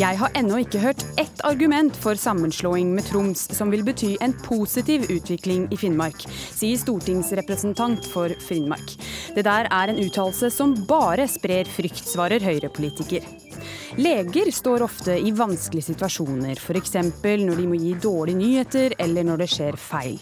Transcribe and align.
Jeg 0.00 0.16
har 0.16 0.32
ennå 0.38 0.62
ikke 0.62 0.80
hørt 0.80 1.02
ett 1.20 1.42
argument 1.44 1.96
for 2.00 2.16
sammenslåing 2.16 2.94
med 2.96 3.04
Troms 3.10 3.42
som 3.52 3.68
vil 3.68 3.82
bety 3.84 4.14
en 4.24 4.32
positiv 4.46 5.04
utvikling 5.12 5.66
i 5.74 5.76
Finnmark, 5.76 6.24
sier 6.30 6.80
stortingsrepresentant 6.80 8.08
for 8.08 8.32
Finnmark. 8.46 8.94
Det 9.36 9.44
der 9.44 9.68
er 9.68 9.92
en 9.92 10.00
uttalelse 10.00 10.48
som 10.54 10.72
bare 10.88 11.28
sprer 11.28 11.68
frykt, 11.68 12.06
svarer 12.08 12.40
Høyre-politiker. 12.40 13.26
Leger 13.96 14.50
står 14.52 14.82
ofte 14.82 15.16
i 15.18 15.32
vanskelige 15.34 15.88
situasjoner, 15.90 16.58
f.eks. 16.58 16.92
når 17.24 17.58
de 17.58 17.66
må 17.66 17.78
gi 17.80 17.94
dårlige 17.98 18.38
nyheter 18.38 18.94
eller 19.02 19.26
når 19.26 19.42
det 19.42 19.48
skjer 19.50 19.78
feil. 19.80 20.20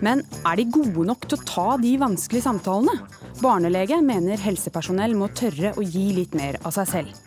Men 0.00 0.22
er 0.40 0.56
de 0.56 0.64
gode 0.72 1.04
nok 1.10 1.26
til 1.28 1.36
å 1.36 1.48
ta 1.48 1.66
de 1.82 1.92
vanskelige 2.00 2.46
samtalene? 2.46 2.96
Barnelege 3.42 4.00
mener 4.04 4.40
helsepersonell 4.40 5.16
må 5.18 5.28
tørre 5.36 5.74
å 5.76 5.84
gi 5.84 6.06
litt 6.16 6.36
mer 6.38 6.56
av 6.64 6.72
seg 6.78 6.88
selv. 6.94 7.20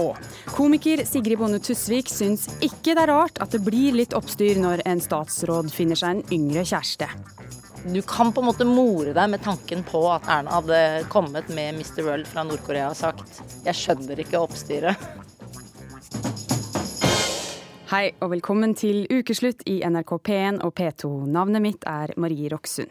Og 0.00 0.18
komiker 0.54 1.04
Sigrid 1.06 1.38
Bonde 1.38 1.62
Tusvik 1.62 2.10
syns 2.10 2.48
ikke 2.58 2.96
det 2.96 3.04
er 3.04 3.12
rart 3.14 3.38
at 3.42 3.54
det 3.54 3.62
blir 3.66 3.94
litt 3.98 4.16
oppstyr 4.18 4.58
når 4.62 4.82
en 4.86 5.02
statsråd 5.02 5.70
finner 5.74 5.98
seg 5.98 6.16
en 6.16 6.26
yngre 6.34 6.66
kjæreste. 6.66 7.10
Du 7.86 8.02
kan 8.04 8.28
på 8.32 8.42
en 8.42 8.50
måte 8.50 8.66
more 8.68 9.14
deg 9.16 9.30
med 9.32 9.40
tanken 9.44 9.86
på 9.88 10.02
at 10.12 10.26
Erna 10.28 10.58
hadde 10.58 10.80
kommet 11.12 11.48
med 11.48 11.78
Mr. 11.78 12.02
World 12.04 12.28
fra 12.28 12.44
Nord-Korea 12.44 12.90
og 12.90 12.98
sagt 12.98 13.40
'jeg 13.64 13.74
skjønner 13.74 14.20
ikke 14.20 14.42
oppstyret'. 14.42 15.19
Hei 17.90 18.12
og 18.22 18.28
velkommen 18.30 18.70
til 18.78 19.00
ukeslutt 19.10 19.64
i 19.66 19.80
NRK 19.82 20.12
P1 20.22 20.60
og 20.62 20.70
P2. 20.78 21.08
Navnet 21.26 21.58
mitt 21.64 21.86
er 21.90 22.12
Marie 22.22 22.46
Roksund. 22.52 22.86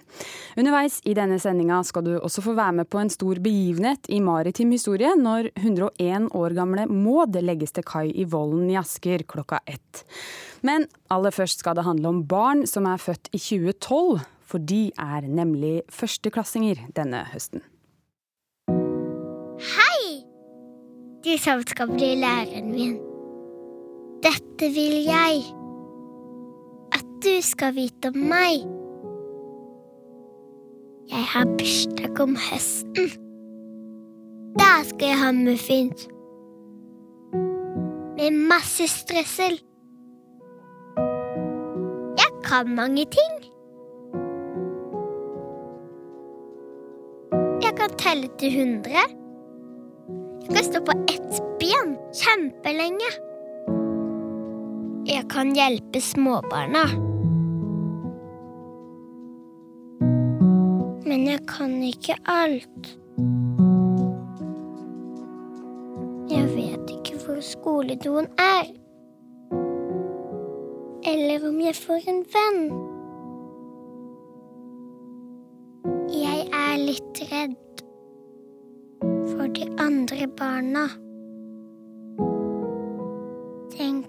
Underveis 0.60 0.98
i 1.08 1.14
denne 1.16 1.38
sendinga 1.40 1.78
skal 1.88 2.04
du 2.04 2.10
også 2.18 2.44
få 2.44 2.52
være 2.58 2.82
med 2.82 2.90
på 2.92 3.00
en 3.00 3.12
stor 3.14 3.40
begivenhet 3.40 4.10
i 4.12 4.20
maritim 4.20 4.74
historie 4.76 5.14
når 5.16 5.54
101 5.54 6.28
år 6.36 6.58
gamle 6.58 6.90
Maud 6.92 7.40
legges 7.40 7.72
til 7.78 7.88
kai 7.88 8.10
i 8.12 8.28
Vollen 8.28 8.68
i 8.74 8.76
Asker 8.76 9.24
klokka 9.24 9.62
ett. 9.64 10.04
Men 10.68 10.90
aller 11.08 11.32
først 11.32 11.64
skal 11.64 11.80
det 11.80 11.88
handle 11.88 12.12
om 12.12 12.24
barn 12.28 12.68
som 12.68 12.90
er 12.92 13.00
født 13.00 13.32
i 13.32 13.40
2012, 13.40 14.26
for 14.52 14.60
de 14.60 14.90
er 15.00 15.30
nemlig 15.32 15.78
førsteklassinger 15.96 16.90
denne 17.00 17.24
høsten. 17.32 17.64
Hei! 19.64 20.26
De 21.24 21.40
som 21.40 21.64
skal 21.64 21.96
bli 21.96 22.18
læreren 22.20 22.76
min. 22.76 23.00
Dette 24.20 24.68
vil 24.76 25.06
jeg 25.08 25.44
at 26.92 27.06
du 27.24 27.36
skal 27.46 27.76
vite 27.78 28.10
om 28.12 28.18
meg. 28.32 28.66
Jeg 31.10 31.26
har 31.34 31.46
bursdag 31.60 32.20
om 32.26 32.34
høsten. 32.36 33.08
Da 34.60 34.72
skal 34.90 35.08
jeg 35.08 35.20
ha 35.22 35.30
muffins. 35.38 36.04
Med 38.18 38.42
masse 38.52 38.90
strøssel. 38.92 39.56
Jeg 42.20 42.36
kan 42.44 42.76
mange 42.76 43.08
ting. 43.16 43.40
Jeg 47.64 47.74
kan 47.80 47.98
telle 48.04 48.28
til 48.44 48.60
hundre. 48.60 49.08
Jeg 50.44 50.52
kan 50.52 50.64
stå 50.68 50.84
på 50.84 51.00
ett 51.08 51.42
ben 51.64 51.96
kjempelenge. 52.20 53.29
Jeg 55.10 55.26
kan 55.30 55.56
hjelpe 55.58 56.02
småbarna. 56.02 56.84
Men 61.10 61.28
jeg 61.28 61.40
kan 61.48 61.72
ikke 61.84 62.14
alt. 62.30 62.92
Jeg 66.30 66.46
vet 66.54 66.94
ikke 66.94 67.18
hvor 67.26 67.42
skoledoen 67.42 68.30
er. 68.38 68.70
Eller 71.10 71.50
om 71.50 71.58
jeg 71.66 71.76
får 71.76 72.06
en 72.14 72.24
venn. 72.38 72.64
Jeg 76.14 76.48
er 76.54 76.80
litt 76.86 77.26
redd 77.34 77.86
for 79.34 79.50
de 79.58 79.72
andre 79.82 80.30
barna. 80.38 80.90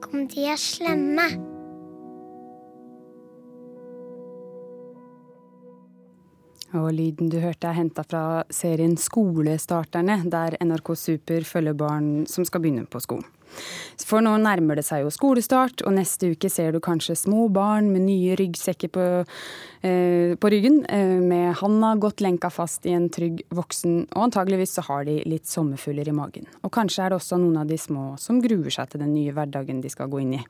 Tenk 0.00 0.14
om 0.14 0.28
de 0.32 0.44
er 0.48 0.56
slemme. 0.56 1.24
Og 6.72 6.86
lyden 6.94 7.28
du 7.28 7.36
hørte 7.42 7.68
er 7.68 7.76
henta 7.76 8.04
fra 8.08 8.22
serien 8.48 8.96
Skolestarterne, 8.96 10.22
der 10.24 10.56
NRK 10.64 10.94
Super 10.96 11.44
følger 11.44 11.76
barn 11.76 12.24
som 12.30 12.48
skal 12.48 12.64
begynne 12.64 12.86
på 12.88 13.02
skolen. 13.04 13.28
For 14.06 14.24
nå 14.24 14.32
nærmer 14.42 14.78
det 14.78 14.86
seg 14.86 15.04
jo 15.04 15.12
skolestart, 15.14 15.84
og 15.86 15.94
neste 15.96 16.32
uke 16.34 16.50
ser 16.50 16.72
du 16.74 16.80
kanskje 16.82 17.18
små 17.18 17.48
barn 17.52 17.90
med 17.92 18.06
nye 18.06 18.36
ryggsekker 18.38 18.90
på, 18.94 19.06
eh, 19.82 20.34
på 20.40 20.50
ryggen, 20.50 20.84
eh, 20.88 21.20
med 21.20 21.54
handa 21.60 21.94
godt 22.00 22.20
lenka 22.20 22.50
fast 22.50 22.86
i 22.86 22.94
en 22.96 23.08
trygg 23.08 23.42
voksen, 23.50 24.08
og 24.16 24.30
antageligvis 24.30 24.74
så 24.74 24.82
har 24.84 25.04
de 25.04 25.22
litt 25.26 25.46
sommerfugler 25.46 26.08
i 26.08 26.16
magen. 26.16 26.46
Og 26.64 26.70
kanskje 26.70 27.04
er 27.04 27.10
det 27.10 27.20
også 27.20 27.38
noen 27.38 27.60
av 27.60 27.66
de 27.66 27.76
små 27.76 28.18
som 28.18 28.40
gruer 28.40 28.70
seg 28.70 28.90
til 28.90 29.00
den 29.00 29.14
nye 29.14 29.32
hverdagen 29.32 29.80
de 29.80 29.88
skal 29.88 30.08
gå 30.08 30.22
inn 30.22 30.34
i. 30.34 30.44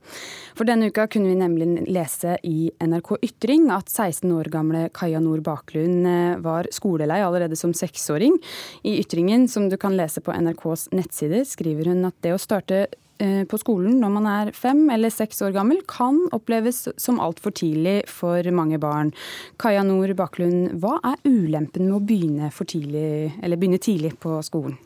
For 0.54 0.64
denne 0.64 0.90
uka 0.90 1.06
kunne 1.08 1.28
vi 1.28 1.36
nemlig 1.40 1.88
lese 1.88 2.38
i 2.44 2.70
NRK 2.80 3.18
Ytring 3.22 3.70
at 3.70 3.86
16 3.86 4.30
år 4.30 4.50
gamle 4.50 4.90
Kaja 4.92 5.20
Nord 5.20 5.42
Baklund 5.42 6.06
eh, 6.06 6.36
var 6.40 6.64
skolelei 6.70 7.20
allerede 7.20 7.56
som 7.56 7.72
seksåring. 7.72 8.38
I 8.84 9.00
Ytringen, 9.00 9.48
som 9.48 9.68
du 9.68 9.76
kan 9.76 9.96
lese 9.96 10.20
på 10.20 10.32
NRKs 10.32 10.90
nettside, 10.92 11.44
skriver 11.46 11.92
hun 11.92 12.04
at 12.08 12.14
det 12.22 12.34
å 12.34 12.40
starte 12.40 12.86
på 13.20 13.58
skolen 13.60 13.98
når 14.00 14.12
man 14.14 14.28
er 14.30 14.50
fem 14.56 14.82
eller 14.92 15.12
seks 15.12 15.42
år 15.44 15.52
gammel, 15.54 15.82
kan 15.88 16.22
oppleves 16.36 16.86
som 17.00 17.20
altfor 17.20 17.52
tidlig 17.60 17.98
for 18.08 18.46
mange 18.56 18.80
barn. 18.80 19.12
Kaja 19.60 19.84
Nord 19.84 20.14
Baklund, 20.18 20.78
hva 20.80 20.96
er 21.04 21.20
ulempen 21.28 21.90
med 21.90 21.98
å 21.98 22.04
begynne, 22.04 22.48
tidlig, 22.50 23.34
begynne 23.40 23.80
tidlig 23.82 24.14
på 24.22 24.38
skolen? 24.46 24.78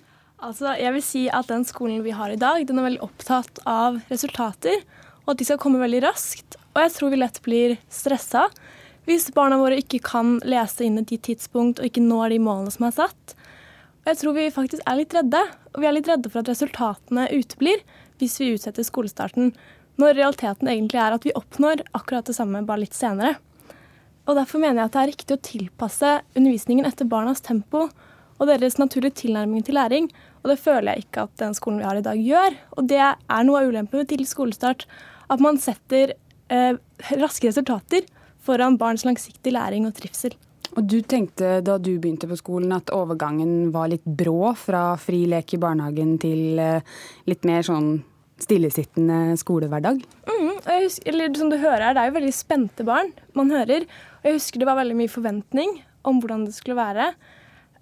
Altså, 0.44 0.74
jeg 0.76 0.92
vil 0.92 1.04
si 1.04 1.22
at 1.32 1.48
Den 1.48 1.64
skolen 1.64 2.02
vi 2.04 2.12
har 2.12 2.32
i 2.32 2.40
dag, 2.40 2.66
den 2.66 2.80
er 2.80 2.88
veldig 2.90 3.04
opptatt 3.06 3.62
av 3.64 4.02
resultater, 4.10 4.82
og 5.24 5.32
at 5.32 5.40
de 5.40 5.46
skal 5.48 5.60
komme 5.62 5.80
veldig 5.80 6.02
raskt. 6.04 6.58
Og 6.74 6.82
jeg 6.82 6.92
tror 6.96 7.12
vi 7.14 7.20
lett 7.22 7.40
blir 7.44 7.78
stressa 7.88 8.48
hvis 9.04 9.28
barna 9.36 9.58
våre 9.60 9.78
ikke 9.80 10.00
kan 10.04 10.38
lese 10.48 10.86
inn 10.86 10.96
et 11.00 11.10
tidspunkt 11.12 11.80
og 11.80 11.88
ikke 11.88 12.04
når 12.04 12.32
de 12.32 12.38
målene 12.40 12.72
som 12.72 12.86
er 12.88 12.94
satt. 12.96 13.34
Og 14.04 14.10
jeg 14.12 14.20
tror 14.20 14.36
vi 14.36 14.46
faktisk 14.52 14.84
er 14.88 14.96
litt 15.00 15.16
redde, 15.16 15.42
og 15.72 15.80
vi 15.80 15.88
er 15.88 15.96
litt 15.96 16.08
redde 16.08 16.32
for 16.32 16.40
at 16.40 16.50
resultatene 16.52 17.26
uteblir 17.32 17.84
hvis 18.20 18.38
vi 18.40 18.52
utsetter 18.54 18.86
skolestarten, 18.86 19.52
når 20.00 20.16
realiteten 20.18 20.70
egentlig 20.70 20.98
er 21.00 21.14
at 21.14 21.26
vi 21.26 21.34
oppnår 21.38 21.84
akkurat 21.94 22.26
det 22.26 22.36
samme, 22.36 22.64
bare 22.66 22.82
litt 22.82 22.96
senere. 22.96 23.36
Og 24.24 24.38
Derfor 24.38 24.62
mener 24.62 24.80
jeg 24.80 24.88
at 24.88 24.94
det 24.94 25.02
er 25.02 25.10
riktig 25.12 25.36
å 25.36 25.44
tilpasse 25.44 26.12
undervisningen 26.34 26.88
etter 26.88 27.08
barnas 27.08 27.44
tempo 27.44 27.88
og 28.34 28.48
deres 28.48 28.78
naturlige 28.80 29.20
tilnærming 29.24 29.64
til 29.66 29.76
læring. 29.78 30.08
Og 30.42 30.50
det 30.50 30.58
føler 30.60 30.94
jeg 30.94 31.06
ikke 31.06 31.26
at 31.28 31.34
den 31.42 31.54
skolen 31.56 31.82
vi 31.82 31.86
har 31.86 32.00
i 32.00 32.04
dag 32.04 32.20
gjør. 32.20 32.56
Og 32.78 32.88
det 32.90 33.02
er 33.04 33.44
noe 33.46 33.60
av 33.60 33.70
ulempen 33.70 34.08
tidlig 34.08 34.30
skolestart. 34.32 34.86
At 35.30 35.44
man 35.44 35.60
setter 35.62 36.16
eh, 36.52 36.80
raske 37.20 37.48
resultater 37.48 38.08
foran 38.44 38.78
barns 38.80 39.06
langsiktige 39.06 39.54
læring 39.54 39.86
og 39.88 39.94
trivsel. 39.96 40.34
Og 40.74 40.88
du 40.90 40.98
tenkte 41.06 41.60
da 41.62 41.76
du 41.78 41.92
begynte 42.00 42.26
på 42.26 42.38
skolen 42.40 42.72
at 42.74 42.90
overgangen 42.94 43.70
var 43.74 43.92
litt 43.92 44.04
brå 44.04 44.54
fra 44.58 44.96
fri 45.00 45.22
lek 45.30 45.54
i 45.54 45.60
barnehagen 45.62 46.16
til 46.22 46.58
eh, 46.58 46.96
litt 47.30 47.46
mer 47.46 47.62
sånn 47.66 47.92
stillesittende 48.42 49.36
skolehverdag? 49.40 50.02
Mm, 50.28 50.56
husker, 50.66 51.08
eller 51.08 51.34
som 51.38 51.50
du 51.52 51.56
hører 51.56 51.88
her, 51.88 51.94
Det 51.94 52.02
er 52.02 52.10
jo 52.10 52.18
veldig 52.18 52.34
spente 52.34 52.84
barn 52.84 53.12
man 53.34 53.50
hører. 53.50 53.86
Og 54.22 54.28
jeg 54.28 54.38
husker 54.38 54.58
det 54.60 54.68
var 54.68 54.80
veldig 54.80 54.98
mye 54.98 55.12
forventning 55.12 55.78
om 56.04 56.20
hvordan 56.20 56.44
det 56.46 56.54
skulle 56.56 56.76
være. 56.76 57.12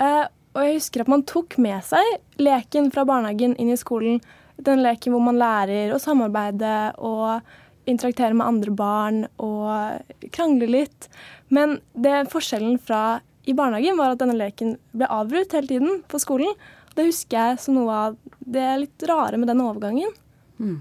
Uh, 0.01 0.27
og 0.53 0.67
jeg 0.67 0.79
husker 0.79 1.03
at 1.03 1.11
man 1.11 1.25
tok 1.25 1.57
med 1.63 1.81
seg 1.87 2.05
leken 2.43 2.91
fra 2.93 3.07
barnehagen 3.09 3.57
inn 3.57 3.73
i 3.73 3.81
skolen. 3.81 4.21
Den 4.61 4.83
leken 4.85 5.15
hvor 5.15 5.25
man 5.25 5.41
lærer 5.41 5.95
å 5.95 6.01
samarbeide 6.03 6.93
og 7.01 7.41
interaktere 7.89 8.37
med 8.37 8.47
andre 8.47 8.75
barn 8.77 9.23
og 9.43 10.29
krangle 10.35 10.69
litt. 10.71 11.09
Men 11.49 11.81
det 11.95 12.29
forskjellen 12.33 12.79
fra 12.79 13.21
i 13.49 13.57
barnehagen 13.59 13.99
var 13.99 14.13
at 14.13 14.21
denne 14.21 14.39
leken 14.39 14.77
ble 14.95 15.09
avbrutt 15.11 15.57
hele 15.57 15.71
tiden 15.71 16.03
på 16.07 16.21
skolen. 16.23 16.53
Det 16.95 17.09
husker 17.09 17.39
jeg 17.39 17.63
som 17.65 17.79
noe 17.79 17.97
av 17.97 18.19
det 18.39 18.69
litt 18.85 19.09
rare 19.09 19.41
med 19.41 19.51
den 19.51 19.65
overgangen. 19.65 20.13
Mm. 20.63 20.79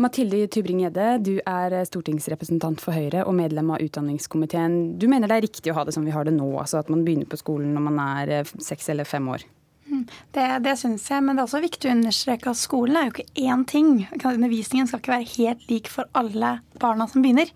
Mathilde 0.00 0.46
Tybring-Gjedde, 0.48 1.06
du 1.20 1.34
er 1.44 1.76
stortingsrepresentant 1.84 2.80
for 2.80 2.96
Høyre 2.96 3.26
og 3.28 3.36
medlem 3.36 3.74
av 3.74 3.84
utdanningskomiteen. 3.84 4.96
Du 5.00 5.06
mener 5.12 5.28
det 5.28 5.36
er 5.38 5.46
riktig 5.46 5.72
å 5.72 5.76
ha 5.76 5.84
det 5.84 5.94
som 5.96 6.06
vi 6.06 6.14
har 6.14 6.24
det 6.24 6.32
nå, 6.36 6.48
altså 6.56 6.80
at 6.80 6.88
man 6.92 7.04
begynner 7.04 7.28
på 7.28 7.40
skolen 7.40 7.74
når 7.76 7.88
man 7.90 8.00
er 8.06 8.36
eh, 8.40 8.54
seks 8.64 8.88
eller 8.94 9.08
fem 9.08 9.28
år? 9.28 9.44
Mm. 9.90 10.06
Det, 10.32 10.46
det 10.64 10.76
syns 10.80 11.04
jeg, 11.10 11.22
men 11.26 11.36
det 11.36 11.42
er 11.42 11.50
også 11.50 11.62
viktig 11.64 11.90
å 11.90 11.94
understreke 11.98 12.52
at 12.52 12.60
skolen 12.60 12.96
er 12.96 13.08
jo 13.08 13.14
ikke 13.16 13.46
én 13.50 13.66
ting. 13.68 13.92
Undervisningen 14.16 14.88
skal 14.88 15.02
ikke 15.02 15.16
være 15.16 15.32
helt 15.36 15.70
lik 15.70 15.90
for 15.92 16.08
alle 16.16 16.60
barna 16.80 17.06
som 17.08 17.22
begynner. 17.24 17.50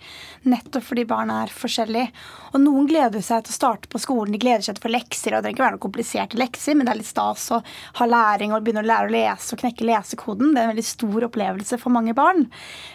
Nettopp 0.49 0.85
fordi 0.91 1.06
barna 1.09 1.43
er 1.44 1.53
forskjellige. 1.55 2.11
Og 2.55 2.62
noen 2.62 2.87
gleder 2.87 3.25
seg 3.25 3.47
til 3.47 3.55
å 3.55 3.59
starte 3.59 3.91
på 3.91 3.99
skolen, 4.03 4.35
de 4.35 4.41
gleder 4.43 4.62
seg 4.62 4.76
til 4.76 4.85
å 4.85 4.87
få 4.87 4.93
lekser. 4.94 5.35
Og 5.35 5.41
det 5.41 5.49
trenger 5.49 5.56
ikke 5.56 5.65
være 5.65 5.76
noen 5.76 5.85
kompliserte 5.85 6.38
lekser, 6.38 6.76
men 6.76 6.87
det 6.87 6.94
er 6.94 7.00
litt 7.00 7.11
stas 7.11 7.49
å 7.55 7.61
ha 7.99 8.06
læring 8.06 8.55
og 8.55 8.62
begynne 8.65 8.85
å 8.85 8.88
lære 8.88 9.11
å 9.11 9.15
lese 9.15 9.56
og 9.56 9.62
knekke 9.65 9.88
lesekoden. 9.88 10.53
Det 10.53 10.61
er 10.61 10.69
en 10.69 10.73
veldig 10.75 10.87
stor 10.87 11.26
opplevelse 11.29 11.79
for 11.82 11.94
mange 11.94 12.15
barn. 12.17 12.47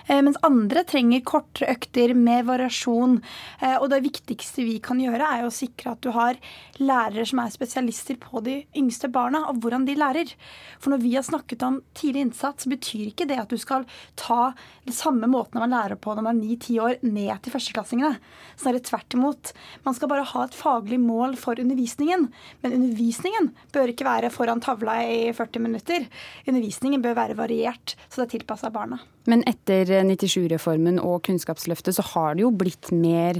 Eh, 0.07 0.21
mens 0.23 0.39
andre 0.47 0.85
trenger 0.87 1.25
kortere 1.27 1.73
økter 1.75 2.13
med 2.15 2.47
variasjon. 2.47 3.19
Eh, 3.59 3.75
og 3.77 3.89
det 3.91 4.01
viktigste 4.05 4.63
vi 4.67 4.77
kan 4.83 5.01
gjøre, 5.01 5.27
er 5.39 5.47
å 5.47 5.53
sikre 5.53 5.93
at 5.95 6.03
du 6.05 6.11
har 6.15 6.39
lærere 6.79 7.25
som 7.27 7.41
er 7.43 7.51
spesialister 7.53 8.19
på 8.21 8.43
de 8.45 8.61
yngste 8.79 9.11
barna, 9.11 9.45
og 9.49 9.59
hvordan 9.63 9.87
de 9.87 9.97
lærer. 9.99 10.33
For 10.79 10.93
når 10.93 11.03
vi 11.03 11.15
har 11.17 11.27
snakket 11.27 11.65
om 11.67 11.81
tidlig 11.97 12.29
innsats, 12.29 12.63
så 12.63 12.71
betyr 12.71 13.09
ikke 13.09 13.27
det 13.29 13.39
at 13.41 13.51
du 13.51 13.59
skal 13.59 13.87
ta 14.19 14.53
de 14.87 14.95
samme 14.95 15.27
måtene 15.29 15.63
man 15.65 15.75
lærer 15.75 15.99
på 15.99 16.15
når 16.19 16.27
man 16.27 16.39
er 16.39 16.49
ni-ti 16.49 16.77
år, 16.83 16.99
ned 17.05 17.31
til 17.43 17.53
førsteklassingene. 17.55 18.19
Snarere 18.59 18.83
tvert 18.83 19.15
imot. 19.15 19.53
Man 19.85 19.95
skal 19.97 20.11
bare 20.11 20.27
ha 20.27 20.45
et 20.45 20.57
faglig 20.57 20.99
mål 21.01 21.37
for 21.39 21.59
undervisningen. 21.61 22.27
Men 22.63 22.75
undervisningen 22.77 23.53
bør 23.75 23.93
ikke 23.93 24.07
være 24.07 24.33
foran 24.33 24.63
tavla 24.63 24.99
i 25.07 25.31
40 25.35 25.63
minutter. 25.63 26.09
Undervisningen 26.45 27.03
bør 27.05 27.17
være 27.23 27.39
variert, 27.39 27.95
så 28.09 28.21
det 28.21 28.27
er 28.27 28.35
tilpassa 28.37 28.73
barna. 28.73 28.99
Men 29.29 29.45
etter 29.49 29.91
97-reformen 30.09 30.97
og 31.03 31.21
Kunnskapsløftet 31.27 31.97
så 31.97 32.05
har 32.13 32.35
det 32.35 32.47
jo 32.47 32.55
blitt 32.55 32.91
mer 32.95 33.39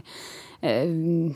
Eh, 0.62 0.90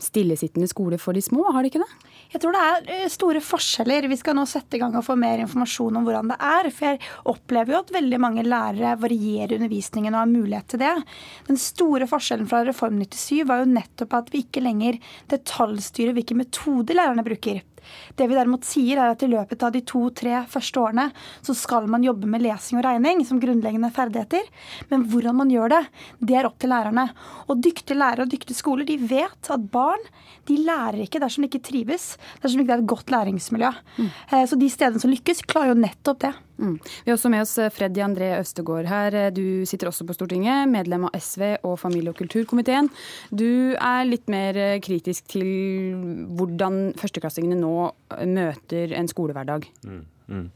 stillesittende 0.04 0.68
skole 0.68 0.98
for 1.00 1.16
de 1.16 1.22
små, 1.24 1.46
har 1.48 1.64
det 1.64 1.70
ikke 1.70 1.80
det? 1.80 2.08
Jeg 2.34 2.42
tror 2.42 2.52
det 2.52 2.64
er 2.64 2.90
eh, 2.92 3.04
store 3.08 3.40
forskjeller. 3.40 4.08
Vi 4.12 4.18
skal 4.20 4.36
nå 4.36 4.44
sette 4.48 4.76
i 4.76 4.82
gang 4.82 4.92
og 4.98 5.06
få 5.06 5.16
mer 5.16 5.40
informasjon 5.40 5.96
om 5.96 6.04
hvordan 6.04 6.34
det 6.34 6.36
er. 6.44 6.68
For 6.68 6.90
jeg 6.90 7.00
opplever 7.32 7.72
jo 7.72 7.80
at 7.80 7.94
veldig 7.94 8.20
mange 8.20 8.44
lærere 8.44 8.98
varierer 9.00 9.56
undervisningen 9.56 10.12
og 10.12 10.26
har 10.26 10.32
mulighet 10.34 10.68
til 10.74 10.82
det. 10.84 10.92
Den 11.48 11.60
store 11.60 12.08
forskjellen 12.10 12.50
fra 12.50 12.66
Reform 12.68 13.00
97 13.00 13.48
var 13.48 13.62
jo 13.62 13.72
nettopp 13.72 14.18
at 14.20 14.28
vi 14.34 14.44
ikke 14.44 14.64
lenger 14.66 15.00
detaljstyrer 15.32 16.18
hvilke 16.18 16.36
metoder 16.36 17.00
lærerne 17.00 17.24
bruker. 17.24 17.64
Det 18.16 18.28
vi 18.30 18.36
derimot 18.36 18.66
sier, 18.66 19.00
er 19.00 19.14
at 19.14 19.24
i 19.24 19.30
løpet 19.30 19.62
av 19.66 19.72
de 19.74 19.82
to-tre 19.86 20.42
første 20.50 20.80
årene 20.80 21.08
så 21.44 21.56
skal 21.56 21.88
man 21.90 22.04
jobbe 22.06 22.28
med 22.30 22.44
lesing 22.44 22.80
og 22.80 22.86
regning 22.86 23.24
som 23.26 23.40
grunnleggende 23.42 23.92
ferdigheter. 23.94 24.46
Men 24.92 25.06
hvordan 25.10 25.38
man 25.42 25.52
gjør 25.52 25.76
det, 25.76 25.82
det 26.20 26.38
er 26.38 26.48
opp 26.48 26.58
til 26.62 26.72
lærerne. 26.74 27.08
Og 27.48 27.60
dyktige 27.64 27.98
lærere 27.98 28.26
og 28.26 28.32
dyktige 28.32 28.58
skoler 28.58 28.88
de 28.88 28.98
vet 29.00 29.50
at 29.50 29.68
barn 29.72 30.02
de 30.48 30.58
lærer 30.60 31.04
ikke 31.04 31.20
dersom 31.22 31.44
de 31.44 31.50
ikke 31.52 31.64
trives, 31.64 32.14
dersom 32.42 32.60
det 32.60 32.66
ikke 32.66 32.76
er 32.76 32.82
et 32.84 32.90
godt 32.94 33.12
læringsmiljø. 33.14 33.70
Mm. 33.98 34.10
Så 34.50 34.58
de 34.60 34.68
stedene 34.72 35.00
som 35.00 35.12
lykkes, 35.12 35.44
klarer 35.48 35.72
jo 35.72 35.80
nettopp 35.80 36.20
det. 36.26 36.34
Mm. 36.58 36.78
Vi 37.04 37.10
har 37.10 37.16
også 37.18 37.30
med 37.32 37.42
oss 37.44 37.56
eh, 37.58 37.72
Freddy 37.74 38.02
André 38.04 38.30
Østegård 38.38 38.88
her. 38.90 39.16
Eh, 39.18 39.30
du 39.34 39.66
sitter 39.68 39.90
også 39.90 40.06
på 40.06 40.16
Stortinget, 40.16 40.68
medlem 40.70 41.08
av 41.08 41.16
SV 41.18 41.44
og 41.66 41.78
familie- 41.82 42.14
og 42.14 42.18
kulturkomiteen. 42.20 42.90
Du 43.34 43.74
er 43.74 44.08
litt 44.08 44.30
mer 44.30 44.58
kritisk 44.84 45.28
til 45.34 45.48
hvordan 46.38 46.94
førsteklassingene 47.00 47.58
nå 47.58 47.76
møter 48.30 48.94
en 48.94 49.10
skolehverdag. 49.10 49.66
Mm. 49.86 50.02
Mm. 50.30 50.50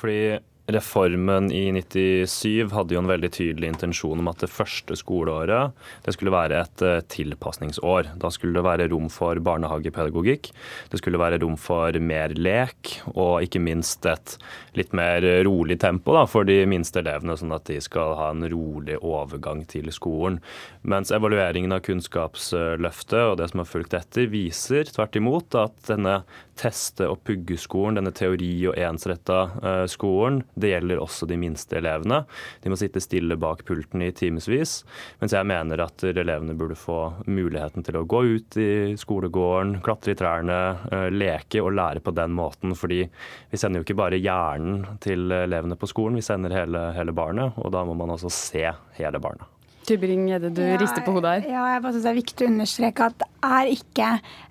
Fordi 0.00 0.18
Reformen 0.66 1.50
i 1.52 1.66
97 1.72 2.72
hadde 2.72 2.94
jo 2.96 3.00
en 3.02 3.08
veldig 3.10 3.28
tydelig 3.36 3.68
intensjon 3.68 4.22
om 4.22 4.30
at 4.30 4.40
det 4.40 4.48
første 4.48 4.96
skoleåret 4.96 5.74
det 6.06 6.14
skulle 6.16 6.32
være 6.32 6.62
et 6.64 6.84
uh, 6.86 7.02
tilpasningsår. 7.12 8.14
Da 8.20 8.30
skulle 8.32 8.56
det 8.56 8.64
være 8.64 8.86
rom 8.88 9.10
for 9.12 9.36
barnehagepedagogikk. 9.44 10.48
Det 10.88 11.00
skulle 11.02 11.20
være 11.20 11.42
rom 11.42 11.58
for 11.60 11.98
mer 12.00 12.32
lek, 12.38 12.94
og 13.12 13.44
ikke 13.44 13.60
minst 13.60 14.08
et 14.08 14.38
litt 14.78 14.96
mer 14.96 15.26
rolig 15.44 15.76
tempo 15.82 16.16
da, 16.16 16.24
for 16.30 16.48
de 16.48 16.62
minste 16.70 17.02
elevene, 17.02 17.36
sånn 17.36 17.52
at 17.52 17.68
de 17.68 17.76
skal 17.84 18.16
ha 18.16 18.30
en 18.32 18.48
rolig 18.48 18.96
overgang 19.04 19.66
til 19.68 19.92
skolen. 19.92 20.40
Mens 20.80 21.12
evalueringen 21.12 21.76
av 21.76 21.84
Kunnskapsløftet 21.84 23.20
og 23.20 23.36
det 23.42 23.50
som 23.52 23.60
har 23.60 23.68
fulgt 23.68 24.00
etter, 24.00 24.32
viser 24.32 24.88
tvert 24.88 25.20
imot 25.20 25.60
at 25.60 25.76
denne 25.92 26.22
teste- 26.58 27.08
og 27.10 27.22
puggeskolen, 27.26 27.98
denne 27.98 28.12
teori- 28.14 28.66
og 28.70 28.78
ensretta 28.78 29.38
uh, 29.62 29.84
skolen, 29.90 30.42
det 30.54 30.72
gjelder 30.72 31.02
også 31.02 31.28
de 31.30 31.38
minste 31.40 31.78
elevene. 31.80 32.22
De 32.62 32.72
må 32.72 32.78
sitte 32.80 33.02
stille 33.02 33.36
bak 33.40 33.64
pulten 33.68 34.04
i 34.04 34.12
timevis. 34.16 34.76
Mens 35.22 35.34
jeg 35.36 35.48
mener 35.48 35.84
at 35.84 36.04
elevene 36.06 36.56
burde 36.58 36.78
få 36.78 36.98
muligheten 37.26 37.86
til 37.86 38.00
å 38.00 38.04
gå 38.08 38.22
ut 38.36 38.58
i 38.60 38.70
skolegården, 39.00 39.78
klatre 39.84 40.14
i 40.14 40.18
trærne, 40.20 40.60
uh, 40.92 41.08
leke 41.12 41.62
og 41.64 41.74
lære 41.78 42.04
på 42.04 42.14
den 42.16 42.36
måten. 42.36 42.76
Fordi 42.78 43.02
vi 43.50 43.60
sender 43.60 43.80
jo 43.80 43.88
ikke 43.88 44.00
bare 44.04 44.22
hjernen 44.22 45.00
til 45.04 45.30
elevene 45.34 45.78
på 45.78 45.90
skolen, 45.90 46.20
vi 46.20 46.26
sender 46.26 46.54
hele, 46.54 46.88
hele 46.96 47.14
barnet. 47.16 47.58
Og 47.62 47.74
da 47.74 47.84
må 47.86 47.96
man 47.98 48.14
også 48.14 48.32
se 48.32 48.68
hele 48.98 49.22
barnet. 49.22 49.50
Tybring-Gjedde, 49.84 50.50
du 50.54 50.62
ja, 50.64 50.78
rister 50.80 51.04
på 51.04 51.12
hodet 51.16 51.36
her. 51.36 51.46
Ja, 51.52 51.64
jeg 51.74 51.82
bare 51.84 51.94
synes 51.94 52.06
det 52.06 52.12
er 52.12 52.20
viktig 52.20 52.46
å 52.46 52.50
understreke 52.50 53.08
at 53.10 53.16
det 53.20 53.28
er 53.44 53.68
ikke, 53.68 54.06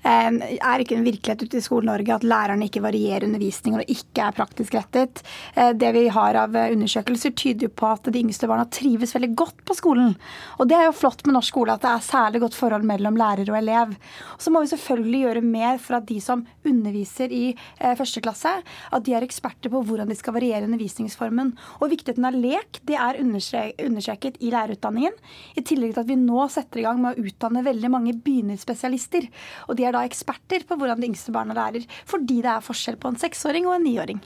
er 0.06 0.84
ikke 0.84 0.98
en 1.00 1.08
virkelighet 1.08 1.46
ute 1.48 1.58
i 1.58 1.64
Skole-Norge 1.66 2.14
at 2.14 2.26
lærerne 2.28 2.68
ikke 2.68 2.84
varierer 2.84 3.26
undervisningen 3.26 3.82
og 3.82 3.90
ikke 3.90 4.28
er 4.28 4.36
praktisk 4.38 4.76
rettet. 4.78 5.24
Eh, 5.58 5.72
det 5.74 5.90
vi 5.96 6.04
har 6.14 6.38
av 6.44 6.54
undersøkelser 6.62 7.34
tyder 7.34 7.68
jo 7.68 7.74
på 7.74 7.90
at 7.90 8.12
de 8.14 8.22
yngste 8.22 8.50
barna 8.50 8.68
trives 8.70 9.16
veldig 9.16 9.32
godt 9.40 9.64
på 9.66 9.78
skolen. 9.78 10.14
Og 10.60 10.70
det 10.70 10.78
er 10.78 10.88
jo 10.88 10.98
flott 10.98 11.26
med 11.26 11.38
norsk 11.38 11.54
skole 11.54 11.74
at 11.74 11.84
det 11.84 11.92
er 11.92 12.06
særlig 12.06 12.44
godt 12.46 12.58
forhold 12.58 12.86
mellom 12.88 13.18
lærer 13.18 13.50
og 13.50 13.58
elev. 13.58 13.98
Så 14.38 14.54
må 14.54 14.62
vi 14.64 14.72
selvfølgelig 14.72 15.24
gjøre 15.26 15.46
mer 15.48 15.82
for 15.82 15.98
at 15.98 16.08
de 16.10 16.20
som 16.24 16.46
underviser 16.70 17.34
i 17.34 17.44
eh, 17.54 17.98
første 17.98 18.22
klasse, 18.24 18.54
at 18.64 19.08
de 19.08 19.18
er 19.18 19.26
eksperter 19.26 19.74
på 19.74 19.82
hvordan 19.88 20.10
de 20.10 20.18
skal 20.20 20.38
variere 20.38 20.68
undervisningsformen. 20.70 21.54
Og 21.82 21.92
viktigheten 21.94 22.30
av 22.30 22.38
lek 22.38 22.84
det 22.88 23.00
er 23.02 23.22
understreket 23.24 24.38
i 24.44 24.54
lærerutdanningen. 24.54 25.18
I 25.58 25.64
tillegg 25.66 25.96
til 25.96 26.04
at 26.04 26.10
vi 26.10 26.20
nå 26.20 26.46
setter 26.52 26.82
i 26.82 26.86
gang 26.86 27.02
med 27.04 27.16
å 27.18 27.26
utdanne 27.28 27.66
veldig 27.66 27.92
mange 27.94 28.16
begynnerspesialister. 28.26 29.30
Og 29.70 29.80
de 29.80 29.88
er 29.88 29.96
da 29.96 30.04
eksperter 30.08 30.68
på 30.68 30.78
hvordan 30.80 31.02
de 31.02 31.12
yngste 31.12 31.34
barna 31.36 31.58
lærer, 31.58 31.88
fordi 32.10 32.42
det 32.46 32.52
er 32.54 32.66
forskjell 32.66 33.00
på 33.02 33.12
en 33.12 33.20
seksåring 33.22 33.70
og 33.70 33.78
en 33.78 33.88
niåring. 33.88 34.24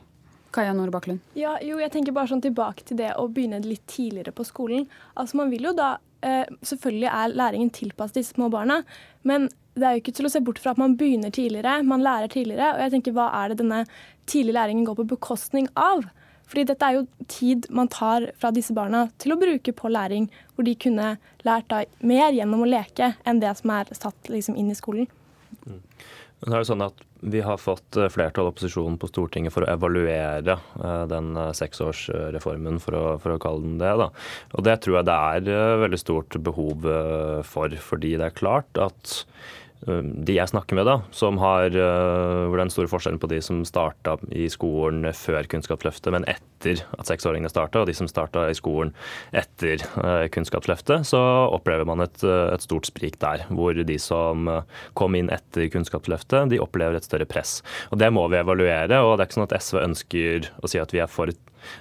Kaja 0.55 0.73
Nord 0.73 0.91
Baklund. 0.95 1.21
Ja, 1.37 1.57
jo, 1.61 1.77
jeg 1.81 1.91
tenker 1.93 2.15
bare 2.15 2.31
sånn 2.31 2.43
tilbake 2.43 2.85
til 2.87 2.99
det 3.01 3.11
å 3.19 3.27
begynne 3.29 3.59
litt 3.65 3.85
tidligere 3.89 4.33
på 4.35 4.45
skolen. 4.47 4.87
Altså 5.19 5.37
Man 5.41 5.51
vil 5.53 5.69
jo 5.69 5.73
da 5.77 5.97
eh, 6.25 6.49
Selvfølgelig 6.65 7.09
er 7.11 7.35
læringen 7.37 7.71
tilpasset 7.75 8.21
de 8.21 8.25
små 8.25 8.49
barna, 8.53 8.81
men 9.27 9.49
det 9.77 9.85
er 9.85 9.95
jo 9.95 10.01
ikke 10.01 10.15
til 10.17 10.25
å 10.25 10.31
se 10.33 10.41
bort 10.41 10.59
fra 10.61 10.73
at 10.73 10.79
man 10.81 10.95
begynner 10.97 11.33
tidligere, 11.33 11.83
man 11.85 12.01
lærer 12.01 12.31
tidligere. 12.33 12.71
Og 12.73 12.85
jeg 12.85 12.95
tenker, 12.95 13.13
hva 13.13 13.27
er 13.43 13.51
det 13.51 13.59
denne 13.59 13.83
tidlige 14.25 14.57
læringen 14.57 14.87
går 14.87 14.97
på 15.01 15.11
bekostning 15.11 15.69
av? 15.77 16.07
Fordi 16.47 16.65
dette 16.69 16.87
er 16.87 16.97
jo 16.97 17.07
tid 17.31 17.67
man 17.73 17.89
tar 17.91 18.29
fra 18.39 18.51
disse 18.55 18.75
barna 18.75 19.07
til 19.21 19.35
å 19.35 19.39
bruke 19.39 19.73
på 19.75 19.91
læring, 19.91 20.29
hvor 20.55 20.67
de 20.67 20.75
kunne 20.79 21.15
lært 21.47 21.67
da 21.71 21.83
mer 21.99 22.31
gjennom 22.35 22.63
å 22.63 22.69
leke 22.69 23.13
enn 23.27 23.43
det 23.43 23.53
som 23.59 23.75
er 23.75 23.91
satt 23.97 24.31
liksom 24.31 24.55
inn 24.59 24.71
i 24.71 24.77
skolen. 24.77 25.09
Mm. 25.67 25.81
Det 26.37 26.53
er 26.53 26.61
jo 26.61 26.69
sånn 26.69 26.85
at 26.85 27.03
Vi 27.17 27.39
har 27.41 27.57
fått 27.57 27.97
eh, 27.97 28.11
flertall 28.13 28.45
av 28.45 28.51
opposisjonen 28.51 28.99
på 29.01 29.07
Stortinget 29.09 29.49
for 29.55 29.65
å 29.65 29.71
evaluere 29.71 30.53
eh, 30.53 31.05
den 31.09 31.31
eh, 31.33 31.53
seksårsreformen, 31.57 32.77
for 32.83 32.93
å, 32.93 33.05
for 33.23 33.33
å 33.33 33.39
kalle 33.41 33.63
den 33.63 33.79
det. 33.81 33.95
Da. 33.97 34.11
Og 34.53 34.67
Det 34.67 34.75
tror 34.85 34.99
jeg 34.99 35.07
det 35.09 35.15
er 35.49 35.81
veldig 35.81 35.99
stort 35.99 36.37
behov 36.45 36.85
for, 37.49 37.73
fordi 37.89 38.13
det 38.21 38.29
er 38.29 38.37
klart 38.37 38.81
at 38.81 39.23
de 39.85 40.33
jeg 40.33 40.49
snakker 40.49 40.75
med, 40.75 40.87
da, 40.89 40.97
som 41.13 41.37
har, 41.41 41.69
uh, 41.69 42.47
hvor 42.47 42.57
det 42.57 42.63
er 42.63 42.65
den 42.65 42.73
store 42.73 42.89
forskjellen 42.91 43.19
på 43.21 43.29
de 43.31 43.39
som 43.45 43.61
starta 43.67 44.15
i 44.33 44.47
skolen 44.51 45.05
før 45.15 45.47
Kunnskapsløftet, 45.51 46.09
men 46.15 46.25
etter 46.27 46.81
at 46.97 47.09
seksåringene 47.09 47.51
starta, 47.51 47.83
og 47.83 47.89
de 47.89 47.95
som 47.95 48.09
starta 48.09 48.47
i 48.49 48.57
skolen 48.57 48.91
etter 49.37 49.83
uh, 50.01 50.25
Kunnskapsløftet, 50.33 51.05
så 51.07 51.21
opplever 51.53 51.87
man 51.87 52.01
et, 52.03 52.17
uh, 52.25 52.49
et, 52.55 52.65
stort 52.65 52.89
sprik 52.89 53.19
der. 53.21 53.45
Hvor 53.53 53.77
de 53.77 53.99
som 54.01 54.49
kom 54.97 55.15
inn 55.15 55.29
etter 55.33 55.69
Kunnskapsløftet, 55.71 56.49
de 56.51 56.61
opplever 56.63 56.97
et 56.97 57.05
større 57.05 57.29
press. 57.29 57.61
Og 57.93 58.01
Det 58.01 58.09
må 58.13 58.25
vi 58.33 58.41
evaluere. 58.41 59.03
og 59.03 59.17
Det 59.17 59.23
er 59.23 59.29
ikke 59.29 59.39
sånn 59.39 59.47
at 59.47 59.59
SV 59.61 59.83
ønsker 59.83 60.49
å 60.57 60.71
si 60.71 60.81
at 60.81 60.93
vi 60.95 61.03
er 61.05 61.11
for 61.11 61.31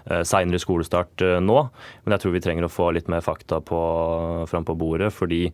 seinere 0.07 0.61
skolestart 0.63 1.25
nå, 1.43 1.59
men 2.05 2.15
jeg 2.15 2.23
tror 2.23 2.35
vi 2.35 2.43
trenger 2.45 2.67
å 2.67 2.73
få 2.73 2.91
litt 2.97 3.11
mer 3.13 3.25
fakta 3.25 3.61
på, 3.65 3.81
fram 4.51 4.67
på 4.67 4.77
bordet. 4.79 5.13
fordi 5.13 5.53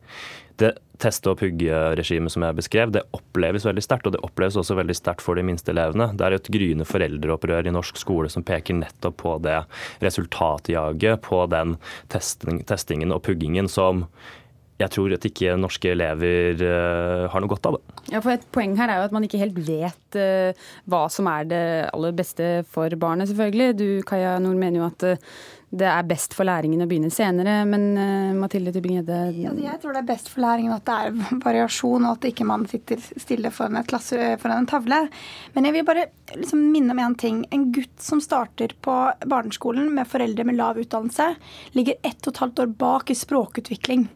det 0.63 0.79
teste- 1.03 1.33
og 1.33 1.41
puggeregimet 1.41 2.31
som 2.31 2.45
jeg 2.45 2.57
beskrev, 2.59 2.93
det 2.95 3.03
oppleves 3.17 3.67
veldig 3.67 3.83
sterkt. 3.83 4.07
Og 4.07 4.15
det 4.15 4.23
oppleves 4.23 4.59
også 4.61 4.77
veldig 4.79 4.97
sterkt 4.97 5.25
for 5.25 5.39
de 5.39 5.45
minste 5.47 5.73
elevene. 5.75 6.13
Det 6.17 6.27
er 6.27 6.37
et 6.37 6.51
gryende 6.55 6.87
foreldreopprør 6.89 7.67
i 7.67 7.75
norsk 7.75 7.99
skole 8.01 8.31
som 8.33 8.45
peker 8.47 8.79
nettopp 8.79 9.19
på 9.25 9.37
det 9.43 9.63
resultatjaget, 10.05 11.23
på 11.25 11.45
den 11.51 11.77
testing, 12.13 12.63
testingen 12.69 13.15
og 13.15 13.25
puggingen 13.27 13.71
som 13.71 14.07
jeg 14.81 14.91
tror 14.95 15.15
at 15.15 15.27
ikke 15.29 15.57
norske 15.61 15.93
elever 15.93 16.63
uh, 16.65 17.31
har 17.31 17.43
noe 17.43 17.53
godt 17.53 17.69
av 17.71 17.79
det. 17.79 17.97
Ja, 18.13 18.21
for 18.21 18.35
Et 18.35 18.45
poeng 18.55 18.75
her 18.79 18.91
er 18.91 19.01
jo 19.01 19.09
at 19.09 19.15
man 19.15 19.27
ikke 19.27 19.41
helt 19.43 19.59
vet 19.67 20.19
uh, 20.19 20.69
hva 20.91 21.07
som 21.13 21.29
er 21.31 21.49
det 21.51 21.65
aller 21.93 22.15
beste 22.17 22.53
for 22.73 22.95
barnet, 22.99 23.31
selvfølgelig. 23.31 23.75
Du 23.79 23.89
Kaja 24.09 24.39
Nord 24.43 24.59
mener 24.61 24.83
jo 24.83 24.89
at 24.89 25.07
uh, 25.13 25.35
det 25.73 25.87
er 25.89 26.05
best 26.05 26.35
for 26.37 26.45
læringen 26.45 26.85
å 26.85 26.87
begynne 26.89 27.09
senere. 27.13 27.63
Men 27.69 27.85
uh, 27.97 28.33
Mathilde 28.37 28.75
Tybing-Gjedde? 28.75 29.21
ja, 29.39 29.53
Jeg 29.71 29.81
tror 29.81 29.97
det 29.97 30.03
er 30.03 30.09
best 30.11 30.29
for 30.33 30.45
læringen 30.45 30.75
at 30.75 30.85
det 30.89 30.97
er 30.99 31.39
variasjon, 31.47 32.09
og 32.09 32.19
at 32.19 32.27
ikke 32.33 32.49
man 32.49 32.67
sitter 32.71 33.01
stille 33.01 33.53
foran, 33.55 33.81
klasse, 33.89 34.35
foran 34.43 34.65
en 34.65 34.71
tavle. 34.73 35.03
Men 35.55 35.69
jeg 35.69 35.79
vil 35.79 35.87
bare 35.89 36.09
liksom 36.35 36.67
minne 36.75 36.97
om 36.97 37.05
én 37.07 37.17
ting. 37.21 37.45
En 37.55 37.71
gutt 37.75 37.95
som 38.05 38.21
starter 38.25 38.75
på 38.85 38.99
barneskolen 39.29 39.93
med 39.97 40.11
foreldre 40.11 40.49
med 40.49 40.59
lav 40.59 40.81
utdannelse, 40.83 41.31
ligger 41.79 42.03
ett 42.03 42.21
og 42.27 42.35
et 42.35 42.43
halvt 42.45 42.67
år 42.67 42.75
bak 42.83 43.15
i 43.15 43.17
språkutvikling. 43.17 44.11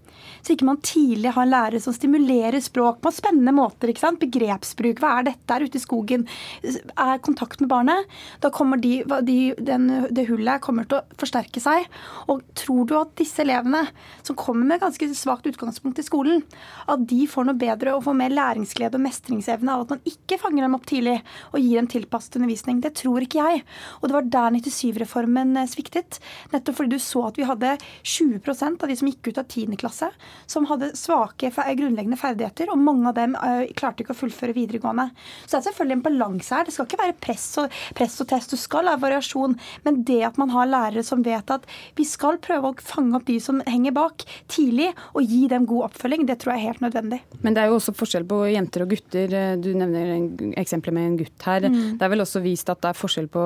Så 0.46 0.54
ikke 0.54 0.68
man 0.68 0.78
tidlig 0.78 1.32
har 1.34 1.48
lærere 1.48 1.80
som 1.82 1.94
stimulerer 1.94 2.60
språk 2.62 3.00
på 3.02 3.10
spennende 3.10 3.50
måter. 3.56 3.90
ikke 3.90 4.04
sant? 4.04 4.20
Begrepsbruk. 4.22 5.00
Hva 5.02 5.16
er 5.18 5.30
dette 5.32 5.56
her 5.56 5.64
ute 5.66 5.80
i 5.80 5.82
skogen? 5.82 6.22
Er 6.62 7.18
kontakt 7.18 7.58
med 7.58 7.70
barnet. 7.72 8.06
Da 8.44 8.52
kommer 8.54 8.78
de, 8.78 9.00
de, 9.26 9.38
den, 9.58 9.88
det 10.14 10.28
hullet 10.28 10.62
kommer 10.62 10.86
til 10.86 11.00
å 11.00 11.18
forsterke 11.18 11.62
seg. 11.62 11.88
Og 12.30 12.44
tror 12.54 12.86
du 12.86 12.94
at 13.00 13.16
disse 13.18 13.42
elevene, 13.42 13.82
som 14.22 14.38
kommer 14.38 14.68
med 14.70 14.84
ganske 14.84 15.08
svakt 15.18 15.48
utgangspunkt 15.50 15.98
i 15.98 16.06
skolen, 16.06 16.44
at 16.86 17.02
de 17.10 17.26
får 17.26 17.48
noe 17.48 17.58
bedre 17.58 17.96
og 17.96 18.04
får 18.06 18.18
mer 18.22 18.34
læringsglede 18.36 19.00
og 19.00 19.02
mestringsevne 19.02 19.74
av 19.74 19.82
at 19.82 19.96
man 19.96 20.06
ikke 20.06 20.38
fanger 20.38 20.62
dem 20.62 20.78
opp 20.78 20.86
tidlig 20.86 21.16
og 21.50 21.58
gir 21.58 21.80
dem 21.80 21.90
tilpasset 21.90 22.38
undervisning? 22.38 22.84
Det 22.86 22.94
tror 23.02 23.26
ikke 23.26 23.42
jeg. 23.42 23.66
Og 23.98 24.06
det 24.06 24.18
var 24.20 24.30
der 24.38 24.60
97-reformen 24.60 25.56
eh, 25.58 25.70
sviktet. 25.74 26.20
Nettopp 26.54 26.78
fordi 26.78 26.94
du 26.94 27.02
så 27.02 27.26
at 27.32 27.42
vi 27.42 27.50
hadde 27.50 27.74
20% 28.06 28.86
av 28.86 28.94
de 28.94 29.00
som 29.02 29.10
gikk 29.10 29.32
ut 29.32 29.42
av 29.42 29.50
10. 29.50 29.74
klasse, 29.80 30.14
som 30.46 30.66
hadde 30.70 30.92
svake 30.98 31.50
grunnleggende 31.50 32.18
ferdigheter, 32.20 32.70
og 32.72 32.82
mange 32.82 33.10
av 33.10 33.16
dem 33.18 33.36
uh, 33.38 33.64
klarte 33.78 34.04
ikke 34.04 34.14
å 34.14 34.20
fullføre 34.20 34.56
videregående. 34.56 35.08
Så 35.44 35.56
det 35.56 35.60
er 35.60 35.66
selvfølgelig 35.68 35.98
en 35.98 36.04
balanse 36.06 36.54
her. 36.54 36.66
Det 36.66 36.74
skal 36.76 36.88
ikke 36.88 37.02
være 37.02 37.16
press 37.22 37.46
og, 37.62 37.78
press 37.96 38.18
og 38.22 38.30
test, 38.30 38.52
du 38.52 38.60
skal 38.60 38.90
ha 38.90 38.96
variasjon. 39.00 39.56
Men 39.86 40.02
det 40.06 40.20
at 40.28 40.40
man 40.40 40.52
har 40.54 40.70
lærere 40.70 41.04
som 41.06 41.24
vet 41.26 41.50
at 41.52 41.66
vi 41.98 42.06
skal 42.08 42.40
prøve 42.42 42.72
å 42.72 42.78
fange 42.82 43.16
opp 43.18 43.26
de 43.28 43.38
som 43.42 43.62
henger 43.66 43.94
bak, 43.96 44.26
tidlig, 44.52 44.92
og 45.14 45.26
gi 45.26 45.46
dem 45.50 45.66
god 45.68 45.90
oppfølging, 45.90 46.26
det 46.28 46.40
tror 46.42 46.54
jeg 46.54 46.62
er 46.62 46.72
helt 46.72 46.84
nødvendig. 46.84 47.20
Men 47.42 47.56
det 47.56 47.62
er 47.62 47.70
jo 47.70 47.78
også 47.80 47.94
forskjell 47.96 48.26
på 48.28 48.42
jenter 48.52 48.84
og 48.84 48.94
gutter. 48.94 49.36
Du 49.62 49.70
nevner 49.76 50.14
eksempler 50.60 50.94
med 50.96 51.10
en 51.10 51.18
gutt 51.20 51.48
her. 51.48 51.68
Mm. 51.70 51.96
Det 51.98 52.06
er 52.06 52.12
vel 52.12 52.24
også 52.24 52.42
vist 52.44 52.70
at 52.72 52.82
det 52.82 52.92
er 52.92 53.00
forskjell 53.00 53.28
på 53.32 53.44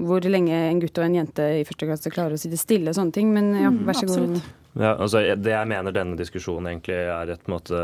hvor 0.00 0.30
lenge 0.30 0.56
en 0.68 0.80
gutt 0.82 0.98
og 0.98 1.06
en 1.06 1.20
jente 1.20 1.46
i 1.60 1.66
første 1.68 1.88
klasse 1.88 2.12
klarer 2.14 2.36
å 2.36 2.40
sitte 2.40 2.60
stille 2.60 2.92
og 2.92 2.98
sånne 2.98 3.16
ting. 3.16 3.32
Men 3.34 3.52
ja, 3.58 3.70
vær 3.70 4.00
så 4.00 4.08
god. 4.10 4.40
Ja, 4.78 4.92
altså 4.94 5.24
Det 5.34 5.50
jeg 5.50 5.66
mener 5.66 5.90
denne 5.90 6.14
diskusjonen 6.14 6.68
egentlig 6.70 6.94
er 7.10 7.32
et 7.34 7.48
måte 7.50 7.78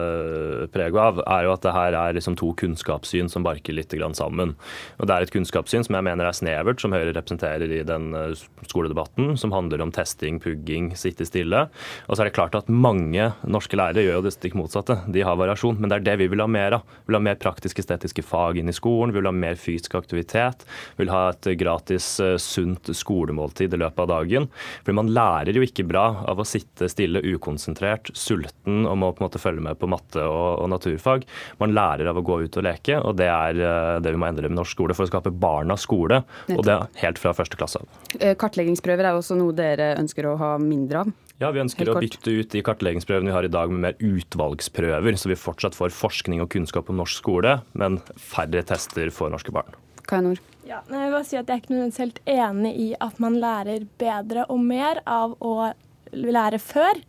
preg 0.71 0.95
av, 0.95 1.19
er 1.27 1.47
jo 1.47 1.55
at 1.57 1.65
det 1.65 1.73
her 1.75 1.97
er 1.99 2.15
liksom 2.15 2.37
to 2.39 2.53
kunnskapssyn 2.55 3.31
som 3.31 3.43
barker 3.47 3.75
litt 3.75 3.91
sammen. 4.15 4.55
Og 5.01 5.07
Det 5.07 5.15
er 5.15 5.23
et 5.23 5.33
kunnskapssyn 5.35 5.83
som 5.83 5.97
jeg 5.97 6.07
mener 6.07 6.27
er 6.27 6.37
snevert, 6.37 6.81
som 6.81 6.93
Høyre 6.95 7.15
representerer 7.17 7.67
i 7.67 7.83
den 7.83 8.15
eh, 8.15 8.39
skoledebatten, 8.69 9.37
som 9.37 9.51
handler 9.51 9.83
om 9.83 9.91
testing, 9.91 10.39
pugging, 10.39 10.95
sitte 10.95 11.27
stille. 11.27 11.67
Og 12.07 12.15
så 12.15 12.23
er 12.23 12.31
det 12.31 12.37
klart 12.39 12.55
at 12.55 12.71
mange 12.71 13.33
norske 13.43 13.77
lærere 13.77 14.05
gjør 14.07 14.21
jo 14.21 14.27
det 14.29 14.35
stikk 14.37 14.55
motsatte. 14.55 15.01
De 15.11 15.25
har 15.27 15.39
variasjon, 15.39 15.81
men 15.81 15.91
det 15.91 15.99
er 15.99 16.07
det 16.07 16.17
vi 16.23 16.31
vil 16.31 16.45
ha 16.45 16.47
mer 16.47 16.79
av. 16.79 16.87
Vi 17.03 17.11
vil 17.11 17.19
ha 17.19 17.25
mer 17.27 17.41
praktisk-estetiske 17.43 18.23
fag 18.23 18.61
inn 18.61 18.71
i 18.71 18.77
skolen, 18.77 19.11
vi 19.15 19.19
vil 19.19 19.31
ha 19.31 19.35
mer 19.35 19.59
fysisk 19.59 19.99
aktivitet, 19.99 20.63
vi 20.95 21.05
vil 21.05 21.15
ha 21.15 21.31
et 21.33 21.51
gratis, 21.59 22.21
eh, 22.23 22.37
sunt 22.39 22.95
skolemåltid 22.95 23.75
i 23.75 23.83
løpet 23.83 24.07
av 24.07 24.13
dagen. 24.15 24.51
For 24.87 24.95
man 24.95 25.11
lærer 25.11 25.57
jo 25.57 25.67
ikke 25.67 25.89
bra 25.89 26.09
av 26.27 26.39
å 26.39 26.47
sitte 26.47 26.76
sitte 26.77 26.91
stille, 26.93 27.23
ukonsentrert, 27.25 28.11
sulten 28.15 28.87
og 28.87 28.97
må 29.01 29.11
på 29.13 29.23
en 29.23 29.27
måte 29.27 29.41
følge 29.41 29.65
med 29.65 29.79
på 29.81 29.89
matte 29.89 30.23
og, 30.23 30.63
og, 30.63 30.69
naturfag. 30.71 31.27
Man 31.61 31.75
lærer 31.77 32.11
av 32.11 32.19
å 32.21 32.25
gå 32.25 32.43
ut 32.45 32.57
og 32.57 32.67
leke, 32.67 32.99
og 33.01 33.17
det 33.17 33.29
er 33.33 33.61
eh, 33.61 34.01
det 34.05 34.13
vi 34.13 34.21
må 34.21 34.29
endre 34.29 34.51
med 34.51 34.59
norsk 34.59 34.77
skole 34.77 34.97
for 34.97 35.07
å 35.07 35.11
skape 35.11 35.33
barnas 35.33 35.87
skole. 35.87 36.23
Og 36.53 36.65
det 36.67 36.75
er 36.75 37.01
helt 37.03 37.21
fra 37.23 37.35
første 37.37 37.59
klasse 37.59 37.81
av. 37.81 38.03
Eh, 38.21 38.37
kartleggingsprøver 38.39 39.09
er 39.09 39.17
også 39.17 39.39
noe 39.39 39.55
dere 39.57 39.95
ønsker 40.01 40.29
å 40.29 40.37
ha 40.41 40.57
mindre 40.61 41.05
av? 41.05 41.15
Ja, 41.41 41.51
Vi 41.53 41.61
ønsker 41.61 41.91
å 41.93 41.99
bytte 42.01 42.33
ut 42.33 42.53
de 42.53 42.63
kartleggingsprøvene 42.65 43.29
vi 43.29 43.37
har 43.37 43.45
i 43.45 43.53
dag 43.53 43.73
med 43.73 43.83
mer 43.85 43.97
utvalgsprøver, 44.01 45.19
så 45.21 45.29
vi 45.29 45.37
fortsatt 45.37 45.77
får 45.77 45.93
forskning 45.93 46.41
og 46.41 46.49
kunnskap 46.53 46.89
om 46.89 46.97
norsk 47.03 47.21
skole, 47.21 47.59
men 47.77 48.01
færre 48.17 48.65
tester 48.65 49.13
for 49.13 49.33
norske 49.33 49.53
barn. 49.53 49.77
Kainor? 50.07 50.41
Ja, 50.67 50.81
jeg 50.91 50.99
vil 50.99 51.13
bare 51.15 51.27
si 51.27 51.37
at 51.39 51.47
jeg 51.47 51.55
er 51.55 51.61
ikke 51.63 51.75
nødvendigvis 51.75 52.03
helt 52.03 52.21
enig 52.31 52.73
i 52.83 52.87
at 53.05 53.19
man 53.23 53.37
lærer 53.43 53.85
bedre 54.01 54.47
og 54.51 54.63
mer 54.65 55.03
av 55.07 55.37
å 55.45 55.53
lære 56.17 56.61
før. 56.63 57.01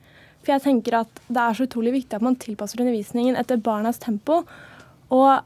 For 0.44 0.54
jeg 0.56 0.64
tenker 0.64 1.02
at 1.02 1.22
det 1.28 1.44
er 1.44 1.58
så 1.58 1.68
utrolig 1.68 1.96
viktig 1.98 2.18
at 2.18 2.26
man 2.26 2.38
tilpasser 2.40 2.82
undervisningen 2.84 3.36
etter 3.40 3.60
barnas 3.60 4.00
tempo. 4.00 4.44
Og 5.12 5.44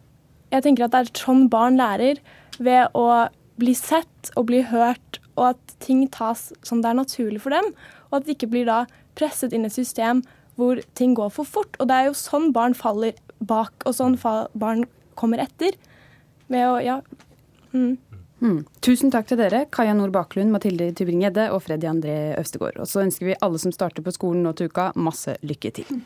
jeg 0.52 0.66
tenker 0.66 0.86
at 0.86 0.94
det 0.94 1.02
er 1.02 1.14
sånn 1.18 1.48
barn 1.52 1.80
lærer, 1.80 2.20
ved 2.62 2.94
å 2.98 3.08
bli 3.62 3.74
sett 3.78 4.32
og 4.38 4.50
bli 4.52 4.62
hørt, 4.70 5.20
og 5.40 5.54
at 5.54 5.76
ting 5.82 6.04
tas 6.12 6.50
som 6.66 6.82
det 6.84 6.92
er 6.92 7.00
naturlig 7.00 7.42
for 7.42 7.54
dem, 7.56 7.72
og 8.12 8.20
at 8.20 8.28
de 8.28 8.36
ikke 8.36 8.52
blir 8.52 8.68
da 8.68 8.84
presset 9.18 9.56
inn 9.56 9.66
i 9.66 9.72
et 9.72 9.76
system 9.76 10.22
hvor 10.60 10.82
ting 11.00 11.16
går 11.18 11.32
for 11.34 11.48
fort. 11.48 11.78
Og 11.80 11.90
det 11.90 11.98
er 11.98 12.10
jo 12.10 12.18
sånn 12.18 12.52
barn 12.54 12.76
faller 12.78 13.18
bak, 13.40 13.74
og 13.88 13.96
sånn 13.98 14.20
barn 14.22 14.86
kommer 15.18 15.42
etter. 15.42 15.78
Med 16.52 16.68
å, 16.68 16.78
ja, 16.84 17.00
mm. 17.72 17.96
Mm. 18.42 18.64
Tusen 18.82 19.12
takk 19.14 19.28
til 19.30 19.38
dere, 19.38 19.68
Kaja 19.70 19.94
Nord 19.94 20.16
Baklund, 20.16 20.50
Mathilde 20.50 20.88
Tybring-Gjedde 20.98 21.52
og 21.54 21.62
Freddy 21.62 21.86
André 21.86 22.16
Østegård. 22.42 22.80
Og 22.82 22.90
så 22.90 23.04
ønsker 23.06 23.30
vi 23.30 23.38
alle 23.38 23.62
som 23.62 23.74
starter 23.76 24.02
på 24.02 24.14
skolen 24.16 24.42
nå 24.42 24.56
til 24.58 24.72
uka, 24.72 24.90
masse 24.98 25.38
lykke 25.46 25.74
til. 25.78 26.02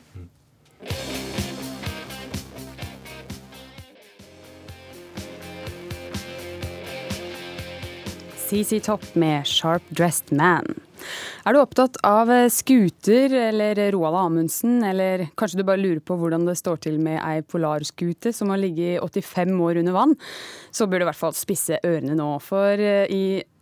CC 8.46 8.82
Topp 8.84 9.08
med 9.16 9.48
Sharp 9.48 9.88
Dressed 9.96 10.36
Man. 10.36 10.76
Er 11.46 11.56
du 11.56 11.62
opptatt 11.62 12.00
av 12.06 12.32
skuter 12.54 13.34
eller 13.48 13.80
Roald 13.96 14.20
Amundsen, 14.20 14.80
eller 14.84 15.28
kanskje 15.38 15.62
du 15.62 15.66
bare 15.68 15.82
lurer 15.82 16.04
på 16.04 16.18
hvordan 16.20 16.48
det 16.48 16.58
står 16.60 16.84
til 16.88 17.00
med 17.04 17.20
ei 17.22 17.42
polarskute 17.46 18.34
som 18.36 18.54
har 18.54 18.62
ligget 18.62 19.04
85 19.04 19.58
år 19.68 19.82
under 19.82 19.96
vann, 19.96 20.16
så 20.72 20.88
bør 20.90 21.02
du 21.02 21.08
i 21.08 21.12
hvert 21.12 21.24
fall 21.24 21.36
spisse 21.38 21.82
ørene 21.86 22.18
nå. 22.18 22.32
For 22.44 22.82
eh, 22.82 23.06
i 23.12 23.26
Eh, 23.36 23.55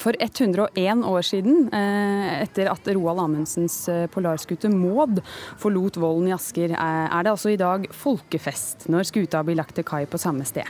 for 0.00 0.16
101 0.18 1.04
år 1.04 1.22
siden, 1.26 1.68
eh, 1.74 2.42
etter 2.42 2.70
at 2.72 2.86
Roald 2.96 3.20
Amundsens 3.20 3.88
eh, 3.92 4.06
polarskute 4.12 4.70
Maud 4.72 5.20
forlot 5.60 5.96
volden 6.00 6.28
i 6.30 6.36
Asker, 6.36 6.70
er 6.72 7.22
det 7.22 7.32
altså 7.32 7.50
i 7.52 7.60
dag 7.60 7.86
folkefest 7.92 8.88
når 8.92 9.02
skuta 9.10 9.42
blir 9.44 9.56
lagt 9.58 9.74
til 9.76 9.84
kai 9.84 10.06
på 10.06 10.18
samme 10.20 10.44
sted. 10.48 10.64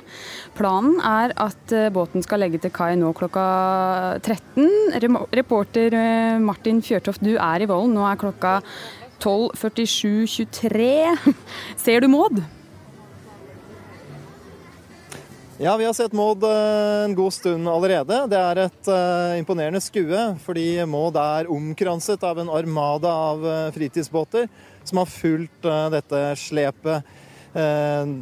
Planen 0.58 0.98
er 0.98 1.32
at 1.36 1.74
båten 1.94 2.22
skal 2.24 2.40
legge 2.42 2.58
til 2.62 2.72
kai 2.74 2.96
nå 2.98 3.12
klokka 3.16 3.44
13. 4.22 4.68
Reporter 5.32 5.90
Martin 6.42 6.82
Fjørtoft, 6.82 7.22
du 7.22 7.36
er 7.36 7.62
i 7.62 7.66
Vollen. 7.70 7.94
Nå 7.94 8.02
er 8.08 8.20
klokka 8.20 8.60
12.47,23. 9.22 11.36
Ser 11.84 12.00
du 12.02 12.08
Maud? 12.10 12.42
Ja, 15.58 15.76
vi 15.76 15.84
har 15.84 15.92
sett 15.92 16.12
Maud 16.12 16.42
eh, 16.42 17.04
en 17.04 17.14
god 17.14 17.32
stund 17.32 17.68
allerede. 17.68 18.16
Det 18.26 18.38
er 18.40 18.58
et 18.62 18.88
uh, 18.88 19.36
imponerende 19.36 19.82
skue, 19.84 20.20
fordi 20.40 20.80
Maud 20.88 21.18
er 21.20 21.50
omkranset 21.52 22.24
av 22.24 22.40
en 22.40 22.48
armada 22.48 23.10
av 23.12 23.44
uh, 23.44 23.68
fritidsbåter 23.74 24.48
som 24.82 25.02
har 25.02 25.10
fulgt 25.12 25.68
dette 25.92 26.22
slepet. 26.40 27.04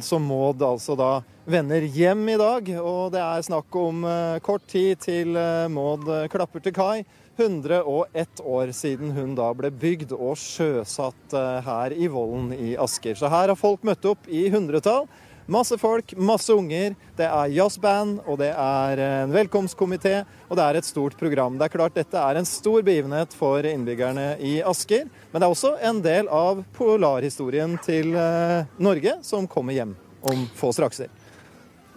som 0.03 0.25
Maud 0.27 0.61
altså 0.61 0.93
da 0.99 1.23
vender 1.47 1.81
hjem 1.81 2.27
i 2.29 2.35
dag. 2.37 2.67
Og 2.83 3.13
det 3.15 3.21
er 3.23 3.45
snakk 3.47 3.75
om 3.79 4.03
kort 4.43 4.67
tid 4.67 4.99
til 4.99 5.39
Maud 5.71 6.03
klapper 6.29 6.59
til 6.61 6.75
kai. 6.75 7.05
101 7.39 8.43
år 8.43 8.73
siden 8.75 9.15
hun 9.15 9.33
da 9.39 9.47
ble 9.55 9.71
bygd 9.71 10.11
og 10.11 10.35
sjøsatt 10.37 11.33
her 11.65 11.95
i 11.95 12.11
Vollen 12.11 12.51
i 12.53 12.75
Asker. 12.75 13.15
Så 13.15 13.31
her 13.31 13.47
har 13.47 13.57
folk 13.57 13.87
møtt 13.87 14.05
opp 14.05 14.27
i 14.27 14.49
hundretall. 14.51 15.07
Masse 15.49 15.77
folk, 15.77 16.13
masse 16.17 16.53
unger. 16.53 16.93
Det 17.17 17.25
er 17.25 17.53
jazzband, 17.55 18.19
og 18.29 18.37
det 18.41 18.51
er 18.53 19.01
en 19.05 19.33
velkomstkomité, 19.33 20.21
og 20.49 20.57
det 20.59 20.65
er 20.65 20.77
et 20.79 20.87
stort 20.87 21.17
program. 21.17 21.57
Det 21.57 21.65
er 21.65 21.73
klart 21.73 21.97
dette 21.97 22.17
er 22.17 22.37
en 22.37 22.47
stor 22.47 22.83
begivenhet 22.85 23.33
for 23.37 23.65
innbyggerne 23.65 24.35
i 24.37 24.59
Asker. 24.61 25.07
Men 25.31 25.41
det 25.41 25.47
er 25.47 25.55
også 25.55 25.73
en 25.81 26.01
del 26.05 26.29
av 26.31 26.61
polarhistorien 26.77 27.77
til 27.85 28.13
eh, 28.13 28.69
Norge 28.77 29.17
som 29.25 29.49
kommer 29.49 29.75
hjem 29.75 29.95
om 30.21 30.45
få 30.55 30.69
strakser. 30.75 31.09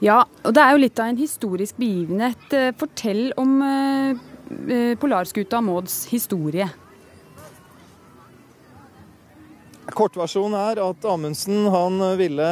Ja, 0.02 0.24
og 0.42 0.54
det 0.56 0.62
er 0.62 0.74
jo 0.74 0.80
litt 0.82 1.00
av 1.00 1.12
en 1.12 1.20
historisk 1.20 1.76
begivenhet. 1.80 2.48
Eh, 2.52 2.72
fortell 2.80 3.28
om 3.40 3.60
eh, 3.62 4.96
polarskuta 5.00 5.60
Mauds 5.64 6.06
historie. 6.10 6.70
Kortversjonen 9.94 10.56
er 10.56 10.80
at 10.80 11.06
Amundsen 11.06 11.68
han 11.68 12.00
ville 12.18 12.48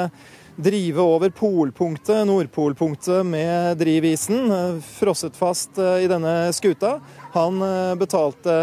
drive 0.56 1.00
over 1.00 1.30
polpunktet, 1.30 2.26
Nordpolpunktet, 2.26 3.26
med 3.26 3.78
drivisen. 3.78 4.52
Frosset 4.98 5.36
fast 5.36 5.78
eh, 5.78 6.04
i 6.04 6.10
denne 6.10 6.52
skuta. 6.52 6.98
Han 7.32 7.62
eh, 7.62 7.94
betalte 8.00 8.56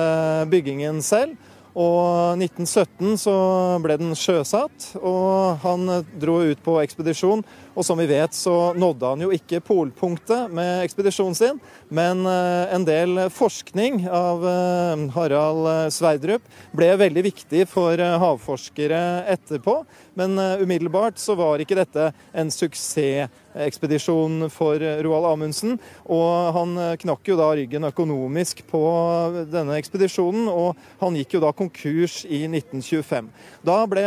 byggingen 0.51 1.01
selv. 1.05 1.37
Og 1.79 2.35
1917 2.41 3.19
så 3.21 3.33
ble 3.83 3.95
den 4.01 4.15
sjøsatt, 4.17 4.89
og 4.99 5.61
han 5.63 5.85
dro 6.19 6.39
ut 6.49 6.63
på 6.65 6.79
ekspedisjon. 6.81 7.43
Og 7.77 7.85
som 7.85 7.99
vi 7.99 8.07
vet 8.09 8.33
så 8.35 8.73
nådde 8.77 9.11
han 9.13 9.23
jo 9.23 9.31
ikke 9.35 9.61
polpunktet 9.63 10.51
med 10.53 10.83
ekspedisjonen 10.85 11.37
sin, 11.37 11.59
men 11.93 12.25
eh, 12.27 12.73
en 12.75 12.85
del 12.87 13.25
forskning 13.33 14.03
av 14.09 14.43
Harald 15.15 15.93
Sverdrup 15.93 16.45
ble 16.75 16.91
veldig 16.99 17.23
viktig 17.29 17.65
for 17.69 17.99
havforskere 17.99 19.25
etterpå. 19.31 19.81
Men 20.19 20.35
umiddelbart 20.59 21.19
så 21.21 21.35
var 21.39 21.61
ikke 21.61 21.77
dette 21.79 22.09
en 22.35 22.49
suksessekspedisjon 22.51 24.49
for 24.51 24.81
Roald 25.05 25.29
Amundsen. 25.29 25.77
Og 26.11 26.51
han 26.57 26.75
knakk 26.99 27.29
jo 27.31 27.37
da 27.39 27.47
ryggen 27.55 27.87
økonomisk 27.87 28.65
på 28.67 28.81
denne 29.47 29.77
ekspedisjonen, 29.79 30.49
og 30.51 30.75
han 30.99 31.15
gikk 31.19 31.37
jo 31.37 31.43
da 31.45 31.53
konkurs 31.55 32.25
i 32.27 32.43
1925. 32.49 33.29
Da 33.63 33.77
ble 33.89 34.05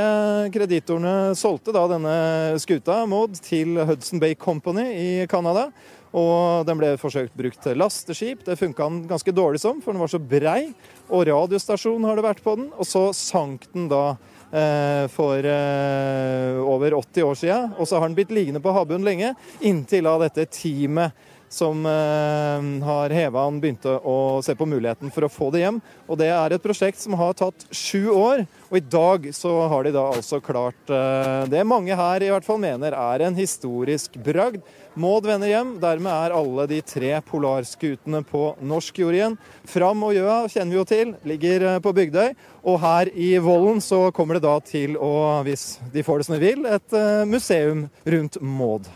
kreditorene 0.53 1.33
solgte 1.39 1.73
da 1.75 1.87
denne 1.91 2.17
skuta, 2.61 3.03
Maud, 3.09 3.41
til 3.41 3.62
Hudson 3.65 4.23
Bay 4.23 4.35
Company 4.39 4.87
i 4.93 5.27
Canada. 5.31 5.69
Og 6.13 6.67
den 6.69 6.77
ble 6.77 6.91
forsøkt 7.01 7.33
brukt 7.37 7.63
til 7.65 7.79
lasteskip. 7.81 8.45
Det 8.45 8.59
funka 8.61 8.89
den 8.89 9.01
ganske 9.09 9.33
dårlig 9.33 9.63
som, 9.63 9.81
for 9.81 9.95
den 9.95 10.03
var 10.03 10.13
så 10.13 10.21
brei. 10.21 10.73
Og 11.09 11.25
radiostasjon 11.31 12.05
har 12.05 12.19
det 12.19 12.27
vært 12.27 12.45
på 12.45 12.57
den. 12.61 12.69
Og 12.77 12.89
så 12.89 13.07
sank 13.17 13.65
den 13.73 13.89
da 13.93 14.05
eh, 14.53 15.09
for 15.13 15.41
eh, 15.41 16.61
over 16.61 16.99
80 17.01 17.29
år 17.31 17.41
siden. 17.41 17.73
Og 17.79 17.89
så 17.89 17.99
har 17.99 18.11
den 18.11 18.19
blitt 18.19 18.35
liggende 18.35 18.61
på 18.65 18.75
havbunnen 18.77 19.09
lenge, 19.09 19.33
inntil 19.65 20.09
da 20.11 20.19
dette 20.27 20.51
teamet 20.53 21.17
som 21.53 21.87
eh, 21.87 22.67
har 22.87 23.13
heva 23.13 23.45
han 23.45 23.61
begynte 23.61 23.99
å 24.09 24.41
se 24.45 24.55
på 24.57 24.67
muligheten 24.69 25.13
for 25.13 25.27
å 25.27 25.33
få 25.33 25.51
det 25.53 25.65
hjem. 25.65 25.81
Og 26.09 26.19
det 26.21 26.31
er 26.33 26.55
et 26.55 26.65
prosjekt 26.65 27.01
som 27.03 27.17
har 27.21 27.37
tatt 27.37 27.67
sju 27.69 28.09
år, 28.13 28.47
og 28.71 28.79
i 28.79 28.85
dag 28.85 29.29
så 29.37 29.53
har 29.69 29.85
de 29.85 29.93
da 29.95 30.07
altså 30.15 30.41
klart 30.45 30.93
eh, 30.93 31.43
det 31.53 31.65
mange 31.69 31.97
her 31.99 32.25
i 32.25 32.31
hvert 32.33 32.47
fall 32.47 32.61
mener 32.63 32.97
er 32.97 33.27
en 33.27 33.37
historisk 33.37 34.17
bragd. 34.25 34.63
Maud 34.93 35.25
vender 35.25 35.49
hjem. 35.49 35.77
Dermed 35.81 36.13
er 36.13 36.35
alle 36.37 36.67
de 36.69 36.81
tre 36.85 37.15
polarskutene 37.25 38.21
på 38.29 38.43
norsk 38.61 38.99
jord 39.05 39.17
igjen. 39.17 39.37
Fram 39.69 40.05
og 40.05 40.17
Gjøa 40.17 40.43
kjenner 40.53 40.75
vi 40.75 40.81
jo 40.81 40.89
til, 40.89 41.15
ligger 41.29 41.69
eh, 41.69 41.79
på 41.85 41.95
Bygdøy. 42.01 42.33
Og 42.63 42.81
her 42.81 43.13
i 43.13 43.35
Vollen 43.43 43.81
så 43.85 44.07
kommer 44.15 44.39
det 44.39 44.47
da 44.47 44.57
til 44.65 44.97
å, 45.01 45.43
hvis 45.47 45.77
de 45.93 46.05
får 46.07 46.21
det 46.21 46.29
som 46.29 46.39
de 46.39 46.45
vil, 46.45 46.67
et 46.69 46.99
museum 47.27 47.89
rundt 48.07 48.39
Maud. 48.39 48.87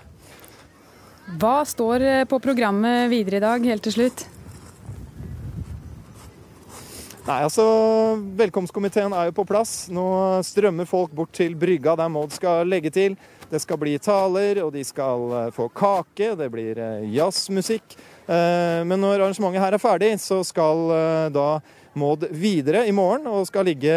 Hva 1.26 1.64
står 1.66 2.02
eh, 2.06 2.24
på 2.30 2.38
programmet 2.38 3.08
videre 3.10 3.40
i 3.40 3.42
dag, 3.42 3.64
helt 3.66 3.82
til 3.82 3.94
slutt? 3.96 4.20
Nei, 7.26 7.40
altså, 7.42 7.64
Velkomstkomiteen 8.38 9.10
er 9.10 9.26
jo 9.26 9.34
på 9.34 9.44
plass. 9.48 9.88
Nå 9.90 10.06
strømmer 10.46 10.86
folk 10.86 11.10
bort 11.10 11.32
til 11.34 11.56
brygga 11.58 11.96
der 11.98 12.12
Maud 12.14 12.30
skal 12.30 12.70
legge 12.70 12.92
til. 12.94 13.16
Det 13.50 13.58
skal 13.62 13.80
bli 13.80 13.96
taler, 13.98 14.60
og 14.62 14.70
de 14.76 14.84
skal 14.86 15.34
eh, 15.40 15.48
få 15.56 15.66
kake. 15.74 16.36
Det 16.38 16.46
blir 16.52 16.78
eh, 16.78 17.08
jazzmusikk. 17.16 17.98
Men 18.26 18.98
når 18.98 19.20
arrangementet 19.20 19.62
her 19.62 19.74
er 19.76 19.78
ferdig, 19.78 20.08
så 20.18 20.40
skal 20.42 20.80
da 21.30 21.60
Maud 21.94 22.24
videre 22.34 22.80
i 22.82 22.90
morgen 22.90 23.28
og 23.30 23.44
skal 23.46 23.68
ligge 23.68 23.92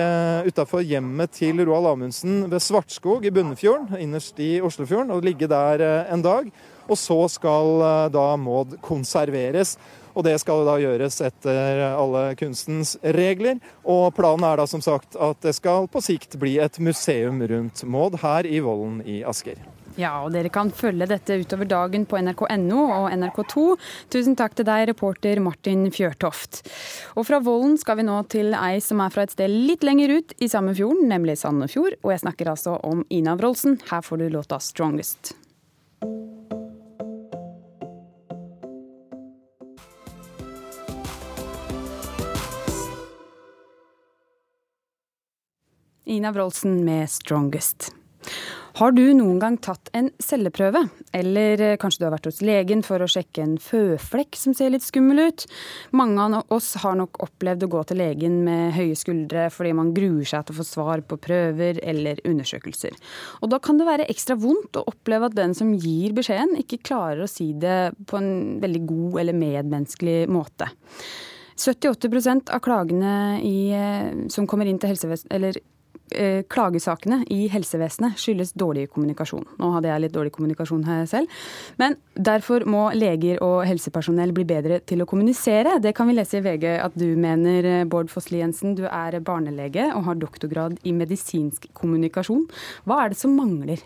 utafor 0.46 0.84
hjemmet 0.86 1.34
til 1.34 1.64
Roald 1.66 1.90
Amundsen 1.90 2.44
ved 2.52 2.62
Svartskog 2.62 3.26
i 3.26 3.32
Bunnefjorden, 3.34 3.98
innerst 3.98 4.38
i 4.38 4.60
Oslofjorden, 4.62 5.10
og 5.16 5.26
ligge 5.26 5.50
der 5.50 5.82
en 6.14 6.22
dag. 6.22 6.54
Og 6.90 6.98
så 6.98 7.22
skal 7.32 8.12
da 8.14 8.28
Maud 8.42 8.80
konserveres. 8.86 9.78
Og 10.18 10.26
det 10.26 10.36
skal 10.42 10.66
da 10.68 10.76
gjøres 10.82 11.22
etter 11.24 11.84
alle 11.94 12.24
kunstens 12.40 12.96
regler. 13.16 13.60
Og 13.88 14.10
planen 14.18 14.48
er 14.50 14.60
da 14.60 14.68
som 14.68 14.84
sagt 14.84 15.16
at 15.16 15.42
det 15.46 15.56
skal 15.56 15.88
på 15.92 16.02
sikt 16.04 16.40
bli 16.42 16.58
et 16.60 16.80
museum 16.84 17.40
rundt 17.40 17.86
Maud 17.88 18.20
her 18.24 18.50
i 18.50 18.60
Vollen 18.66 19.04
i 19.06 19.22
Asker. 19.28 19.60
Ja, 20.00 20.14
og 20.24 20.32
dere 20.32 20.52
kan 20.54 20.70
følge 20.72 21.08
dette 21.10 21.40
utover 21.42 21.68
dagen 21.68 22.06
på 22.08 22.20
nrk.no 22.22 22.84
og 22.86 23.10
NRK2. 23.12 23.64
Tusen 24.14 24.38
takk 24.40 24.56
til 24.56 24.68
deg, 24.70 24.86
reporter 24.94 25.42
Martin 25.44 25.90
Fjørtoft. 25.92 26.62
Og 27.20 27.28
fra 27.28 27.42
Vollen 27.44 27.76
skal 27.82 28.00
vi 28.00 28.08
nå 28.08 28.22
til 28.32 28.56
ei 28.56 28.78
som 28.84 29.04
er 29.04 29.12
fra 29.12 29.26
et 29.28 29.36
sted 29.36 29.52
litt 29.52 29.84
lenger 29.88 30.16
ut 30.20 30.38
i 30.40 30.52
samme 30.52 30.76
fjorden, 30.78 31.10
nemlig 31.12 31.40
Sandefjord. 31.42 32.00
Og 32.04 32.16
jeg 32.16 32.24
snakker 32.24 32.54
altså 32.54 32.78
om 32.86 33.04
Ina 33.12 33.36
Wroldsen. 33.40 33.80
Her 33.92 34.06
får 34.06 34.24
du 34.24 34.30
låta 34.30 34.60
'Strongest'. 34.60 35.36
Ina 46.10 46.32
Wroldsen 46.32 46.86
med 46.86 47.08
'Strongest'. 47.08 47.92
Har 48.74 48.92
du 48.92 49.14
noen 49.14 49.40
gang 49.42 49.58
tatt 49.62 49.90
en 49.94 50.10
celleprøve? 50.24 50.82
Eller 51.14 51.62
eh, 51.62 51.78
kanskje 51.78 52.02
du 52.02 52.06
har 52.08 52.14
vært 52.16 52.30
hos 52.30 52.42
legen 52.46 52.82
for 52.86 53.02
å 53.02 53.10
sjekke 53.10 53.44
en 53.44 53.56
føflekk 53.62 54.38
som 54.40 54.56
ser 54.58 54.72
litt 54.74 54.86
skummel 54.86 55.22
ut? 55.30 55.46
Mange 55.92 56.26
av 56.26 56.54
oss 56.56 56.72
har 56.82 56.98
nok 56.98 57.22
opplevd 57.26 57.66
å 57.66 57.72
gå 57.76 57.84
til 57.90 58.02
legen 58.02 58.40
med 58.48 58.74
høye 58.78 58.98
skuldre 58.98 59.48
fordi 59.54 59.74
man 59.78 59.94
gruer 59.94 60.26
seg 60.26 60.46
til 60.48 60.56
å 60.56 60.60
få 60.62 60.68
svar 60.68 61.06
på 61.06 61.20
prøver 61.22 61.82
eller 61.84 62.22
undersøkelser. 62.26 62.98
Og 63.44 63.54
da 63.54 63.62
kan 63.62 63.78
det 63.78 63.90
være 63.90 64.10
ekstra 64.10 64.38
vondt 64.40 64.82
å 64.82 64.88
oppleve 64.90 65.30
at 65.30 65.38
den 65.38 65.58
som 65.58 65.74
gir 65.78 66.16
beskjeden, 66.18 66.58
ikke 66.62 66.82
klarer 66.90 67.26
å 67.26 67.32
si 67.32 67.52
det 67.54 67.92
på 68.10 68.18
en 68.18 68.32
veldig 68.64 68.86
god 68.90 69.20
eller 69.26 69.44
medmenneskelig 69.46 70.22
måte. 70.32 70.72
78 71.60 72.54
av 72.56 72.62
klagene 72.64 73.42
i, 73.44 73.74
eh, 73.76 74.30
som 74.32 74.48
kommer 74.48 74.66
inn 74.66 74.80
til 74.80 74.94
helsevesenet, 74.94 75.60
klagesakene 76.50 77.22
i 77.34 77.48
helsevesenet 77.52 78.20
skyldes 78.20 78.54
dårlig 78.58 78.88
kommunikasjon. 78.94 79.46
Nå 79.60 79.72
hadde 79.76 79.92
jeg 79.92 80.04
litt 80.06 80.16
dårlig 80.16 80.34
kommunikasjon 80.36 80.86
her 80.88 81.06
selv. 81.10 81.30
Men 81.82 81.98
derfor 82.16 82.66
må 82.70 82.88
leger 82.98 83.42
og 83.46 83.62
helsepersonell 83.70 84.34
bli 84.36 84.46
bedre 84.50 84.80
til 84.90 85.04
å 85.04 85.08
kommunisere. 85.10 85.78
Det 85.84 85.94
kan 85.98 86.10
vi 86.10 86.18
lese 86.18 86.40
i 86.40 86.44
VG 86.46 86.68
at 86.80 86.98
du 87.00 87.08
mener, 87.16 87.66
eh, 87.66 87.86
Bård 87.86 88.10
Fossli 88.10 88.40
Jensen. 88.40 88.76
Du 88.76 88.86
er 88.86 89.20
barnelege 89.20 89.92
og 89.96 90.04
har 90.06 90.16
doktorgrad 90.16 90.80
i 90.84 90.92
medisinsk 90.92 91.70
kommunikasjon. 91.74 92.48
Hva 92.86 93.06
er 93.06 93.10
det 93.10 93.18
som 93.18 93.36
mangler? 93.36 93.80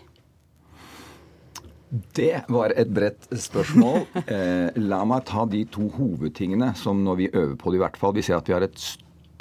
Det 2.14 2.42
var 2.48 2.72
et 2.76 2.90
bredt 2.90 3.28
spørsmål. 3.30 4.06
Eh, 4.34 4.70
la 4.80 5.04
meg 5.04 5.26
ta 5.28 5.44
de 5.46 5.64
to 5.68 5.88
hovedtingene 5.94 6.72
som 6.78 7.02
når 7.04 7.16
vi 7.16 7.26
øver 7.28 7.56
på 7.60 7.70
det, 7.70 7.76
i 7.76 7.82
hvert 7.82 7.96
fall. 8.00 8.14
Vi 8.16 8.22
ser 8.22 8.38
at 8.38 8.48
vi 8.48 8.54
har 8.54 8.64
et 8.64 8.78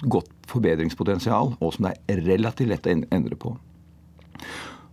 godt 0.02 0.32
forbedringspotensial, 0.50 1.54
og 1.60 1.76
som 1.76 1.88
det 1.88 1.96
er 2.12 2.24
relativt 2.26 2.72
lett 2.72 2.90
å 2.90 2.96
endre 3.14 3.38
på. 3.40 3.54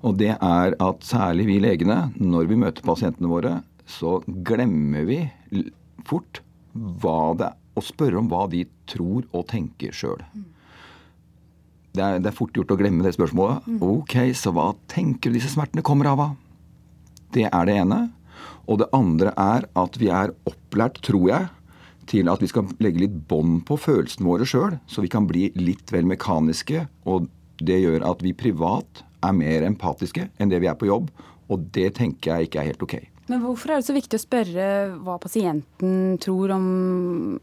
Og 0.06 0.16
det 0.20 0.32
er 0.36 0.76
at 0.80 1.04
særlig 1.04 1.46
vi 1.50 1.58
legene, 1.60 2.10
når 2.16 2.48
vi 2.50 2.60
møter 2.60 2.86
pasientene 2.86 3.28
våre, 3.30 3.58
så 3.90 4.20
glemmer 4.46 5.04
vi 5.08 5.18
fort 6.08 6.40
det, 6.72 7.50
å 7.76 7.82
spørre 7.84 8.20
om 8.20 8.30
hva 8.30 8.46
de 8.50 8.64
tror 8.88 9.26
og 9.36 9.46
tenker 9.50 9.94
sjøl. 9.94 10.22
Det, 11.90 12.06
det, 12.22 12.30
er 12.30 12.36
fort 12.36 12.54
gjort 12.54 12.70
å 12.70 12.78
glemme 12.78 13.02
det 13.04 13.16
spørsmålet. 13.16 13.66
Ok, 13.82 14.14
så 14.38 14.52
hva 14.54 14.70
tenker 14.90 15.30
du 15.30 15.40
disse 15.40 15.50
smertene 15.52 15.84
kommer 15.86 16.12
av? 16.12 16.22
Det 17.34 17.48
er 17.50 17.66
det 17.66 17.76
ene. 17.82 18.00
Og 18.70 18.78
det 18.82 18.90
andre 18.94 19.34
er 19.34 19.66
at 19.78 19.98
vi 19.98 20.10
er 20.14 20.32
opplært, 20.46 21.00
tror 21.02 21.26
jeg, 21.32 21.48
til 22.10 22.30
at 22.30 22.42
vi 22.42 22.48
skal 22.50 22.68
legge 22.82 23.04
litt 23.04 23.14
bånd 23.30 23.62
på 23.68 23.78
følelsene 23.80 24.26
våre 24.26 24.48
sjøl, 24.48 24.78
så 24.90 25.04
vi 25.04 25.12
kan 25.12 25.28
bli 25.30 25.48
litt 25.58 25.92
vel 25.94 26.08
mekaniske. 26.10 26.84
Og 27.10 27.28
det 27.62 27.78
gjør 27.82 28.06
at 28.08 28.24
vi 28.24 28.34
privat 28.36 29.04
er 29.24 29.36
mer 29.36 29.66
empatiske 29.68 30.30
enn 30.40 30.52
det 30.52 30.62
vi 30.62 30.70
er 30.70 30.78
på 30.80 30.88
jobb. 30.90 31.10
Og 31.50 31.70
det 31.74 31.92
tenker 31.98 32.32
jeg 32.32 32.50
ikke 32.50 32.62
er 32.62 32.70
helt 32.70 32.84
OK. 32.86 32.96
Men 33.30 33.44
hvorfor 33.44 33.70
er 33.70 33.78
det 33.78 33.86
så 33.86 33.94
viktig 33.94 34.18
å 34.18 34.22
spørre 34.22 34.64
hva 35.06 35.16
pasienten 35.22 36.16
tror 36.22 36.50
om 36.56 36.64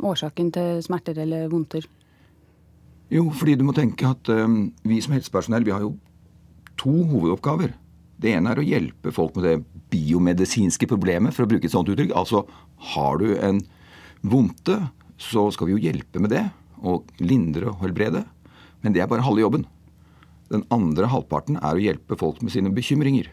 årsaken 0.04 0.52
til 0.56 0.82
smerter 0.84 1.20
eller 1.24 1.48
vondter? 1.52 1.86
Jo, 3.14 3.30
fordi 3.32 3.56
du 3.56 3.64
må 3.64 3.76
tenke 3.76 4.10
at 4.10 4.28
um, 4.28 4.66
vi 4.84 5.00
som 5.04 5.16
helsepersonell 5.16 5.64
vi 5.64 5.72
har 5.72 5.86
jo 5.86 5.94
to 6.78 6.92
hovedoppgaver. 7.08 7.72
Det 8.20 8.34
ene 8.36 8.52
er 8.52 8.60
å 8.60 8.66
hjelpe 8.66 9.14
folk 9.16 9.38
med 9.38 9.48
det 9.48 9.56
biomedisinske 9.94 10.90
problemet, 10.90 11.36
for 11.36 11.46
å 11.46 11.52
bruke 11.54 11.70
et 11.70 11.74
sånt 11.74 11.88
uttrykk. 11.94 12.12
Altså 12.18 12.44
har 12.92 13.22
du 13.22 13.30
en 13.38 13.62
vondte, 14.32 14.80
så 15.18 15.48
skal 15.54 15.70
vi 15.70 15.76
jo 15.76 15.84
hjelpe 15.88 16.22
med 16.24 16.34
det. 16.34 16.44
Og 16.86 17.08
lindre 17.20 17.72
og 17.72 17.82
helbrede. 17.82 18.24
Men 18.84 18.94
det 18.94 19.02
er 19.02 19.10
bare 19.10 19.26
halve 19.26 19.44
jobben. 19.44 19.66
Den 20.52 20.64
andre 20.72 21.10
halvparten 21.12 21.58
er 21.60 21.76
å 21.76 21.82
hjelpe 21.82 22.18
folk 22.20 22.40
med 22.44 22.54
sine 22.54 22.72
bekymringer. 22.74 23.32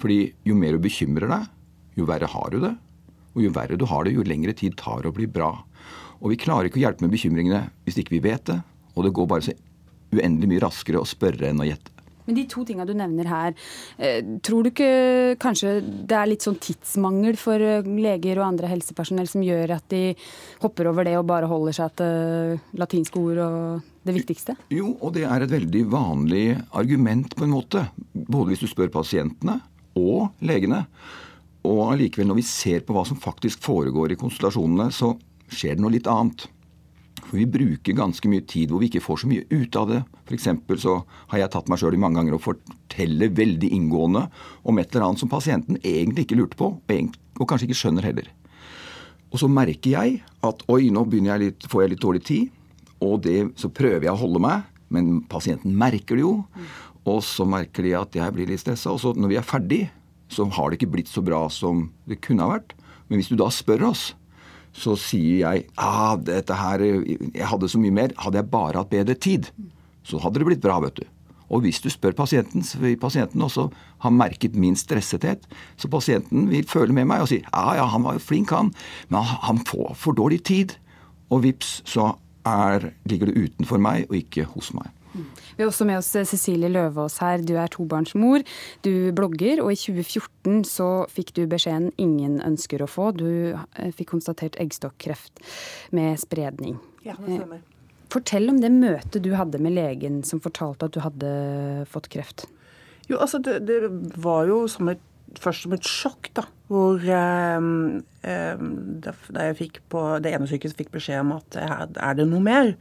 Fordi 0.00 0.32
jo 0.48 0.56
mer 0.58 0.76
du 0.76 0.82
bekymrer 0.82 1.28
deg, 1.30 1.50
jo 1.98 2.06
verre 2.08 2.30
har 2.30 2.54
du 2.54 2.62
det. 2.62 2.72
Og 3.32 3.44
jo 3.46 3.52
verre 3.54 3.78
du 3.80 3.84
har 3.88 4.06
det, 4.06 4.14
jo 4.16 4.24
lengre 4.26 4.54
tid 4.56 4.76
tar 4.80 5.02
det 5.02 5.12
å 5.12 5.16
bli 5.16 5.28
bra. 5.30 5.52
Og 6.22 6.32
vi 6.32 6.40
klarer 6.40 6.68
ikke 6.68 6.80
å 6.80 6.84
hjelpe 6.84 7.04
med 7.04 7.14
bekymringene 7.14 7.64
hvis 7.84 7.98
ikke 8.00 8.16
vi 8.16 8.24
vet 8.24 8.46
det. 8.48 8.60
Og 8.94 9.06
det 9.06 9.14
går 9.16 9.28
bare 9.28 9.46
så 9.48 9.56
uendelig 10.12 10.50
mye 10.50 10.64
raskere 10.64 11.00
å 11.00 11.08
spørre 11.08 11.50
enn 11.50 11.62
å 11.62 11.68
gjette. 11.68 11.92
Men 12.26 12.38
de 12.38 12.46
to 12.50 12.64
tinga 12.66 12.86
du 12.86 12.94
nevner 12.96 13.28
her, 13.30 13.54
eh, 13.98 14.20
tror 14.44 14.62
du 14.64 14.70
ikke 14.70 15.36
kanskje 15.42 15.80
det 15.82 16.18
er 16.18 16.30
litt 16.30 16.46
sånn 16.46 16.60
tidsmangel 16.62 17.38
for 17.40 17.60
eh, 17.60 17.82
leger 17.82 18.40
og 18.40 18.48
andre 18.52 18.70
helsepersonell 18.72 19.30
som 19.30 19.44
gjør 19.46 19.76
at 19.78 19.88
de 19.92 20.04
hopper 20.62 20.90
over 20.90 21.08
det 21.08 21.16
og 21.18 21.26
bare 21.30 21.50
holder 21.50 21.78
seg 21.80 21.96
til 21.98 22.60
latinske 22.78 23.18
ord 23.22 23.42
og 23.46 23.90
det 24.06 24.16
viktigste? 24.16 24.56
Jo, 24.74 24.94
og 25.00 25.14
det 25.16 25.26
er 25.28 25.44
et 25.44 25.52
veldig 25.52 25.82
vanlig 25.92 26.46
argument 26.78 27.36
på 27.38 27.46
en 27.46 27.54
måte. 27.54 27.84
Både 28.12 28.52
hvis 28.52 28.64
du 28.64 28.70
spør 28.70 28.90
pasientene 28.92 29.60
og 29.98 30.32
legene. 30.44 30.84
Og 31.68 31.92
allikevel, 31.92 32.26
når 32.30 32.40
vi 32.40 32.46
ser 32.46 32.82
på 32.86 32.94
hva 32.96 33.04
som 33.06 33.20
faktisk 33.22 33.62
foregår 33.62 34.14
i 34.14 34.18
konsultasjonene, 34.18 34.90
så 34.94 35.12
skjer 35.52 35.76
det 35.76 35.84
noe 35.84 35.94
litt 35.94 36.10
annet. 36.10 36.48
For 37.32 37.40
vi 37.40 37.48
bruker 37.48 37.96
ganske 37.96 38.28
mye 38.28 38.44
tid 38.44 38.68
hvor 38.68 38.82
vi 38.82 38.90
ikke 38.90 39.00
får 39.00 39.22
så 39.22 39.28
mye 39.30 39.46
ut 39.48 39.76
av 39.80 39.86
det. 39.88 40.02
F.eks. 40.28 40.50
så 40.82 40.98
har 41.32 41.40
jeg 41.40 41.52
tatt 41.54 41.70
meg 41.72 41.80
sjøl 41.80 41.96
i 41.96 42.00
mange 42.02 42.20
ganger 42.20 42.36
og 42.36 42.42
fortelle 42.44 43.30
veldig 43.32 43.70
inngående 43.72 44.26
om 44.68 44.80
et 44.82 44.92
eller 44.92 45.06
annet 45.06 45.22
som 45.22 45.30
pasienten 45.32 45.80
egentlig 45.80 46.26
ikke 46.26 46.36
lurte 46.36 46.60
på, 46.60 46.68
og 46.76 47.48
kanskje 47.48 47.70
ikke 47.70 47.78
skjønner 47.80 48.04
heller. 48.04 48.28
Og 49.32 49.40
så 49.40 49.48
merker 49.48 49.94
jeg 49.94 50.20
at 50.44 50.60
oi, 50.68 50.90
nå 50.92 51.06
jeg 51.08 51.40
litt, 51.40 51.64
får 51.72 51.86
jeg 51.86 51.94
litt 51.94 52.04
dårlig 52.04 52.22
tid, 52.28 52.52
og 53.00 53.22
det, 53.24 53.38
så 53.56 53.72
prøver 53.72 54.04
jeg 54.04 54.12
å 54.12 54.20
holde 54.20 54.44
meg, 54.44 54.68
men 54.92 55.22
pasienten 55.24 55.72
merker 55.72 56.20
det 56.20 56.26
jo. 56.26 56.34
Og 57.08 57.24
så 57.24 57.48
merker 57.48 57.88
de 57.88 57.96
at 57.96 58.12
jeg 58.14 58.36
blir 58.36 58.52
litt 58.52 58.60
stressa. 58.60 58.92
Og 58.92 59.00
så 59.00 59.16
når 59.16 59.32
vi 59.32 59.40
er 59.40 59.48
ferdig, 59.48 59.82
så 60.28 60.44
har 60.52 60.68
det 60.68 60.78
ikke 60.78 60.92
blitt 60.92 61.10
så 61.10 61.24
bra 61.24 61.46
som 61.48 61.88
det 62.04 62.20
kunne 62.22 62.44
ha 62.44 62.58
vært. 62.58 62.76
Men 63.08 63.18
hvis 63.18 63.32
du 63.32 63.38
da 63.40 63.48
spør 63.52 63.88
oss, 63.88 64.12
så 64.72 64.96
sier 64.96 65.42
jeg 65.42 65.66
ah, 65.80 66.16
dette 66.16 66.56
her, 66.56 66.82
jeg 66.82 67.48
hadde 67.48 67.68
så 67.68 67.80
mye 67.80 67.94
mer. 67.94 68.14
Hadde 68.20 68.40
jeg 68.40 68.52
bare 68.52 68.80
hatt 68.80 68.92
bedre 68.92 69.16
tid, 69.16 69.50
så 70.06 70.20
hadde 70.22 70.40
det 70.40 70.48
blitt 70.48 70.64
bra, 70.64 70.78
vet 70.84 71.02
du. 71.02 71.04
Og 71.52 71.66
hvis 71.66 71.82
du 71.84 71.90
spør 71.92 72.14
pasienten, 72.16 72.64
så 72.64 72.80
vil 72.80 72.96
pasienten 73.00 73.42
også 73.44 73.66
ha 74.04 74.12
merket 74.12 74.56
min 74.56 74.76
stressethet. 74.78 75.44
Så 75.76 75.90
pasienten 75.92 76.48
vil 76.48 76.64
føle 76.68 76.96
med 76.96 77.10
meg 77.10 77.24
og 77.24 77.28
si 77.28 77.42
ja, 77.42 77.66
ja, 77.76 77.84
han 77.92 78.06
var 78.06 78.16
jo 78.16 78.24
flink, 78.24 78.54
han, 78.56 78.72
men 79.12 79.28
han 79.44 79.60
får 79.68 79.92
for 80.00 80.16
dårlig 80.16 80.40
tid. 80.48 80.76
Og 81.32 81.44
vips, 81.44 81.80
så 81.88 82.14
er, 82.48 82.90
ligger 83.08 83.28
det 83.28 83.36
utenfor 83.50 83.80
meg 83.80 84.08
og 84.08 84.16
ikke 84.18 84.48
hos 84.54 84.72
meg. 84.76 84.88
Vi 85.56 85.62
har 85.62 85.70
også 85.70 85.86
med 85.88 86.00
oss 86.00 86.12
Cecilie 86.12 86.70
Løvaas 86.72 87.18
her. 87.22 87.42
Du 87.44 87.54
er 87.60 87.72
tobarnsmor. 87.72 88.44
Du 88.86 89.12
blogger, 89.16 89.62
og 89.64 89.72
i 89.74 89.78
2014 89.80 90.62
så 90.68 90.88
fikk 91.12 91.34
du 91.36 91.44
beskjeden 91.50 91.90
ingen 92.00 92.40
ønsker 92.44 92.82
å 92.82 92.90
få. 92.90 93.10
Du 93.16 93.28
eh, 93.52 93.92
fikk 93.92 94.12
konstatert 94.14 94.58
eggstokkreft 94.62 95.42
med 95.96 96.20
spredning. 96.22 96.80
Ja, 97.04 97.16
det 97.18 97.38
stemmer. 97.38 97.60
Eh, 97.60 97.68
fortell 98.12 98.50
om 98.52 98.58
det 98.60 98.72
møtet 98.74 99.22
du 99.24 99.32
hadde 99.38 99.60
med 99.62 99.76
legen 99.76 100.20
som 100.26 100.42
fortalte 100.44 100.88
at 100.88 100.96
du 100.96 101.00
hadde 101.04 101.30
fått 101.92 102.10
kreft. 102.12 102.46
Jo, 103.08 103.18
altså 103.18 103.40
det, 103.42 103.62
det 103.68 103.80
var 104.20 104.46
jo 104.48 104.64
som 104.70 104.90
et, 104.92 105.00
først 105.40 105.66
som 105.66 105.74
et 105.76 105.88
sjokk, 105.88 106.30
da. 106.36 106.46
Hvor 106.72 107.02
eh, 107.02 107.66
eh, 108.28 108.62
da 109.04 109.48
jeg 109.48 109.58
fikk 109.58 109.82
på 109.92 110.04
det 110.24 110.32
ene 110.32 110.48
sykehuset 110.48 110.78
fikk 110.78 110.94
beskjed 110.94 111.24
om 111.24 111.34
at 111.38 111.58
her 111.60 111.90
er 111.92 112.20
det 112.20 112.28
noe 112.30 112.44
mer. 112.44 112.72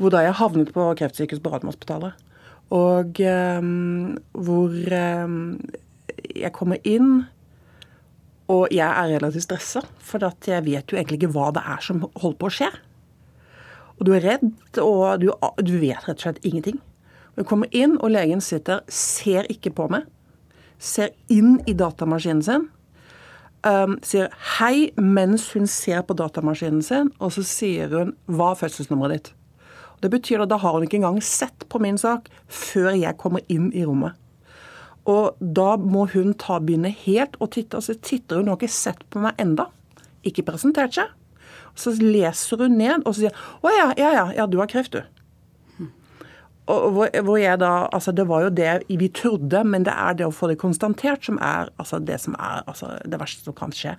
Hvor 0.00 0.12
da 0.14 0.24
jeg 0.24 0.38
havnet 0.38 0.72
på 0.72 0.86
kreftsykehuset 0.96 1.44
på 1.44 1.52
Radiumhospitalet. 1.52 2.26
Og 2.72 3.20
um, 3.60 4.16
hvor 4.32 4.72
um, 4.96 5.34
jeg 6.36 6.52
kommer 6.56 6.80
inn, 6.88 7.24
og 8.50 8.70
jeg 8.74 8.86
er 8.86 9.12
relativt 9.16 9.44
stressa. 9.46 9.82
For 10.00 10.22
jeg 10.46 10.64
vet 10.66 10.92
jo 10.92 10.98
egentlig 10.98 11.20
ikke 11.20 11.34
hva 11.34 11.50
det 11.54 11.64
er 11.68 11.84
som 11.84 12.06
holder 12.14 12.38
på 12.40 12.48
å 12.48 12.54
skje. 12.60 12.70
Og 13.98 14.06
du 14.08 14.14
er 14.16 14.24
redd, 14.24 14.48
og 14.80 15.20
du, 15.20 15.28
du 15.60 15.74
vet 15.82 16.08
rett 16.08 16.16
og 16.16 16.24
slett 16.24 16.44
ingenting. 16.48 16.80
Og 17.34 17.42
jeg 17.42 17.50
kommer 17.50 17.76
inn, 17.76 17.98
og 18.00 18.14
legen 18.14 18.40
sitter, 18.40 18.80
ser 18.88 19.48
ikke 19.52 19.74
på 19.76 19.90
meg. 19.92 20.08
Ser 20.80 21.12
inn 21.28 21.58
i 21.68 21.76
datamaskinen 21.76 22.44
sin. 22.46 22.70
Um, 23.60 23.98
sier 24.00 24.30
hei 24.56 24.88
mens 24.96 25.50
hun 25.52 25.66
ser 25.68 26.00
på 26.08 26.16
datamaskinen 26.16 26.80
sin, 26.80 27.12
og 27.20 27.34
så 27.36 27.44
sier 27.44 27.92
hun 27.92 28.14
hva 28.24 28.54
er 28.54 28.62
fødselsnummeret 28.62 29.18
ditt? 29.18 29.34
Det 30.00 30.10
betyr 30.12 30.44
at 30.44 30.50
da 30.52 30.58
har 30.60 30.76
hun 30.76 30.86
ikke 30.86 31.00
engang 31.00 31.20
sett 31.24 31.66
på 31.68 31.80
min 31.82 31.98
sak 32.00 32.30
før 32.48 32.92
jeg 32.96 33.18
kommer 33.20 33.44
inn 33.52 33.68
i 33.76 33.84
rommet. 33.84 34.16
Og 35.08 35.36
da 35.40 35.74
må 35.80 36.06
hun 36.12 36.34
ta 36.38 36.58
begynne 36.60 36.92
helt 37.04 37.36
og 37.40 37.52
titte. 37.56 37.78
Og 37.78 37.86
så 37.86 37.96
titter 37.96 38.40
hun, 38.40 38.48
hun 38.48 38.54
har 38.54 38.60
ikke 38.60 38.72
sett 38.72 39.04
på 39.12 39.22
meg 39.22 39.38
enda. 39.40 39.70
Ikke 40.26 40.44
presentert 40.46 40.96
seg. 40.96 41.12
Så 41.78 41.94
leser 42.00 42.60
hun 42.60 42.76
ned 42.80 43.06
og 43.06 43.14
så 43.14 43.24
sier 43.24 43.40
å 43.62 43.72
ja, 43.72 43.88
ja, 43.98 44.10
ja, 44.16 44.26
ja, 44.36 44.46
du 44.50 44.58
har 44.60 44.70
kreft, 44.70 44.96
du. 44.96 45.02
Og 46.70 46.92
hvor, 46.94 47.38
jeg 47.40 47.58
da, 47.58 47.88
altså 47.90 48.12
Det 48.14 48.28
var 48.28 48.44
jo 48.44 48.50
det 48.54 48.72
vi 48.88 49.08
trodde, 49.08 49.64
men 49.66 49.82
det 49.86 49.94
er 49.96 50.18
det 50.18 50.26
å 50.28 50.34
få 50.34 50.50
det 50.50 50.60
konstatert 50.60 51.24
som 51.26 51.38
er 51.42 51.70
altså 51.82 51.98
det 51.98 52.20
som 52.22 52.36
er 52.38 52.62
altså 52.66 52.92
det 53.02 53.18
verste 53.18 53.46
som 53.46 53.56
kan 53.56 53.74
skje. 53.74 53.96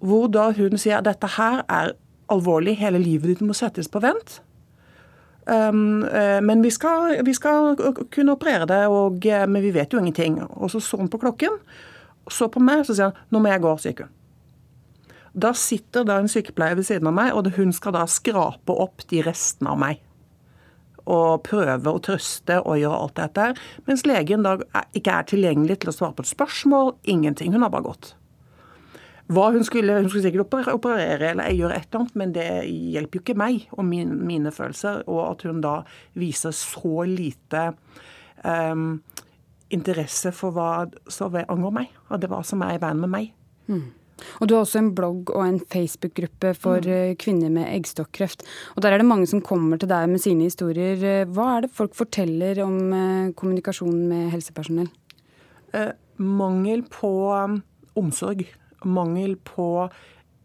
Hvor 0.00 0.30
da 0.32 0.50
hun 0.56 0.78
sier 0.80 1.02
dette 1.04 1.28
her 1.36 1.60
er 1.68 1.92
alvorlig, 2.32 2.78
hele 2.80 3.00
livet 3.02 3.34
ditt 3.34 3.44
må 3.44 3.56
settes 3.56 3.90
på 3.92 4.00
vent. 4.00 4.38
Uh, 5.50 6.38
men 6.46 6.62
vi 6.62 6.70
skal, 6.70 7.16
vi 7.26 7.34
skal, 7.34 7.74
kunne 8.14 8.36
operere 8.36 8.68
det, 8.70 8.84
og, 8.86 9.24
uh, 9.26 9.46
men 9.50 9.64
vi 9.64 9.74
vet 9.74 9.92
jo 9.92 9.98
ingenting. 9.98 10.38
Og 10.46 10.70
så 10.70 10.80
så 10.80 11.00
hun 11.00 11.10
på 11.10 11.18
klokken, 11.18 11.58
så 12.30 12.46
på 12.52 12.62
meg, 12.62 12.84
så 12.86 12.94
sier 12.94 13.10
han 13.10 13.18
'nå 13.30 13.40
må 13.42 13.50
jeg 13.50 13.62
gå', 13.64 13.76
sier 13.82 14.04
hun. 14.04 14.12
Da 15.32 15.52
sitter 15.54 16.04
da 16.04 16.18
en 16.18 16.30
sykepleier 16.30 16.74
ved 16.74 16.86
siden 16.86 17.06
av 17.06 17.14
meg, 17.14 17.32
og 17.34 17.50
hun 17.54 17.72
skal 17.72 17.94
da 17.94 18.06
skrape 18.10 18.74
opp 18.74 19.06
de 19.10 19.22
restene 19.22 19.70
av 19.70 19.78
meg. 19.78 20.00
Og 21.06 21.42
prøve 21.46 21.90
å 21.90 22.02
trøste 22.02 22.60
og 22.60 22.78
gjøre 22.78 22.98
alt 22.98 23.16
dette. 23.16 23.46
Mens 23.86 24.06
legen 24.06 24.42
da 24.42 24.58
ikke 24.94 25.14
er 25.14 25.28
tilgjengelig 25.30 25.80
til 25.80 25.90
å 25.90 25.96
svare 25.96 26.18
på 26.18 26.26
et 26.26 26.34
spørsmål. 26.34 26.94
Ingenting. 27.04 27.52
Hun 27.52 27.62
har 27.62 27.70
bare 27.70 27.88
gått. 27.88 28.14
Hva 29.30 29.50
hun 29.54 29.62
skulle, 29.66 30.00
hun 30.00 30.08
skulle 30.10 30.24
sikkert 30.26 30.72
operere 30.72 31.30
eller 31.30 31.52
gjøre 31.54 31.76
et 31.76 31.86
eller 31.86 32.00
annet, 32.00 32.16
men 32.18 32.32
det 32.34 32.48
hjelper 32.66 33.20
jo 33.20 33.24
ikke 33.24 33.38
meg 33.38 33.68
og 33.76 33.86
min, 33.86 34.16
mine 34.26 34.50
følelser. 34.54 35.04
Og 35.06 35.22
at 35.28 35.44
hun 35.46 35.62
da 35.62 35.76
viser 36.18 36.54
så 36.56 37.04
lite 37.06 37.68
um, 38.42 38.98
interesse 39.70 40.32
for 40.34 40.56
hva 40.56 40.88
som 41.10 41.38
angår 41.40 41.76
meg, 41.76 41.94
og 42.10 42.22
det 42.22 42.30
hva 42.32 42.42
som 42.46 42.66
er 42.66 42.74
i 42.74 42.82
veien 42.82 43.02
med 43.04 43.12
meg. 43.12 43.32
Mm. 43.70 43.88
Og 44.42 44.48
Du 44.48 44.54
har 44.54 44.64
også 44.64 44.80
en 44.82 44.92
blogg 44.96 45.30
og 45.32 45.46
en 45.46 45.60
Facebook-gruppe 45.72 46.52
for 46.58 46.82
mm. 46.82 46.90
Eh, 46.92 47.14
kvinner 47.16 47.52
med 47.54 47.70
eggstokkreft. 47.70 48.44
Og 48.76 48.82
Der 48.82 48.92
er 48.92 48.98
det 49.00 49.08
mange 49.08 49.30
som 49.30 49.40
kommer 49.40 49.78
til 49.78 49.88
deg 49.88 50.10
med 50.10 50.20
sine 50.20 50.50
historier. 50.50 51.24
Hva 51.30 51.56
er 51.56 51.64
det 51.64 51.72
folk 51.72 51.94
forteller 51.96 52.60
om 52.66 52.78
eh, 52.92 53.32
kommunikasjonen 53.32 54.08
med 54.10 54.30
helsepersonell? 54.34 54.90
Eh, 55.72 55.92
mangel 56.18 56.82
på 56.90 57.30
um, 57.32 57.62
omsorg 57.96 58.44
mangel 58.88 59.36
på 59.44 59.88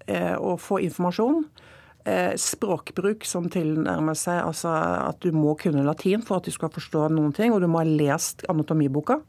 eh, 0.07 0.35
å 0.35 0.55
få 0.61 0.79
informasjon. 0.85 1.43
Eh, 2.05 2.33
språkbruk 2.37 3.25
som 3.25 3.47
tilnærmer 3.49 4.17
seg 4.19 4.43
altså 4.43 4.73
at 5.07 5.23
du 5.25 5.31
må 5.33 5.55
kunne 5.57 5.85
latin 5.87 6.21
for 6.21 6.37
at 6.37 6.45
du 6.45 6.53
skal 6.53 6.69
forstå 6.73 7.07
noen 7.09 7.33
ting, 7.33 7.53
og 7.53 7.63
du 7.63 7.69
må 7.71 7.81
ha 7.81 7.87
lest 7.87 8.45
anatomiboka. 8.51 9.21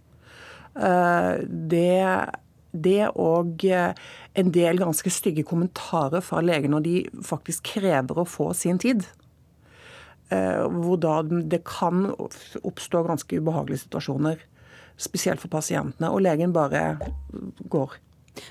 Eh, 0.77 1.31
det, 1.47 2.03
det 2.73 3.05
og 3.15 3.65
eh, 3.65 3.95
en 4.37 4.51
del 4.53 4.83
ganske 4.83 5.13
stygge 5.13 5.47
kommentarer 5.49 6.25
fra 6.25 6.43
legen 6.45 6.77
når 6.77 6.85
de 6.85 6.97
faktisk 7.25 7.73
krever 7.77 8.21
å 8.21 8.29
få 8.29 8.51
sin 8.57 8.81
tid. 8.83 9.07
Eh, 10.29 10.67
hvor 10.67 10.99
da 11.01 11.21
det 11.25 11.63
kan 11.69 12.11
oppstå 12.13 13.05
ganske 13.07 13.41
ubehagelige 13.41 13.87
situasjoner. 13.87 14.43
Spesielt 15.01 15.43
for 15.43 15.53
pasientene. 15.53 16.11
Og 16.11 16.25
legen 16.25 16.55
bare 16.57 16.99
går. 17.73 17.97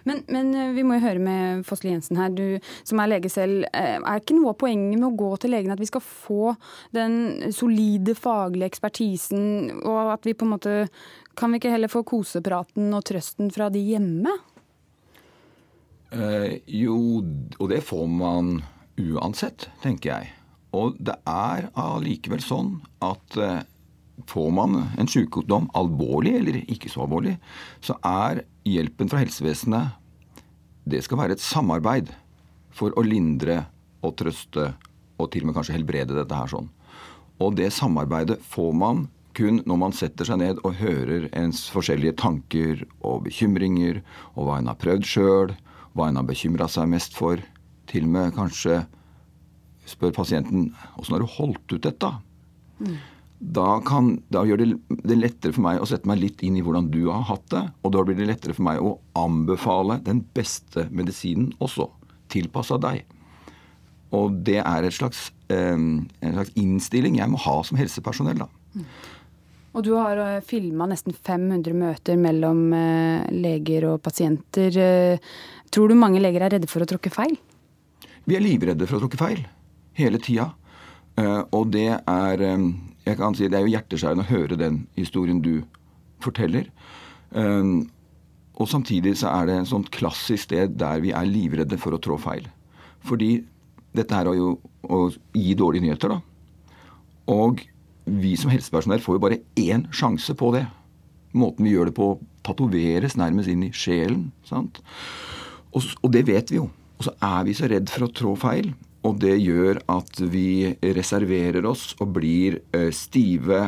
Men, 0.08 0.24
men, 0.32 0.54
eh, 0.56 0.74
vi 0.76 0.86
må 0.86 0.98
jo 0.98 1.06
høre 1.06 1.21
med 1.21 1.65
Fossli 1.67 1.91
Jensen 1.91 2.19
her, 2.19 2.34
du 2.34 2.60
som 2.84 3.02
er 3.02 3.12
lege 3.12 3.32
selv. 3.32 3.65
Eh, 3.71 3.98
er 4.00 4.21
ikke 4.21 4.38
noe 4.38 4.54
av 4.54 4.60
poenget 4.62 4.98
med 5.00 5.10
å 5.10 5.17
gå 5.19 5.32
til 5.41 5.56
legen 5.56 5.74
at 5.74 5.82
vi 5.82 5.89
skal 5.89 6.04
få 6.06 6.56
den 6.95 7.54
solide 7.56 8.15
faglige 8.17 8.71
ekspertisen, 8.71 9.45
og 9.84 10.15
at 10.15 10.28
vi 10.28 10.36
på 10.38 10.48
en 10.48 10.56
måte 10.58 10.76
Kan 11.36 11.52
vi 11.52 11.60
ikke 11.60 11.71
heller 11.74 11.91
få 11.91 12.00
kosepraten 12.08 12.93
og 12.95 13.04
trøsten 13.04 13.50
fra 13.52 13.65
de 13.67 13.82
hjemme? 13.84 14.32
Eh, 16.15 16.62
jo, 16.71 16.95
og 17.60 17.69
det 17.74 17.82
får 17.84 18.06
man 18.08 18.62
uansett, 18.95 19.67
tenker 19.84 20.13
jeg. 20.13 20.30
Og 20.76 20.95
det 21.04 21.17
er 21.28 21.67
allikevel 21.76 22.39
sånn 22.43 22.78
at 23.04 23.36
eh, 23.36 23.63
får 24.28 24.51
man 24.56 24.78
en 24.97 25.10
sykdom, 25.12 25.67
alvorlig 25.75 26.36
eller 26.39 26.62
ikke 26.71 26.89
så 26.91 27.04
alvorlig, 27.06 27.36
så 27.84 27.97
er 28.06 28.45
hjelpen 28.67 29.12
fra 29.12 29.21
helsevesenet 29.21 30.01
det 30.86 31.01
skal 31.01 31.17
være 31.17 31.36
et 31.36 31.41
samarbeid 31.41 32.12
for 32.75 32.93
å 32.93 33.04
lindre 33.06 33.63
og 34.06 34.15
trøste 34.19 34.69
og 35.17 35.30
til 35.34 35.45
og 35.45 35.49
med 35.49 35.58
kanskje 35.58 35.78
helbrede 35.78 36.17
dette 36.17 36.38
her 36.38 36.51
sånn. 36.51 36.67
Og 37.41 37.56
det 37.58 37.71
samarbeidet 37.73 38.38
får 38.45 38.73
man 38.78 39.06
kun 39.36 39.62
når 39.67 39.80
man 39.82 39.95
setter 39.95 40.28
seg 40.28 40.39
ned 40.39 40.62
og 40.63 40.78
hører 40.80 41.25
ens 41.36 41.65
forskjellige 41.73 42.19
tanker 42.21 42.86
og 43.01 43.25
bekymringer, 43.25 44.04
og 44.36 44.47
hva 44.47 44.60
en 44.60 44.69
har 44.71 44.80
prøvd 44.80 45.10
sjøl, 45.10 45.56
hva 45.97 46.12
en 46.12 46.21
har 46.21 46.28
bekymra 46.28 46.69
seg 46.71 46.91
mest 46.91 47.17
for. 47.17 47.41
Til 47.89 48.06
og 48.08 48.13
med 48.13 48.38
kanskje 48.38 48.84
spør 49.89 50.13
pasienten 50.15 50.69
åssen 50.99 51.17
har 51.17 51.25
du 51.25 51.36
holdt 51.36 51.75
ut 51.75 51.84
dette? 51.84 52.13
Mm 52.80 52.95
da, 53.53 53.79
kan, 53.86 54.15
da, 54.34 54.41
gjør 54.47 54.62
det 54.62 54.67
det 55.05 55.17
lettere 55.19 55.53
for 55.53 55.65
meg 55.67 55.81
å 55.81 55.88
sette 55.89 56.10
meg 56.10 56.21
litt 56.21 56.41
inn 56.45 56.58
i 56.58 56.63
hvordan 56.65 56.88
du 56.93 57.05
har 57.12 57.25
hatt 57.29 57.45
det. 57.53 57.63
Og 57.86 57.93
da 57.93 58.03
blir 58.05 58.17
det 58.17 58.29
lettere 58.29 58.55
for 58.58 58.65
meg 58.65 58.81
å 58.81 58.95
anbefale 59.19 59.99
den 60.05 60.23
beste 60.36 60.88
medisinen 60.89 61.51
også, 61.63 61.89
tilpassa 62.34 62.79
deg. 62.81 63.03
Og 64.15 64.39
det 64.47 64.62
er 64.63 64.89
slags, 64.93 65.29
eh, 65.53 65.75
en 65.75 66.38
slags 66.38 66.55
innstilling 66.58 67.19
jeg 67.19 67.31
må 67.31 67.41
ha 67.45 67.58
som 67.67 67.77
helsepersonell. 67.77 68.45
da. 68.45 68.84
Og 69.75 69.84
du 69.84 69.93
har 69.99 70.17
eh, 70.17 70.41
filma 70.45 70.88
nesten 70.89 71.13
500 71.13 71.75
møter 71.75 72.17
mellom 72.17 72.69
uh, 72.73 73.25
leger 73.29 73.91
og 73.91 74.01
pasienter. 74.01 75.19
Tror 75.69 75.91
du 75.91 75.99
mange 75.99 76.23
leger 76.23 76.47
er 76.47 76.55
redde 76.55 76.71
for 76.71 76.86
å 76.86 76.89
tråkke 76.89 77.12
feil? 77.13 77.36
Vi 78.25 78.38
er 78.38 78.41
livredde 78.41 78.88
for 78.89 78.97
å 78.97 79.05
tråkke 79.05 79.19
feil. 79.21 79.45
hele 79.95 80.19
tida. 80.19 80.49
Eh, 81.21 81.41
og 81.56 81.71
det 81.71 81.89
er 81.95 82.43
eh, 82.43 82.67
jeg 83.06 83.19
kan 83.19 83.36
si 83.38 83.47
Det 83.47 83.60
er 83.60 83.63
jo 83.63 83.71
hjerteskjærende 83.71 84.25
å 84.25 84.32
høre 84.32 84.60
den 84.60 84.86
historien 84.97 85.41
du 85.43 85.63
forteller. 86.23 86.69
Eh, 87.32 87.73
og 88.56 88.71
samtidig 88.71 89.17
så 89.19 89.34
er 89.34 89.49
det 89.49 89.58
en 89.60 89.69
sånn 89.69 89.88
klassisk 89.91 90.47
sted 90.47 90.78
der 90.80 91.04
vi 91.04 91.12
er 91.15 91.28
livredde 91.28 91.80
for 91.82 91.95
å 91.95 92.01
trå 92.01 92.17
feil. 92.21 92.47
Fordi 93.06 93.43
dette 93.95 94.15
her 94.15 94.30
er 94.32 94.39
jo 94.39 94.56
å 94.84 95.10
gi 95.36 95.56
dårlige 95.58 95.86
nyheter, 95.86 96.15
da. 96.15 96.21
Og 97.32 97.62
vi 98.06 98.36
som 98.38 98.51
helsepersonell 98.54 99.04
får 99.04 99.17
jo 99.17 99.23
bare 99.23 99.41
én 99.60 99.86
sjanse 99.95 100.36
på 100.38 100.51
det. 100.56 100.65
Måten 101.36 101.65
vi 101.67 101.73
gjør 101.73 101.89
det 101.89 101.95
på, 101.97 102.10
tatoveres 102.45 103.17
nærmest 103.19 103.51
inn 103.51 103.65
i 103.65 103.73
sjelen. 103.75 104.30
sant? 104.47 104.80
Og, 105.73 105.84
og 106.04 106.12
det 106.13 106.25
vet 106.30 106.51
vi 106.51 106.62
jo. 106.62 106.69
Og 106.99 107.08
så 107.08 107.15
er 107.23 107.47
vi 107.47 107.56
så 107.58 107.67
redd 107.71 107.91
for 107.91 108.06
å 108.06 108.12
trå 108.13 108.36
feil. 108.39 108.71
Og 109.05 109.19
det 109.21 109.35
gjør 109.37 109.79
at 109.91 110.19
vi 110.33 110.73
reserverer 110.81 111.65
oss 111.69 111.91
og 112.01 112.15
blir 112.15 112.59
eh, 112.73 112.89
stive, 112.95 113.61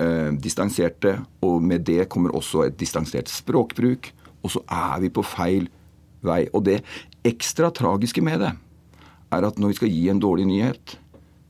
eh, 0.00 0.30
distanserte. 0.40 1.18
Og 1.44 1.60
med 1.62 1.84
det 1.88 2.08
kommer 2.12 2.34
også 2.36 2.66
et 2.66 2.78
distansert 2.80 3.28
språkbruk. 3.28 4.12
Og 4.42 4.54
så 4.56 4.64
er 4.72 5.02
vi 5.04 5.12
på 5.12 5.24
feil 5.26 5.68
vei. 6.24 6.46
Og 6.56 6.64
det 6.70 6.80
ekstra 7.26 7.70
tragiske 7.74 8.24
med 8.24 8.40
det 8.42 8.54
er 9.32 9.46
at 9.48 9.60
når 9.60 9.72
vi 9.72 9.78
skal 9.80 9.92
gi 9.92 10.08
en 10.12 10.20
dårlig 10.22 10.48
nyhet, 10.48 10.96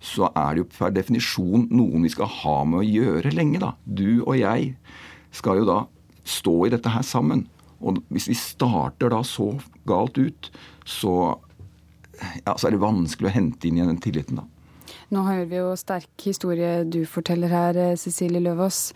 så 0.02 0.28
er 0.35 0.54
det 0.54 0.64
jo 0.64 0.70
per 0.74 0.92
definisjon 0.94 1.68
noen 1.70 2.02
vi 2.02 2.11
skal 2.11 2.30
ha 2.42 2.56
med 2.66 2.82
å 2.82 2.87
gjøre 2.87 3.35
lenge, 3.35 3.62
da. 3.62 3.72
Du 3.87 4.22
og 4.24 4.35
jeg 4.38 4.74
skal 5.35 5.62
jo 5.62 5.68
da 5.68 5.78
stå 6.26 6.56
i 6.66 6.72
dette 6.74 6.90
her 6.90 7.06
sammen. 7.06 7.46
Og 7.82 7.98
hvis 8.14 8.28
vi 8.30 8.38
starter 8.38 9.11
da 9.14 9.22
så 9.26 9.52
galt 9.88 10.18
ut, 10.18 10.50
så, 10.87 11.38
ja, 12.44 12.56
så 12.56 12.68
er 12.68 12.74
det 12.74 12.82
vanskelig 12.82 13.30
å 13.30 13.37
hente 13.37 13.68
inn 13.68 13.78
igjen 13.78 13.92
den 13.94 14.02
tilliten, 14.02 14.42
da. 14.42 14.48
Nå 15.12 15.26
hører 15.26 15.44
vi 15.48 15.58
jo 15.58 15.74
sterk 15.76 16.24
historie 16.24 16.82
du 16.88 17.02
forteller 17.08 17.52
her, 17.52 17.78
Cecilie 18.00 18.40
Løvaas. 18.40 18.94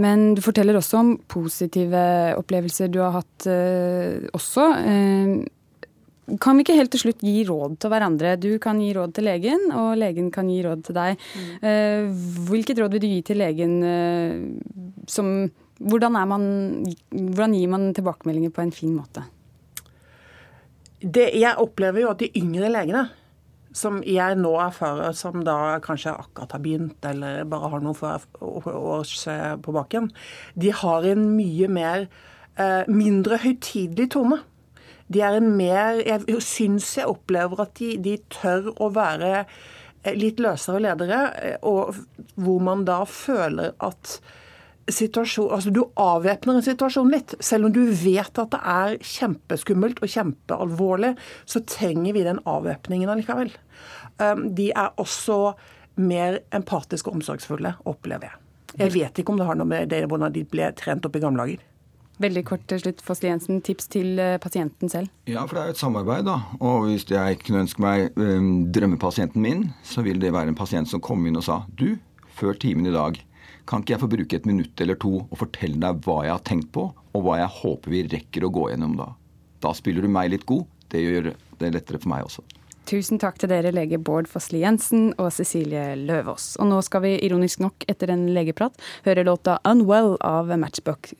Men 0.00 0.32
du 0.36 0.42
forteller 0.44 0.78
også 0.78 1.02
om 1.02 1.12
positive 1.28 2.02
opplevelser 2.38 2.88
du 2.92 3.02
har 3.02 3.18
hatt 3.18 3.48
eh, 3.52 4.24
også. 4.36 4.64
Eh, 4.80 6.34
kan 6.40 6.56
vi 6.56 6.64
ikke 6.64 6.76
helt 6.76 6.92
til 6.92 7.04
slutt 7.04 7.24
gi 7.24 7.42
råd 7.48 7.78
til 7.80 7.92
hverandre? 7.92 8.34
Du 8.40 8.50
kan 8.60 8.80
gi 8.80 8.90
råd 8.96 9.14
til 9.16 9.28
legen, 9.28 9.68
og 9.76 9.94
legen 10.00 10.32
kan 10.32 10.48
gi 10.52 10.60
råd 10.64 10.84
til 10.88 10.96
deg. 10.96 11.22
Mm. 11.40 12.10
Hvilket 12.50 12.82
råd 12.82 12.96
vil 12.96 13.04
du 13.04 13.08
gi 13.08 13.22
til 13.30 13.40
legen 13.40 13.78
eh, 13.88 14.36
som 15.08 15.32
hvordan, 15.78 16.16
man, 16.28 16.44
hvordan 17.12 17.54
gir 17.54 17.72
man 17.72 17.90
tilbakemeldinger 17.96 18.52
på 18.54 18.64
en 18.64 18.74
fin 18.74 18.94
måte? 18.96 19.24
Det, 21.00 21.30
jeg 21.38 21.58
opplever 21.62 22.02
jo 22.02 22.12
at 22.12 22.22
de 22.24 22.30
yngre 22.40 22.70
legene, 22.72 23.06
som 23.76 24.00
jeg 24.02 24.38
nå 24.40 24.54
erfarer, 24.58 25.12
som 25.14 25.44
da 25.46 25.78
kanskje 25.84 26.16
akkurat 26.16 26.56
har 26.56 26.62
begynt 26.64 27.04
eller 27.06 27.44
bare 27.46 27.70
har 27.70 27.84
noen 27.84 27.98
få 27.98 28.14
år 28.72 29.12
på 29.62 29.74
baken, 29.76 30.08
de 30.58 30.72
har 30.74 31.06
en 31.06 31.28
mye 31.36 31.68
mer 31.70 32.08
mindre 32.90 33.38
høytidelig 33.38 34.08
tone. 34.16 34.40
De 35.08 35.22
er 35.24 35.38
en 35.38 35.50
mer 35.56 36.02
Jeg 36.04 36.42
syns 36.44 36.90
jeg 36.98 37.08
opplever 37.08 37.64
at 37.64 37.76
de, 37.80 37.94
de 38.02 38.18
tør 38.32 38.70
å 38.76 38.90
være 38.92 39.32
eh, 39.40 40.14
litt 40.16 40.40
løsere 40.42 40.82
ledere, 40.84 41.22
eh, 41.40 41.56
og 41.64 41.96
hvor 42.36 42.60
man 42.64 42.84
da 42.88 43.00
føler 43.08 43.72
at 43.84 44.18
situasjon, 44.88 45.50
altså 45.54 45.72
Du 45.74 45.82
avvæpner 46.00 46.58
en 46.58 46.64
situasjon 46.64 47.12
litt. 47.12 47.34
Selv 47.44 47.68
om 47.68 47.74
du 47.74 47.84
vet 47.92 48.40
at 48.40 48.52
det 48.54 48.60
er 48.60 48.98
kjempeskummelt 49.04 50.02
og 50.02 50.12
kjempealvorlig, 50.12 51.14
så 51.46 51.62
trenger 51.66 52.16
vi 52.16 52.26
den 52.26 52.42
avvæpningen 52.48 53.12
allikevel. 53.12 53.52
Um, 54.18 54.48
de 54.56 54.70
er 54.72 54.94
også 54.98 55.54
mer 55.98 56.40
empatiske 56.54 57.10
og 57.10 57.18
omsorgsfulle, 57.18 57.74
opplever 57.88 58.30
jeg. 58.30 58.44
Jeg 58.78 58.94
vet 58.94 59.18
ikke 59.18 59.32
om 59.32 59.40
det 59.40 59.48
har 59.48 59.58
noe 59.58 59.68
med 59.68 59.90
det, 59.90 60.04
hvordan 60.06 60.34
de 60.34 60.44
ble 60.46 60.68
trent 60.78 61.06
opp 61.06 61.16
i 61.16 61.22
gamle 61.22 61.44
dager. 61.44 61.64
Veldig 62.18 62.42
kort 62.46 62.64
til 62.66 62.80
slutt, 62.82 63.02
Fossli 63.06 63.28
Jensen. 63.30 63.60
Tips 63.62 63.86
til 63.94 64.18
eh, 64.18 64.40
pasienten 64.42 64.90
selv? 64.90 65.10
Ja, 65.30 65.44
for 65.46 65.54
det 65.54 65.62
er 65.62 65.70
jo 65.70 65.76
et 65.76 65.82
samarbeid, 65.82 66.26
da. 66.26 66.40
Og 66.58 66.88
hvis 66.88 67.06
jeg 67.10 67.38
kunne 67.44 67.62
ønske 67.62 67.82
meg 67.82 68.18
um, 68.18 68.66
drømmepasienten 68.74 69.42
min, 69.42 69.68
så 69.86 70.02
ville 70.06 70.22
det 70.22 70.34
være 70.34 70.50
en 70.50 70.58
pasient 70.58 70.90
som 70.90 71.02
kom 71.02 71.22
inn 71.30 71.38
og 71.38 71.46
sa 71.46 71.60
du, 71.78 71.92
før 72.38 72.58
timen 72.58 72.90
i 72.90 72.94
dag, 72.94 73.20
kan 73.68 73.82
ikke 73.84 73.94
jeg 73.94 74.02
få 74.02 74.10
bruke 74.10 74.38
et 74.38 74.48
minutt 74.48 74.80
eller 74.80 74.96
to 75.00 75.14
og 75.20 75.40
fortelle 75.42 75.80
deg 75.82 76.04
hva 76.06 76.22
jeg 76.26 76.34
har 76.34 76.44
tenkt 76.48 76.70
på, 76.74 76.88
og 76.88 77.24
hva 77.24 77.40
jeg 77.42 77.54
håper 77.60 77.94
vi 77.94 78.04
rekker 78.14 78.46
å 78.46 78.52
gå 78.54 78.70
gjennom 78.72 78.96
da? 78.98 79.12
Da 79.64 79.74
spiller 79.76 80.04
du 80.04 80.12
meg 80.12 80.32
litt 80.32 80.46
god. 80.48 80.64
Det 80.88 81.02
gjør 81.02 81.32
det 81.60 81.74
lettere 81.74 82.00
for 82.00 82.12
meg 82.14 82.24
også. 82.28 82.44
Tusen 82.88 83.20
takk 83.20 83.36
til 83.36 83.50
dere, 83.52 83.68
lege 83.74 83.98
Bård 84.00 84.30
Fossli 84.30 84.62
Jensen 84.62 85.10
og 85.20 85.28
Cecilie 85.36 85.92
Løvaas. 86.00 86.54
Og 86.56 86.70
nå 86.70 86.78
skal 86.86 87.04
vi 87.04 87.10
ironisk 87.26 87.60
nok, 87.60 87.84
etter 87.90 88.14
en 88.14 88.30
legeprat, 88.32 88.78
høre 89.04 89.26
låta 89.28 89.58
'Unwell' 89.60 90.16
av 90.24 90.48
Matchbox, 90.56 91.12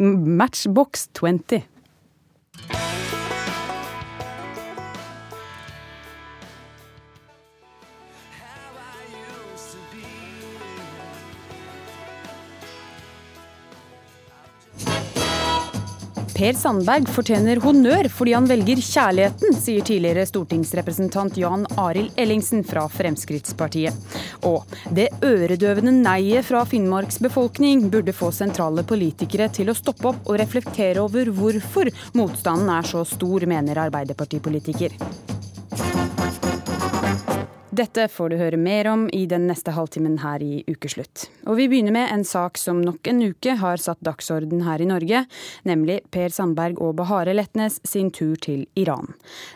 Matchbox 0.00 1.10
20. 1.12 1.60
Per 16.40 16.56
Sandberg 16.56 17.04
fortjener 17.12 17.58
honnør 17.60 18.06
fordi 18.08 18.32
han 18.32 18.46
velger 18.48 18.78
kjærligheten, 18.80 19.58
sier 19.60 19.84
tidligere 19.84 20.22
stortingsrepresentant 20.24 21.36
Jan 21.36 21.66
Arild 21.82 22.16
Ellingsen 22.16 22.62
fra 22.64 22.86
Fremskrittspartiet. 22.88 23.92
Og 24.48 24.64
det 24.96 25.10
øredøvende 25.20 25.92
neiet 25.98 26.48
fra 26.48 26.62
Finnmarks 26.64 27.20
befolkning 27.20 27.90
burde 27.92 28.14
få 28.16 28.30
sentrale 28.32 28.86
politikere 28.88 29.50
til 29.52 29.68
å 29.68 29.76
stoppe 29.76 30.14
opp 30.14 30.30
og 30.32 30.40
reflektere 30.40 31.04
over 31.04 31.28
hvorfor 31.28 31.92
motstanden 32.16 32.72
er 32.72 32.88
så 32.88 33.04
stor, 33.04 33.44
mener 33.44 33.84
Arbeiderpartipolitiker. 33.84 34.96
Dette 37.80 38.10
får 38.12 38.28
du 38.28 38.36
høre 38.36 38.58
mer 38.60 38.84
om 38.90 39.06
i 39.16 39.22
den 39.24 39.46
neste 39.48 39.72
halvtimen 39.72 40.18
her 40.20 40.42
i 40.44 40.58
Ukeslutt. 40.68 41.22
Og 41.48 41.56
vi 41.56 41.64
begynner 41.70 41.94
med 41.94 42.10
en 42.12 42.24
sak 42.28 42.58
som 42.60 42.82
nok 42.84 43.08
en 43.08 43.22
uke 43.30 43.54
har 43.56 43.80
satt 43.80 44.02
dagsorden 44.04 44.66
her 44.66 44.82
i 44.84 44.88
Norge, 44.90 45.22
nemlig 45.64 46.00
Per 46.12 46.34
Sandberg 46.34 46.76
og 46.84 46.98
Bahare 46.98 47.32
Letnes 47.32 47.78
sin 47.88 48.10
tur 48.12 48.34
til 48.44 48.66
Iran. 48.76 49.14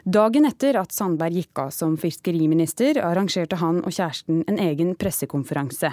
Dagen 0.09 0.49
etter 0.49 0.79
at 0.81 0.95
Sandberg 0.97 1.37
gikk 1.37 1.65
av 1.67 1.75
som 1.77 1.99
fiskeriminister, 2.01 3.03
arrangerte 3.05 3.61
han 3.61 3.83
og 3.83 3.93
kjæresten 3.93 4.41
en 4.49 4.63
egen 4.71 4.95
pressekonferanse. 4.97 5.93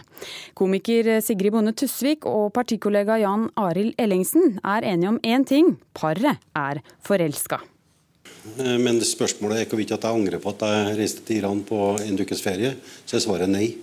Komiker 0.55 1.17
Sigrid 1.25 1.51
Bonde 1.57 1.75
Tusvik 1.75 2.29
og 2.29 2.53
partikollega 2.55 3.19
Jan 3.25 3.49
Arild 3.59 3.99
Ellingsen 3.99 4.55
er 4.63 4.87
enige 4.87 5.11
om 5.11 5.19
én 5.19 5.43
ting 5.43 5.75
paret 5.99 6.39
er 6.55 6.79
forelska. 7.03 7.59
Eh, 8.57 8.77
men 8.81 9.01
spørsmålet 9.05 9.61
er 9.61 9.69
hvorvidt 9.69 9.93
at 9.95 10.07
jeg 10.07 10.17
angrer 10.17 10.41
på 10.41 10.53
at 10.53 10.65
jeg 10.65 10.97
reiste 10.99 11.25
til 11.25 11.41
Iran 11.41 11.61
på 11.67 11.81
en 12.01 12.21
ukes 12.21 12.41
ferie. 12.43 12.75
Så 13.05 13.17
er 13.17 13.25
svaret 13.25 13.51
nei. 13.51 13.75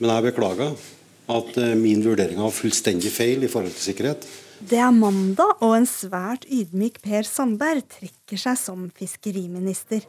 Men 0.00 0.14
jeg 0.14 0.30
beklager 0.30 0.76
at 1.30 1.58
eh, 1.60 1.74
min 1.78 2.04
vurdering 2.04 2.40
var 2.40 2.54
fullstendig 2.54 3.12
feil 3.12 3.44
i 3.44 3.50
forhold 3.50 3.74
til 3.76 3.90
sikkerhet. 3.90 4.28
Det 4.60 4.76
er 4.76 4.92
mandag, 4.92 5.54
og 5.64 5.72
en 5.78 5.86
svært 5.88 6.42
ydmyk 6.52 6.98
Per 7.00 7.24
Sandberg 7.24 7.86
trekker 7.94 8.40
seg 8.40 8.58
som 8.60 8.90
fiskeriminister. 8.92 10.04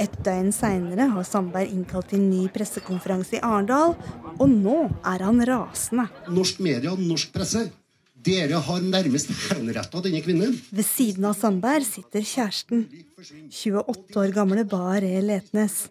Et 0.00 0.16
døgn 0.26 0.50
seinere 0.54 1.06
har 1.12 1.26
Sandberg 1.26 1.70
innkalt 1.70 2.10
til 2.10 2.24
ny 2.24 2.48
pressekonferanse 2.54 3.38
i 3.38 3.42
Arendal, 3.46 3.94
og 4.36 4.46
nå 4.50 4.88
er 5.06 5.22
han 5.26 5.38
rasende. 5.46 6.08
Norsk 6.34 6.62
media 6.66 6.96
og 6.96 7.02
norsk 7.02 7.30
presse 7.34 7.68
dere 8.26 8.60
har 8.68 8.82
nærmest 8.82 9.30
henretta 9.46 10.02
denne 10.04 10.22
kvinnen. 10.24 10.54
Ved 10.74 10.86
siden 10.86 11.26
av 11.28 11.36
Sandberg 11.38 11.86
sitter 11.86 12.24
kjæresten, 12.26 12.86
28 13.50 14.18
år 14.22 14.34
gamle 14.34 14.64
Bare 14.68 15.20
Letnes. 15.22 15.86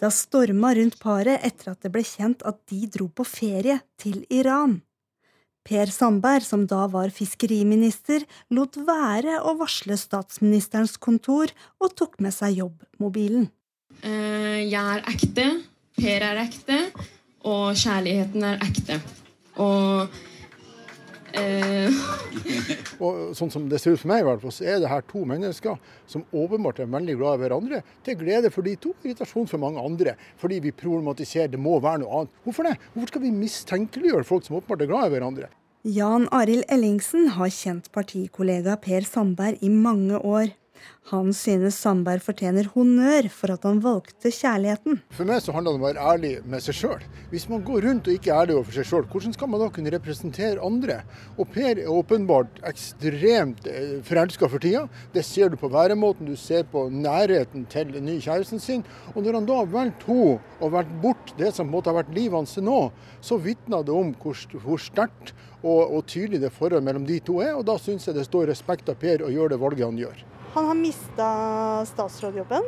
Det 0.00 0.06
har 0.06 0.14
storma 0.16 0.72
rundt 0.78 0.96
paret 1.02 1.42
etter 1.44 1.74
at 1.74 1.82
det 1.84 1.90
ble 1.92 2.04
kjent 2.06 2.44
at 2.48 2.56
de 2.70 2.86
dro 2.88 3.10
på 3.12 3.26
ferie 3.28 3.80
til 4.00 4.22
Iran. 4.32 4.78
Per 5.66 5.92
Sandberg, 5.92 6.46
som 6.46 6.64
da 6.64 6.86
var 6.88 7.12
fiskeriminister, 7.12 8.24
lot 8.56 8.78
være 8.80 9.42
å 9.44 9.52
varsle 9.60 9.98
statsministerens 10.00 10.96
kontor 10.96 11.52
og 11.82 11.92
tok 12.00 12.16
med 12.24 12.32
seg 12.32 12.62
jobbmobilen. 12.62 13.50
Eh, 14.00 14.64
jeg 14.70 14.80
er 14.80 15.04
ekte, 15.12 15.46
Per 16.00 16.24
er 16.24 16.38
ekte, 16.46 16.78
og 17.44 17.76
kjærligheten 17.76 18.46
er 18.46 18.60
ekte. 18.64 19.00
Og. 19.60 20.20
og 23.04 23.32
sånn 23.36 23.52
som 23.52 23.68
det 23.70 23.80
ser 23.80 23.94
ut 23.94 24.02
for 24.02 24.10
meg, 24.10 24.26
så 24.50 24.66
er 24.66 24.82
det 24.82 24.90
her 24.90 25.04
to 25.10 25.24
mennesker 25.28 25.78
som 26.10 26.24
åpenbart 26.30 26.82
er 26.82 26.90
veldig 26.90 27.16
glad 27.20 27.38
i 27.38 27.42
hverandre. 27.44 27.82
Til 28.06 28.18
glede 28.20 28.52
for 28.54 28.66
de 28.66 28.76
to, 28.80 28.94
irritasjon 29.04 29.48
for 29.50 29.62
mange 29.62 29.82
andre. 29.82 30.16
Fordi 30.40 30.60
vi 30.64 30.74
problematiserer 30.74 31.52
det 31.52 31.60
må 31.60 31.78
være 31.82 32.04
noe 32.04 32.22
annet. 32.22 32.36
Hvorfor 32.44 32.68
det? 32.68 32.76
Hvorfor 32.92 33.14
skal 33.14 33.24
vi 33.26 33.34
mistenkeliggjøre 33.40 34.28
folk 34.28 34.46
som 34.46 34.60
åpenbart 34.60 34.86
er 34.86 34.92
glad 34.92 35.08
i 35.08 35.14
hverandre? 35.16 35.50
Jan 35.88 36.26
Arild 36.36 36.66
Ellingsen 36.68 37.30
har 37.38 37.48
kjent 37.48 37.86
partikollega 37.94 38.74
Per 38.84 39.06
Sandberg 39.08 39.62
i 39.64 39.70
mange 39.72 40.18
år. 40.20 40.50
Han 41.10 41.32
synes 41.34 41.74
Sandberg 41.80 42.22
fortjener 42.22 42.68
honnør 42.70 43.26
for 43.34 43.50
at 43.50 43.64
han 43.66 43.80
valgte 43.82 44.30
kjærligheten. 44.30 45.00
For 45.16 45.26
meg 45.26 45.40
så 45.42 45.54
handler 45.56 45.74
det 45.74 45.80
om 45.80 45.82
å 45.82 45.88
være 45.88 46.04
ærlig 46.12 46.30
med 46.46 46.62
seg 46.62 46.76
sjøl. 46.78 47.06
Hvis 47.32 47.48
man 47.50 47.64
går 47.66 47.82
rundt 47.88 48.06
og 48.06 48.14
ikke 48.14 48.30
er 48.30 48.44
ærlig 48.44 48.54
overfor 48.54 48.76
seg 48.78 48.88
sjøl, 48.90 49.08
hvordan 49.10 49.34
skal 49.34 49.50
man 49.50 49.64
da 49.64 49.68
kunne 49.74 49.94
representere 49.96 50.62
andre? 50.62 51.00
Og 51.34 51.50
Per 51.50 51.72
er 51.72 51.90
åpenbart 51.90 52.62
ekstremt 52.70 53.66
eh, 53.66 53.96
forelska 54.06 54.50
for 54.52 54.62
tida. 54.62 54.84
Det 55.14 55.24
ser 55.26 55.50
du 55.50 55.58
på 55.58 55.72
væremåten, 55.72 56.30
du 56.30 56.38
ser 56.38 56.62
på 56.70 56.86
nærheten 56.94 57.66
til 57.72 57.90
den 57.96 58.06
nye 58.06 58.22
kjæresten 58.22 58.62
sin. 58.62 58.86
Og 59.16 59.24
når 59.24 59.40
han 59.40 59.50
da 59.50 59.60
har 59.64 59.74
valgt 59.74 60.06
henne 60.06 60.38
og 60.60 60.74
valgt 60.76 60.96
bort 61.02 61.34
det 61.38 61.50
som 61.56 61.70
måtte 61.72 61.90
ha 61.90 61.98
vært 61.98 62.14
livet 62.14 62.38
hans 62.38 62.54
til 62.54 62.68
nå, 62.68 62.80
så 63.24 63.40
vitner 63.40 63.82
det 63.86 63.94
om 63.94 64.14
hvor, 64.22 64.38
hvor 64.62 64.78
sterkt 64.78 65.34
og, 65.62 65.90
og, 65.90 66.04
tydelig 66.08 66.40
det 66.42 66.52
forholdet 66.54 66.86
mellom 66.86 67.06
de 67.08 67.18
to 67.24 67.40
er. 67.44 67.56
Og 67.58 67.66
da 67.68 67.76
syns 67.80 68.06
jeg 68.08 68.16
det 68.16 68.28
står 68.28 68.50
respekt 68.50 68.88
av 68.92 69.00
Per 69.00 69.26
å 69.26 69.32
gjøre 69.32 69.54
det 69.54 69.60
valget 69.64 69.88
han 69.88 69.98
gjør. 70.00 70.22
Han 70.52 70.66
har 70.66 70.74
mista 70.74 71.26
statsrådjobben. 71.86 72.62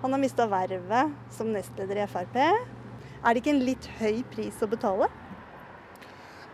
Han 0.00 0.12
har 0.12 0.18
mista 0.18 0.46
vervet 0.46 1.10
som 1.30 1.52
nestleder 1.52 2.00
i 2.02 2.06
Frp. 2.10 2.36
Er 2.42 3.28
det 3.30 3.42
ikke 3.44 3.52
en 3.54 3.62
litt 3.62 3.86
høy 4.00 4.24
pris 4.32 4.58
å 4.58 4.66
betale? 4.66 5.06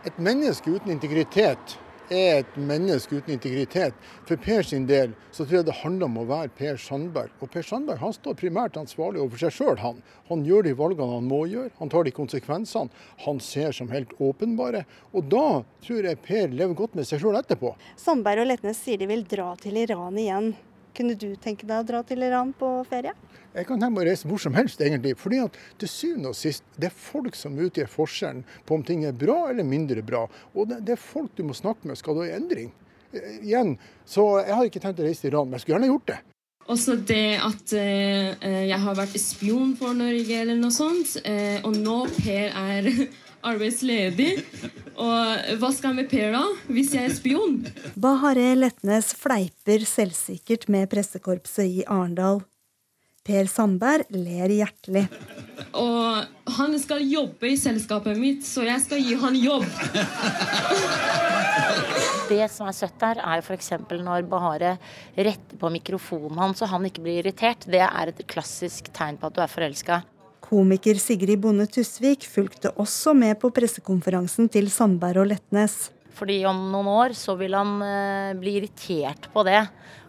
Et 0.05 0.19
menneske 0.21 0.69
uten 0.69 0.93
integritet 0.93 1.73
er 2.13 2.41
et 2.41 2.57
menneske 2.57 3.17
uten 3.19 3.35
integritet. 3.35 3.97
For 4.27 4.39
Per 4.39 4.63
sin 4.67 4.85
del 4.89 5.15
så 5.31 5.45
tror 5.45 5.59
jeg 5.59 5.67
det 5.69 5.77
handler 5.81 6.09
om 6.09 6.21
å 6.21 6.27
være 6.29 6.53
Per 6.57 6.79
Sandberg. 6.81 7.33
Og 7.39 7.51
Per 7.53 7.65
Sandberg 7.65 8.01
han 8.03 8.15
står 8.15 8.37
primært 8.39 8.79
ansvarlig 8.81 9.21
overfor 9.23 9.45
seg 9.45 9.57
sjøl. 9.57 9.75
Han. 9.83 10.01
han 10.29 10.45
gjør 10.45 10.67
de 10.67 10.75
valgene 10.77 11.15
han 11.15 11.29
må 11.29 11.43
gjøre, 11.49 11.73
han 11.79 11.89
tar 11.89 12.05
de 12.05 12.15
konsekvensene 12.15 12.89
han 13.25 13.39
ser 13.39 13.71
som 13.75 13.91
helt 13.93 14.13
åpenbare. 14.19 14.85
Og 15.13 15.29
da 15.31 15.61
tror 15.85 16.09
jeg 16.09 16.23
Per 16.25 16.49
lever 16.53 16.77
godt 16.77 16.97
med 16.99 17.07
seg 17.09 17.21
sjøl 17.23 17.39
etterpå. 17.39 17.75
Sandberg 17.97 18.43
og 18.45 18.51
Letnes 18.53 18.81
sier 18.83 18.99
de 18.99 19.09
vil 19.09 19.25
dra 19.27 19.53
til 19.61 19.77
Iran 19.81 20.17
igjen. 20.17 20.53
Kunne 20.99 21.15
du 21.15 21.29
tenke 21.39 21.63
deg 21.63 21.79
å 21.79 21.85
dra 21.87 22.01
til 22.03 22.25
Iran 22.27 22.49
på 22.59 22.67
ferie? 22.89 23.13
Jeg 23.53 23.63
kan 23.69 23.79
tenke 23.79 23.95
meg 23.95 24.01
å 24.01 24.07
reise 24.09 24.27
hvor 24.27 24.41
som 24.43 24.57
helst, 24.57 24.81
egentlig. 24.83 25.13
fordi 25.15 25.37
at 25.45 25.55
til 25.79 25.87
syvende 25.87 26.33
og 26.33 26.35
sist, 26.35 26.65
det 26.75 26.89
er 26.89 26.97
folk 27.05 27.39
som 27.39 27.55
utgjør 27.55 27.87
forskjellen 27.87 28.41
på 28.67 28.75
om 28.75 28.83
ting 28.83 29.05
er 29.07 29.15
bra 29.15 29.45
eller 29.47 29.63
mindre 29.63 30.03
bra. 30.03 30.25
Og 30.53 30.67
det, 30.67 30.81
det 30.83 30.97
er 30.97 30.99
folk 30.99 31.31
du 31.37 31.45
må 31.47 31.55
snakke 31.55 31.87
med 31.87 31.95
skal 31.95 32.19
du 32.19 32.25
ha 32.25 32.33
endring. 32.35 32.73
Eh, 33.13 33.39
igjen, 33.39 33.77
så 34.03 34.25
jeg 34.43 34.57
har 34.57 34.67
ikke 34.67 34.83
tenkt 34.83 34.99
å 34.99 35.07
reise 35.07 35.23
til 35.23 35.31
Iran, 35.31 35.47
men 35.47 35.55
jeg 35.55 35.63
skulle 35.63 35.79
gjerne 35.79 35.93
gjort 35.93 36.11
det. 36.11 36.19
Også 36.69 36.97
det 37.13 37.29
at 37.47 37.73
eh, 37.79 38.67
jeg 38.67 38.83
har 38.83 38.99
vært 38.99 39.15
spion 39.23 39.71
for 39.79 39.95
Norge 39.95 40.43
eller 40.43 40.59
noe 40.59 40.75
sånt, 40.75 41.15
eh, 41.23 41.63
og 41.63 41.79
nå 41.79 42.01
Per 42.19 42.59
er 42.59 42.91
arbeidsledig. 43.45 44.31
Og 44.99 45.57
hva 45.61 45.71
skal 45.71 45.93
jeg 45.93 45.97
med 46.01 46.09
Per 46.11 46.33
da, 46.35 46.43
hvis 46.67 46.93
jeg 46.97 47.07
er 47.07 47.15
spion? 47.15 47.59
Bahareh 47.99 48.57
Letnes 48.59 49.13
fleiper 49.15 49.85
selvsikkert 49.87 50.67
med 50.71 50.89
pressekorpset 50.91 51.79
i 51.79 51.85
Arendal. 51.87 52.43
Per 53.29 53.47
Sandberg 53.51 54.09
ler 54.15 54.49
hjertelig. 54.49 55.05
Og 55.77 56.53
han 56.55 56.75
skal 56.81 57.03
jobbe 57.05 57.51
i 57.51 57.57
selskapet 57.59 58.17
mitt, 58.17 58.45
så 58.47 58.63
jeg 58.65 58.81
skal 58.81 59.03
gi 59.05 59.17
han 59.21 59.37
jobb. 59.37 59.67
Det 62.29 62.45
som 62.53 62.69
er 62.69 62.75
søtt 62.77 62.97
der, 63.01 63.21
er 63.21 63.41
f.eks. 63.41 63.71
når 63.89 64.27
Bahare 64.29 64.75
retter 65.17 65.57
på 65.59 65.71
mikrofonen 65.73 66.37
hans 66.41 66.61
så 66.61 66.69
han 66.69 66.85
ikke 66.85 67.03
blir 67.05 67.23
irritert. 67.23 67.65
Det 67.69 67.81
er 67.85 68.11
et 68.11 68.23
klassisk 68.29 68.91
tegn 68.93 69.17
på 69.17 69.29
at 69.29 69.37
du 69.37 69.41
er 69.45 69.51
forelska. 69.51 70.01
Komiker 70.49 70.97
Sigrid 70.97 71.43
Bonde 71.43 71.67
Tusvik 71.69 72.23
fulgte 72.25 72.71
også 72.81 73.11
med 73.13 73.35
på 73.37 73.51
pressekonferansen 73.53 74.47
til 74.49 74.71
Sandberg 74.73 75.21
og 75.21 75.27
Letnes. 75.29 75.91
Fordi 76.17 76.39
om 76.49 76.63
noen 76.71 76.89
år 76.89 77.13
så 77.13 77.35
vil 77.37 77.53
han 77.53 77.75
eh, 77.85 78.31
bli 78.39 78.55
irritert 78.57 79.27
på 79.29 79.43
det. 79.45 79.61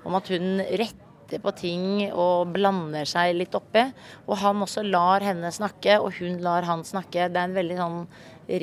Om 0.09 0.17
at 0.17 0.31
hun 0.33 0.63
retter 0.65 1.43
på 1.45 1.53
ting 1.59 1.85
og 2.09 2.55
blander 2.55 3.05
seg 3.05 3.35
litt 3.37 3.53
oppi. 3.59 3.85
Og 4.25 4.41
han 4.41 4.65
også 4.65 4.87
lar 4.87 5.21
henne 5.29 5.53
snakke, 5.53 5.99
og 6.01 6.17
hun 6.23 6.41
lar 6.41 6.65
han 6.71 6.87
snakke. 6.89 7.29
Det 7.29 7.37
er 7.37 7.51
en 7.51 7.59
veldig 7.61 7.77
sånn 7.83 8.01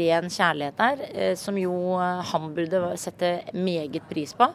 ren 0.02 0.34
kjærlighet 0.34 0.82
der, 0.82 1.06
eh, 1.14 1.36
som 1.38 1.62
jo 1.62 1.78
uh, 2.02 2.26
han 2.34 2.50
burde 2.58 2.82
sette 2.98 3.36
meget 3.54 4.02
pris 4.10 4.34
på. 4.34 4.50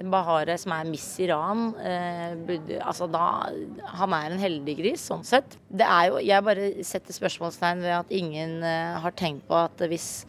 Bahare, 0.00 0.54
som 0.58 0.72
er 0.72 0.88
Miss 0.88 1.04
Iran, 1.20 1.74
eh, 1.76 2.32
altså 2.80 3.06
da, 3.12 3.50
han 3.92 4.14
er 4.16 4.32
en 4.32 4.40
heldig 4.40 4.76
gris, 4.78 5.04
sånn 5.04 5.24
sett. 5.26 5.58
Det 5.68 5.84
er 5.84 6.08
jo, 6.08 6.22
jeg 6.24 6.46
bare 6.46 6.70
setter 6.86 7.16
spørsmålstegn 7.16 7.84
ved 7.84 7.94
at 7.98 8.14
ingen 8.16 8.62
eh, 8.64 8.96
har 9.04 9.14
tenkt 9.18 9.44
på 9.50 9.58
at 9.60 9.84
hvis 9.92 10.24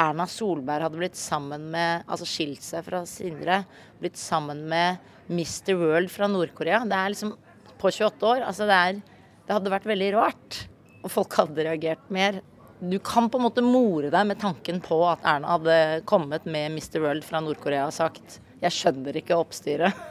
Erna 0.00 0.28
Solberg 0.30 0.86
hadde 0.86 1.00
blitt 1.00 1.18
sammen 1.18 1.66
med, 1.74 2.06
altså 2.06 2.28
skilt 2.28 2.62
seg 2.64 2.86
fra 2.86 3.02
Sindre, 3.08 3.64
blitt 4.00 4.16
sammen 4.20 4.62
med 4.70 5.02
Mr. 5.30 5.74
World 5.78 6.10
fra 6.10 6.28
Nord-Korea 6.30 6.80
Det 6.88 6.96
er 6.96 7.12
liksom 7.12 7.34
på 7.80 7.90
28 7.90 8.28
år. 8.30 8.44
Altså 8.46 8.68
det, 8.68 8.78
er, 8.78 9.00
det 9.46 9.56
hadde 9.56 9.72
vært 9.74 9.88
veldig 9.90 10.12
rart. 10.16 10.60
Og 11.02 11.12
folk 11.12 11.36
hadde 11.38 11.66
reagert 11.66 12.06
mer. 12.12 12.40
Du 12.80 12.96
kan 13.04 13.28
på 13.28 13.40
en 13.40 13.44
måte 13.44 13.64
more 13.64 14.12
deg 14.12 14.28
med 14.28 14.40
tanken 14.40 14.80
på 14.84 15.02
at 15.08 15.24
Erna 15.28 15.56
hadde 15.56 15.76
kommet 16.08 16.46
med 16.48 16.78
Mr. 16.78 17.02
World 17.02 17.26
fra 17.26 17.42
Nord-Korea 17.44 17.88
og 17.88 17.96
sagt 17.96 18.40
jeg 18.60 18.76
skjønner 18.76 19.16
ikke 19.20 19.38
oppstyret. 19.40 20.08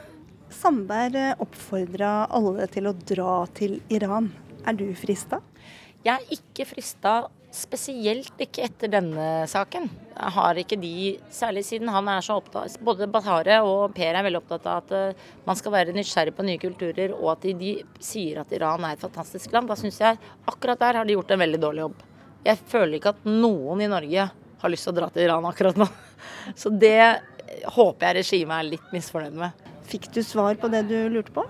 Sandberg 0.50 1.40
oppfordra 1.42 2.26
alle 2.34 2.66
til 2.72 2.90
å 2.90 2.94
dra 2.94 3.34
til 3.54 3.78
Iran. 3.92 4.32
Er 4.66 4.76
du 4.76 4.88
frista? 4.98 5.38
Jeg 6.02 6.16
er 6.16 6.32
ikke 6.34 6.66
frista, 6.66 7.12
spesielt 7.54 8.40
ikke 8.40 8.64
etter 8.66 8.90
denne 8.92 9.44
saken. 9.50 9.86
Jeg 10.14 10.34
har 10.36 10.58
ikke 10.60 10.78
de, 10.80 10.92
særlig 11.34 11.64
siden 11.66 11.90
han 11.92 12.08
er 12.08 12.22
så 12.22 12.36
opptatt 12.38 12.76
Både 12.84 13.08
Batare 13.10 13.56
og 13.66 13.94
Per 13.96 14.14
er 14.14 14.26
veldig 14.26 14.40
opptatt 14.42 14.68
av 14.70 14.82
at 14.84 14.94
eh, 14.96 15.24
man 15.46 15.58
skal 15.58 15.74
være 15.74 15.94
nysgjerrig 15.96 16.34
på 16.36 16.46
nye 16.46 16.60
kulturer, 16.62 17.14
og 17.16 17.32
at 17.34 17.46
de, 17.46 17.54
de 17.58 18.02
sier 18.02 18.42
at 18.42 18.54
Iran 18.54 18.86
er 18.86 18.96
et 18.96 19.02
fantastisk 19.02 19.54
land. 19.54 19.70
Da 19.70 19.78
syns 19.78 20.00
jeg 20.02 20.18
akkurat 20.50 20.80
der 20.82 21.00
har 21.00 21.08
de 21.08 21.18
gjort 21.18 21.34
en 21.34 21.42
veldig 21.42 21.62
dårlig 21.62 21.84
jobb. 21.86 22.06
Jeg 22.46 22.62
føler 22.70 22.96
ikke 22.98 23.14
at 23.14 23.26
noen 23.28 23.84
i 23.84 23.90
Norge 23.90 24.30
har 24.60 24.72
lyst 24.72 24.86
til 24.86 24.94
å 24.94 24.98
dra 25.00 25.10
til 25.12 25.26
Iran 25.26 25.48
akkurat 25.48 25.78
nå. 25.80 25.88
Så 26.60 26.72
det 26.72 26.96
håper 27.76 28.06
jeg 28.06 28.18
regimet 28.20 28.56
er 28.56 28.70
litt 28.74 28.92
misfornøyd 28.94 29.38
med. 29.40 29.66
Fikk 29.90 30.10
du 30.14 30.22
svar 30.26 30.58
på 30.60 30.70
det 30.72 30.84
du 30.90 30.96
lurte 31.10 31.34
på? 31.34 31.44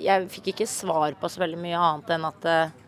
Jeg 0.00 0.26
fikk 0.32 0.54
ikke 0.54 0.66
svar 0.66 1.14
på 1.20 1.30
så 1.30 1.44
veldig 1.44 1.60
mye 1.60 1.80
annet 1.80 2.14
enn 2.16 2.26
at 2.26 2.48
eh, 2.50 2.80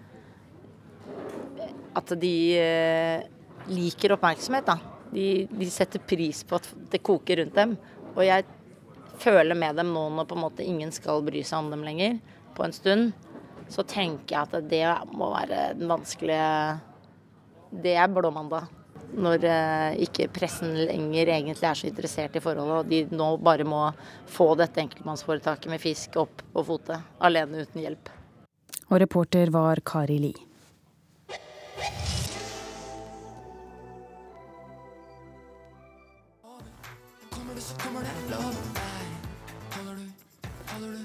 at 1.96 2.12
de 2.20 2.36
eh, 2.60 3.24
liker 3.72 4.14
oppmerksomhet. 4.16 4.66
Da. 4.66 4.78
De, 5.12 5.46
de 5.48 5.68
setter 5.72 6.02
pris 6.02 6.42
på 6.44 6.58
at 6.58 6.68
det 6.92 7.02
koker 7.06 7.40
rundt 7.40 7.56
dem. 7.56 7.76
Og 8.14 8.24
jeg 8.26 8.44
føler 9.22 9.56
med 9.56 9.78
dem 9.80 9.94
nå 9.94 10.08
når 10.12 10.28
på 10.28 10.36
en 10.36 10.44
måte 10.44 10.66
ingen 10.66 10.92
skal 10.92 11.24
bry 11.24 11.40
seg 11.46 11.62
om 11.62 11.70
dem 11.72 11.84
lenger, 11.86 12.18
på 12.56 12.64
en 12.64 12.72
stund, 12.72 13.12
så 13.72 13.84
tenker 13.84 14.32
jeg 14.32 14.48
at 14.48 14.68
det 14.70 14.82
må 15.16 15.28
være 15.32 15.74
den 15.76 15.90
vanskelige 15.90 16.46
Det 17.82 17.96
er 17.98 18.08
blåmandag 18.08 18.68
når 19.14 19.46
eh, 19.46 20.00
ikke 20.06 20.28
pressen 20.34 20.74
lenger 20.88 21.30
egentlig 21.36 21.68
er 21.68 21.78
så 21.78 21.88
interessert 21.88 22.36
i 22.36 22.42
forholdet, 22.42 22.82
og 22.82 22.90
de 22.90 23.16
nå 23.16 23.30
bare 23.42 23.66
må 23.68 23.84
få 24.30 24.52
dette 24.58 24.82
enkeltmannsforetaket 24.82 25.70
med 25.72 25.82
fisk 25.82 26.18
opp 26.24 26.42
på 26.52 26.66
fote, 26.66 26.98
alene 27.20 27.64
uten 27.66 27.84
hjelp. 27.84 28.12
Og 28.86 29.00
reporter 29.02 29.50
var 29.54 29.82
Kari 29.86 30.20
Li. 30.22 30.34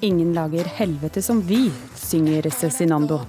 Ingen 0.02 0.34
lager 0.34 0.66
helvete 0.66 1.22
som 1.22 1.42
vi, 1.46 1.68
synger 1.96 2.50
Cezinando. 2.50 3.20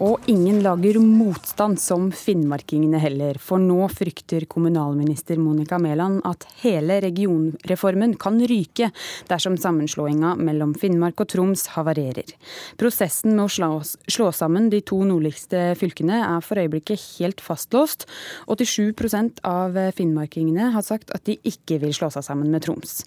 Og 0.00 0.24
ingen 0.26 0.62
lager 0.64 0.96
motstand 1.02 1.76
som 1.80 2.06
finnmarkingene 2.16 2.96
heller, 3.02 3.36
for 3.36 3.60
nå 3.60 3.84
frykter 3.92 4.46
kommunalminister 4.48 5.36
Monica 5.36 5.76
Mæland 5.78 6.22
at 6.24 6.46
hele 6.62 6.96
regionreformen 7.04 8.14
kan 8.20 8.38
ryke 8.48 8.88
dersom 9.28 9.58
sammenslåinga 9.60 10.32
mellom 10.40 10.72
Finnmark 10.78 11.20
og 11.20 11.28
Troms 11.34 11.66
havarerer. 11.74 12.32
Prosessen 12.80 13.36
med 13.36 13.44
å 13.44 13.82
slå, 13.84 14.30
sammen 14.32 14.70
de 14.72 14.80
to 14.80 15.02
nordligste 15.04 15.74
fylkene 15.78 16.22
er 16.24 16.40
for 16.44 16.62
øyeblikket 16.62 17.04
helt 17.18 17.44
fastlåst. 17.44 18.08
87% 18.48 19.44
av 19.44 19.76
finnmarkingene 19.98 20.70
har 20.72 20.86
sagt 20.86 21.12
at 21.12 21.26
de 21.28 21.36
ikke 21.48 21.82
vil 21.84 21.92
slå 21.92 22.08
seg 22.16 22.24
sammen 22.26 22.48
med 22.54 22.64
Troms. 22.64 23.02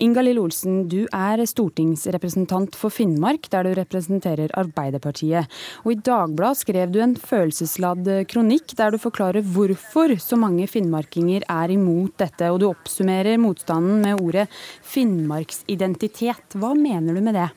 Inga-Lill 0.00 0.40
Olsen, 0.40 0.86
du 0.88 1.04
er 1.12 1.44
stortingsrepresentant 1.44 2.80
for 2.80 2.88
Finnmark, 2.94 3.50
der 3.52 3.68
du 3.68 3.76
representerer 3.76 4.56
Arbeiderpartiet. 4.56 5.50
Og 5.84 5.94
i 5.94 6.00
Dagbladet 6.00 6.29
Dagbladet 6.30 6.60
skrev 6.62 6.90
du 6.94 7.00
en 7.02 7.16
følelsesladd 7.18 8.06
kronikk 8.30 8.76
der 8.78 8.94
du 8.94 9.00
forklarer 9.02 9.42
hvorfor 9.42 10.12
så 10.22 10.36
mange 10.38 10.68
finnmarkinger 10.70 11.42
er 11.42 11.72
imot 11.74 12.20
dette, 12.22 12.46
og 12.52 12.60
du 12.62 12.68
oppsummerer 12.68 13.40
motstanden 13.42 13.98
med 14.04 14.22
ordet 14.22 14.44
finnmarksidentitet. 14.86 16.54
Hva 16.54 16.70
mener 16.78 17.18
du 17.18 17.24
med 17.26 17.34
det? 17.34 17.48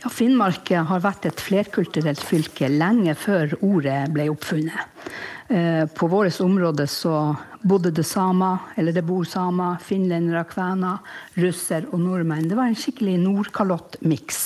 Ja, 0.00 0.12
Finnmark 0.14 0.70
har 0.70 1.02
vært 1.02 1.26
et 1.26 1.42
flerkulturelt 1.42 2.22
fylke 2.22 2.70
lenge 2.70 3.16
før 3.18 3.58
ordet 3.58 3.98
ble 4.14 4.30
oppfunnet. 4.30 5.02
Eh, 5.50 5.90
på 5.90 6.06
vårt 6.06 6.38
område 6.40 6.86
så 6.86 7.34
bodde 7.66 7.90
det 7.90 8.06
samer, 8.06 8.70
eller 8.78 8.94
det 8.94 9.02
bor 9.10 9.26
samer, 9.26 9.82
finlendere, 9.82 10.46
kvener, 10.54 11.02
russer 11.42 11.90
og 11.90 11.98
nordmenn. 12.06 12.46
Det 12.46 12.62
var 12.62 12.70
en 12.70 12.78
skikkelig 12.78 13.18
Nordkalott-miks. 13.26 14.42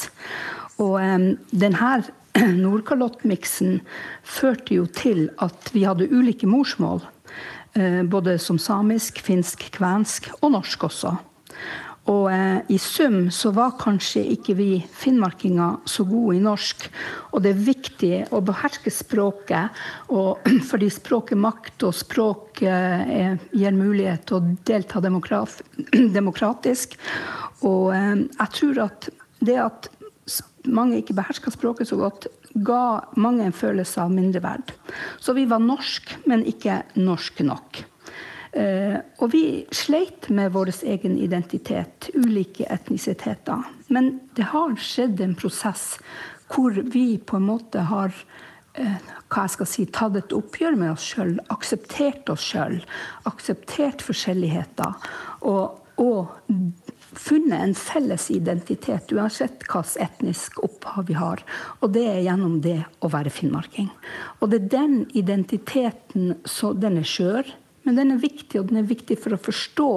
Og 0.81 0.97
um, 0.99 1.33
denne 1.53 1.97
Nordkalott-miksen 2.64 3.80
førte 4.22 4.78
jo 4.78 4.89
til 4.91 5.28
at 5.45 5.70
vi 5.74 5.85
hadde 5.87 6.11
ulike 6.11 6.49
morsmål. 6.51 7.05
Uh, 7.74 8.03
både 8.07 8.37
som 8.39 8.59
samisk, 8.61 9.18
finsk, 9.24 9.68
kvensk 9.74 10.30
og 10.41 10.53
norsk 10.55 10.91
også. 10.91 11.16
Og 12.11 12.26
eh, 12.28 12.59
i 12.68 12.76
sum 12.80 13.30
så 13.32 13.49
var 13.57 13.78
kanskje 13.80 14.20
ikke 14.35 14.57
vi 14.59 14.68
finnmarkinger 14.93 15.78
så 15.89 16.05
gode 16.05 16.37
i 16.37 16.43
norsk. 16.45 16.85
Og 17.32 17.45
det 17.45 17.55
er 17.55 17.62
viktig 17.64 18.12
å 18.35 18.43
beherske 18.45 18.93
språket, 18.93 19.72
og, 20.12 20.45
fordi 20.70 20.91
språket 20.93 21.41
makt, 21.41 21.87
og 21.89 21.97
språk 21.97 22.61
eh, 22.68 23.32
gir 23.57 23.78
mulighet 23.78 24.26
til 24.28 24.41
å 24.41 24.55
delta 24.68 25.01
demokratisk. 26.18 26.99
Og 27.64 27.95
eh, 27.97 28.24
jeg 28.28 28.57
tror 28.61 28.85
at 28.91 29.11
det 29.45 29.61
at 29.61 29.89
mange 30.67 31.01
ikke 31.01 31.17
beherska 31.17 31.53
språket 31.53 31.91
så 31.91 31.99
godt, 32.01 32.29
ga 32.55 33.05
mange 33.21 33.45
en 33.47 33.57
følelse 33.57 34.03
av 34.05 34.12
mindreverd. 34.15 34.73
Så 35.21 35.35
vi 35.37 35.47
var 35.51 35.62
norsk, 35.62 36.15
men 36.31 36.47
ikke 36.49 36.83
norsk 36.97 37.43
nok. 37.47 37.85
Uh, 38.55 39.01
og 39.19 39.33
vi 39.33 39.65
sleit 39.75 40.29
med 40.31 40.53
vår 40.55 40.71
egen 40.87 41.17
identitet, 41.19 42.12
ulike 42.15 42.69
etnisiteter. 42.71 43.65
Men 43.91 44.21
det 44.39 44.47
har 44.53 44.77
skjedd 44.79 45.21
en 45.25 45.35
prosess 45.35 45.97
hvor 46.53 46.77
vi 46.95 47.17
på 47.19 47.41
en 47.41 47.49
måte 47.49 47.83
har 47.89 48.15
uh, 48.15 48.99
hva 49.27 49.47
jeg 49.49 49.55
skal 49.57 49.71
si, 49.71 49.87
tatt 49.91 50.21
et 50.21 50.37
oppgjør 50.37 50.79
med 50.79 50.93
oss 50.93 51.09
sjøl, 51.17 51.35
akseptert 51.51 52.31
oss 52.31 52.47
sjøl, 52.47 52.79
akseptert 53.27 54.05
forskjelligheter. 54.07 55.11
Og, 55.51 55.81
og 55.99 56.31
funnet 57.19 57.61
en 57.61 57.75
felles 57.79 58.31
identitet, 58.35 59.12
uansett 59.12 59.65
hvilket 59.65 59.97
etnisk 60.05 60.62
opphav 60.65 61.09
vi 61.09 61.19
har. 61.19 61.43
Og 61.81 61.93
det 61.95 62.07
er 62.11 62.23
gjennom 62.27 62.61
det 62.65 62.81
å 63.05 63.11
være 63.12 63.33
finnmarking. 63.33 63.91
Og 64.41 64.51
det 64.53 64.62
er 64.62 64.73
den 64.79 64.97
identiteten 65.17 66.35
så 66.49 66.73
den 66.77 67.01
er 67.03 67.09
skjør 67.09 67.55
men 67.85 67.99
den 67.99 68.15
er 68.15 68.21
viktig, 68.21 68.57
og 68.61 68.71
den 68.71 68.81
er 68.81 68.89
viktig 68.89 69.17
for 69.21 69.37
å 69.37 69.41
forstå 69.45 69.89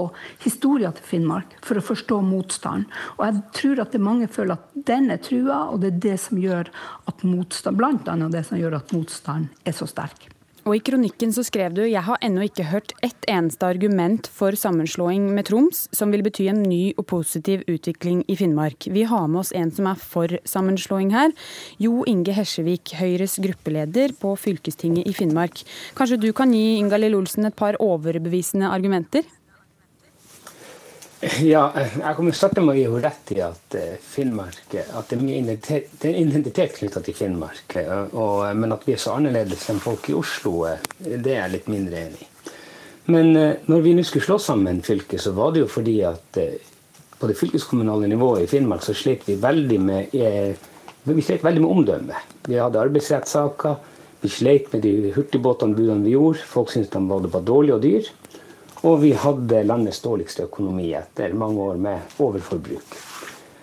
historien 0.43 0.95
til 0.95 1.07
Finnmark. 1.07 1.55
For 1.63 1.79
å 1.79 1.85
forstå 1.87 2.19
motstanden. 2.27 2.87
Og 3.15 3.23
jeg 3.23 3.43
tror 3.55 3.83
at 3.83 3.95
det 3.95 4.03
mange 4.03 4.27
føler 4.31 4.57
at 4.57 4.73
den 4.89 5.07
er 5.13 5.21
trua, 5.23 5.61
og 5.71 5.79
det 5.83 5.93
er 5.93 6.01
det 6.09 6.17
som 6.25 6.41
gjør 6.41 6.67
at 7.07 7.23
motstand, 7.23 7.79
blant 7.79 8.11
annet 8.11 8.35
det 8.35 8.43
som 8.49 8.59
gjør 8.59 8.81
at 8.81 8.91
motstanden 8.95 9.47
er 9.63 9.77
så 9.77 9.87
sterk. 9.87 10.27
Og 10.67 10.73
I 10.75 10.81
kronikken 10.83 11.31
så 11.31 11.45
skrev 11.47 11.71
du 11.77 11.85
jeg 11.85 12.03
har 12.03 12.19
ennå 12.25 12.41
ikke 12.43 12.65
hørt 12.67 12.89
ett 13.05 13.23
eneste 13.31 13.63
argument 13.63 14.27
for 14.27 14.51
sammenslåing 14.51 15.29
med 15.31 15.47
Troms 15.47 15.85
som 15.95 16.11
vil 16.11 16.25
bety 16.25 16.49
en 16.51 16.59
ny 16.67 16.91
og 16.99 17.05
positiv 17.07 17.63
utvikling 17.71 18.25
i 18.27 18.35
Finnmark. 18.35 18.89
Vi 18.91 19.05
har 19.07 19.29
med 19.31 19.45
oss 19.45 19.53
en 19.55 19.71
som 19.71 19.87
er 19.87 20.01
for 20.01 20.35
sammenslåing 20.43 21.13
her. 21.15 21.31
Jo 21.79 22.03
Inge 22.11 22.35
Hesjevik, 22.35 22.97
Høyres 22.99 23.37
gruppeleder 23.39 24.11
på 24.19 24.33
fylkestinget 24.35 25.07
i 25.07 25.15
Finnmark. 25.15 25.63
Kanskje 25.95 26.19
du 26.19 26.33
kan 26.35 26.51
gi 26.51 26.81
Ingalill 26.81 27.15
Olsen 27.15 27.47
et 27.47 27.55
par 27.55 27.79
overbevisende 27.79 28.67
argumenter? 28.67 29.23
Ja, 31.41 31.71
jeg 31.73 32.15
kommer 32.17 32.35
starte 32.35 32.61
med 32.61 32.75
å 32.75 32.77
gi 32.77 32.85
henne 32.85 33.01
rett 33.01 33.31
i 33.33 33.39
at 33.41 33.77
eh, 33.77 33.97
Finnmark 34.01 34.75
at 34.77 35.09
det 35.09 35.17
er 35.17 35.23
mye 35.23 35.39
identitet, 35.41 36.05
identitet 36.05 36.75
knytta 36.77 37.01
til 37.05 37.17
Finnmark. 37.17 37.77
Eh, 37.81 38.13
og, 38.13 38.43
men 38.57 38.75
at 38.75 38.85
vi 38.85 38.93
er 38.93 39.01
så 39.01 39.15
annerledes 39.17 39.65
enn 39.71 39.81
folk 39.81 40.09
i 40.11 40.17
Oslo, 40.17 40.59
eh, 40.69 40.83
det 41.07 41.33
er 41.33 41.43
jeg 41.43 41.55
litt 41.55 41.71
mindre 41.73 42.03
enig 42.05 42.21
i. 42.21 42.31
Men 43.07 43.31
når 43.71 43.83
vi 43.85 43.93
nå 43.95 44.03
skulle 44.03 44.25
slå 44.25 44.35
sammen 44.43 44.81
fylket, 44.83 45.21
så 45.23 45.31
var 45.31 45.53
det 45.55 45.61
jo 45.61 45.69
fordi 45.71 45.93
at 46.03 46.39
på 47.17 47.29
det 47.29 47.37
fylkeskommunale 47.39 48.09
nivået 48.11 48.43
i 48.43 48.49
Finnmark 48.51 48.83
så 48.83 48.91
slet 48.91 49.23
vi 49.29 49.37
veldig 49.39 49.77
med 49.79 50.17
vi 51.07 51.23
slet 51.23 51.45
veldig 51.45 51.61
med 51.63 51.71
omdømme. 51.71 52.19
Vi 52.51 52.59
hadde 52.59 52.81
arbeidsrettssaker. 52.81 53.77
Vi 54.19 54.31
slet 54.33 54.67
med 54.73 54.83
de 54.83 55.13
hurtigbåtanbudene 55.15 56.03
vi 56.03 56.17
gjorde. 56.17 56.43
Folk 56.51 56.73
syntes 56.73 56.91
de 56.91 56.99
var 57.07 57.47
dårlige 57.47 57.77
og 57.77 57.85
dyr. 57.85 58.11
Og 58.85 58.99
vi 59.01 59.13
hadde 59.17 59.63
landets 59.65 60.01
dårligste 60.03 60.45
økonomi 60.45 60.91
etter 60.97 61.33
mange 61.33 61.63
år 61.63 61.79
med 61.81 62.19
overforbruk. 62.21 62.97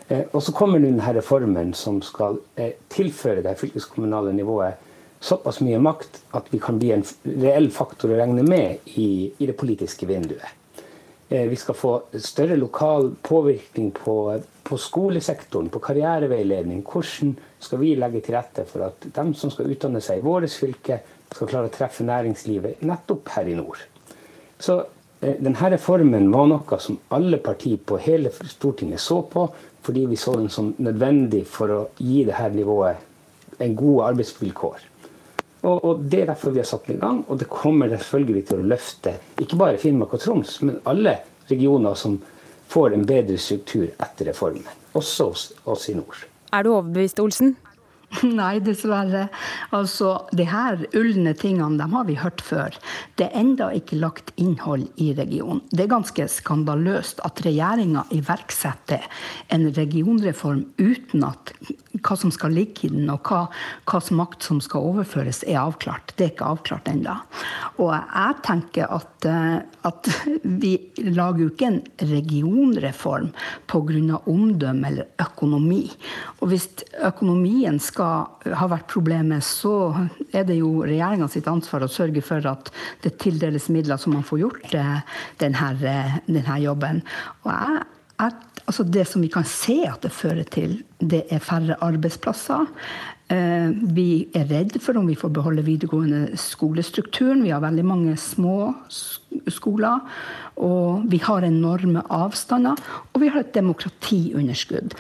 Eh, 0.09 0.25
og 0.33 0.43
så 0.43 0.53
kommer 0.57 0.83
denne 0.83 1.15
reformen 1.17 1.71
som 1.79 2.01
skal 2.05 2.41
eh, 2.57 2.75
tilføre 2.93 3.45
det 3.45 3.55
fylkeskommunale 3.61 4.35
nivået 4.35 4.91
såpass 5.25 5.63
mye 5.65 5.79
makt 5.81 6.19
at 6.37 6.51
vi 6.53 6.61
kan 6.61 6.77
bli 6.81 6.91
en 6.93 7.07
reell 7.25 7.71
faktor 7.73 8.13
å 8.13 8.19
regne 8.19 8.43
med 8.45 8.91
i, 9.01 9.31
i 9.39 9.49
det 9.49 9.57
politiske 9.57 10.09
vinduet. 10.09 10.61
Eh, 11.29 11.47
vi 11.49 11.57
skal 11.57 11.79
få 11.79 11.95
større 12.21 12.59
lokal 12.61 13.15
påvirkning 13.23 13.91
på, 13.97 14.17
på, 14.63 14.79
skolesektoren, 14.79 15.71
på 15.73 15.81
karriereveiledning. 15.87 16.83
Hvordan 16.85 17.33
skal 17.59 17.81
vi 17.81 17.95
legge 17.97 18.21
til 18.27 18.37
rette 18.37 18.67
for 18.69 18.91
at 18.91 19.09
de 19.09 19.25
som 19.39 19.53
skal 19.55 19.73
utdanne 19.73 20.03
seg 20.05 20.21
i 20.21 20.27
vårt 20.27 20.53
fylke, 20.53 21.01
skal 21.35 21.51
klare 21.51 21.71
å 21.71 21.75
treffe 21.75 22.05
næringslivet 22.07 22.85
nettopp 22.87 23.33
her 23.35 23.49
i 23.51 23.57
nord. 23.59 23.81
Så 24.61 24.77
denne 25.25 25.71
reformen 25.73 26.31
var 26.33 26.49
noe 26.51 26.79
som 26.83 26.99
alle 27.17 27.39
partier 27.43 27.81
på 27.81 27.99
hele 28.03 28.33
Stortinget 28.35 29.01
så 29.01 29.23
på, 29.31 29.47
fordi 29.85 30.07
vi 30.11 30.17
så 30.21 30.35
den 30.37 30.51
som 30.53 30.73
nødvendig 30.79 31.45
for 31.49 31.73
å 31.73 31.81
gi 31.99 32.25
dette 32.29 32.51
nivået 32.55 33.61
en 33.65 33.77
god 33.79 34.03
arbeidsvilkår. 34.11 34.91
Og, 35.65 35.85
og, 35.85 36.01
Det 36.01 36.21
er 36.21 36.27
derfor 36.33 36.53
vi 36.53 36.61
har 36.61 36.69
satt 36.69 36.87
den 36.87 36.99
i 36.99 37.01
gang, 37.01 37.25
og 37.29 37.39
det 37.41 37.49
kommer 37.49 37.89
selvfølgelig 37.89 38.47
til 38.51 38.61
å 38.61 38.69
løfte 38.75 39.17
ikke 39.41 39.61
bare 39.61 39.81
Finnmark 39.81 40.17
og 40.17 40.21
Troms, 40.21 40.59
men 40.63 40.81
alle 40.85 41.19
regioner 41.49 41.97
som 41.97 42.19
får 42.69 42.97
en 42.97 43.07
bedre 43.09 43.39
struktur 43.41 43.87
etter 43.89 44.29
reformen. 44.29 44.67
Også 44.93 45.31
hos 45.31 45.47
oss 45.65 45.89
i 45.89 45.97
nord. 45.97 46.27
Er 46.53 46.65
du 46.65 46.75
overbevist, 46.75 47.21
Olsen? 47.21 47.57
Nei, 48.41 48.59
dessverre. 48.65 49.29
Altså, 49.75 50.15
de 50.37 50.47
her 50.49 50.85
ulne 50.97 51.35
tingene 51.39 51.79
de 51.81 51.89
har 51.95 52.09
vi 52.09 52.19
hørt 52.21 52.43
før. 52.45 52.77
Det 53.19 53.29
er 53.29 53.39
enda 53.41 53.71
ikke 53.75 53.99
lagt 54.01 54.33
innhold 54.41 54.87
i 55.01 55.13
regionen. 55.17 55.63
Det 55.73 55.87
er 55.87 55.95
ganske 55.95 56.29
skandaløst 56.31 57.23
at 57.27 57.43
regjeringa 57.47 58.07
iverksetter 58.15 59.07
en 59.55 59.69
regionreform 59.75 60.65
uten 60.79 61.27
at 61.27 61.55
hva 62.05 62.17
som 62.19 62.33
skal 62.35 62.55
ligge 62.55 62.89
i 62.89 62.91
den, 62.93 63.09
og 63.13 63.29
hva, 63.29 63.45
hva 63.89 64.01
makt 64.19 64.47
som 64.47 64.61
skal 64.63 64.89
overføres, 64.91 65.43
er 65.47 65.61
avklart. 65.63 66.15
Det 66.17 66.27
er 66.27 66.33
ikke 66.33 66.51
avklart 66.55 66.91
ennå. 66.91 67.15
Og 67.83 67.93
jeg 67.95 68.41
tenker 68.47 68.91
at, 68.93 69.29
eh, 69.31 69.61
at 69.87 70.11
vi 70.63 70.75
lager 71.07 71.45
jo 71.45 71.51
ikke 71.53 71.71
en 71.71 71.81
regionreform 72.11 73.31
pga. 73.71 74.21
omdømme 74.31 74.89
eller 74.89 75.07
økonomi. 75.21 75.85
Og 76.41 76.51
hvis 76.51 76.69
økonomien 77.05 77.79
skal 77.81 78.04
ha 78.59 78.69
vært 78.71 78.91
problemet, 78.93 79.45
så 79.47 79.93
er 80.33 80.47
det 80.49 80.59
jo 80.61 80.85
regjeringa 80.85 81.29
sitt 81.33 81.49
ansvar 81.51 81.87
å 81.87 81.91
sørge 81.91 82.23
for 82.25 82.45
at 82.51 82.71
det 83.05 83.17
tildeles 83.23 83.71
midler 83.73 84.01
så 84.01 84.13
man 84.13 84.27
får 84.27 84.43
gjort 84.45 84.79
eh, 84.79 85.19
denne, 85.43 85.73
eh, 85.81 86.21
denne 86.29 86.61
jobben. 86.63 87.03
Og 87.45 87.53
jeg 87.53 87.85
at, 88.23 88.37
altså 88.69 88.85
det 88.87 89.07
som 89.11 89.25
vi 89.25 89.31
kan 89.33 89.47
se 89.49 89.81
at 89.89 90.05
det 90.05 90.13
fører 90.15 90.47
til, 90.47 90.79
det 91.03 91.25
er 91.35 91.43
færre 91.43 91.77
arbeidsplasser. 91.83 92.69
Eh, 93.33 93.71
vi 93.97 94.29
er 94.37 94.47
redd 94.51 94.77
for 94.85 95.01
om 95.01 95.09
vi 95.09 95.17
får 95.19 95.33
beholde 95.35 95.65
videregående 95.67 96.39
skolestrukturen. 96.39 97.43
Vi 97.45 97.53
har 97.55 97.65
veldig 97.65 97.87
mange 97.89 98.17
små 98.21 98.75
skoler. 99.51 100.05
Og 100.63 101.07
vi 101.11 101.19
har 101.25 101.47
enorme 101.47 102.05
avstander. 102.13 102.79
Og 103.13 103.25
vi 103.25 103.33
har 103.33 103.43
et 103.43 103.55
demokratiunderskudd. 103.57 104.95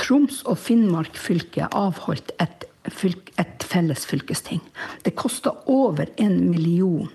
Troms 0.00 0.42
og 0.48 0.58
Finnmark 0.58 1.18
fylke 1.20 1.68
avholdt 1.76 2.32
et, 2.40 2.64
et 2.88 3.66
felles 3.68 4.06
fylkesting. 4.08 4.62
Det 5.04 5.12
kosta 5.18 5.52
over 5.70 6.08
en 6.20 6.38
million 6.48 7.10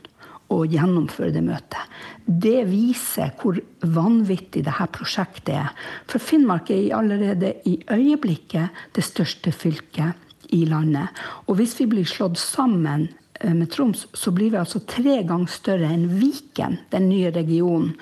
å 0.54 0.62
gjennomføre 0.70 1.34
det 1.34 1.42
møtet. 1.46 1.82
Det 2.26 2.66
viser 2.70 3.34
hvor 3.40 3.58
vanvittig 3.82 4.66
dette 4.66 4.88
prosjektet 4.94 5.56
er. 5.58 5.72
For 6.10 6.22
Finnmark 6.22 6.70
er 6.74 6.94
allerede 6.98 7.56
i 7.70 7.80
øyeblikket 7.92 8.86
det 8.96 9.06
største 9.06 9.54
fylket 9.56 10.54
i 10.54 10.66
landet. 10.70 11.10
Og 11.50 11.58
hvis 11.60 11.76
vi 11.80 11.90
blir 11.90 12.06
slått 12.10 12.38
sammen 12.38 13.08
eh, 13.42 13.54
med 13.54 13.72
Troms, 13.74 14.06
så 14.14 14.34
blir 14.36 14.54
vi 14.54 14.62
altså 14.62 14.84
tre 14.86 15.22
ganger 15.26 15.50
større 15.52 15.90
enn 15.90 16.08
Viken, 16.20 16.78
den 16.94 17.10
nye 17.10 17.34
regionen. 17.34 17.96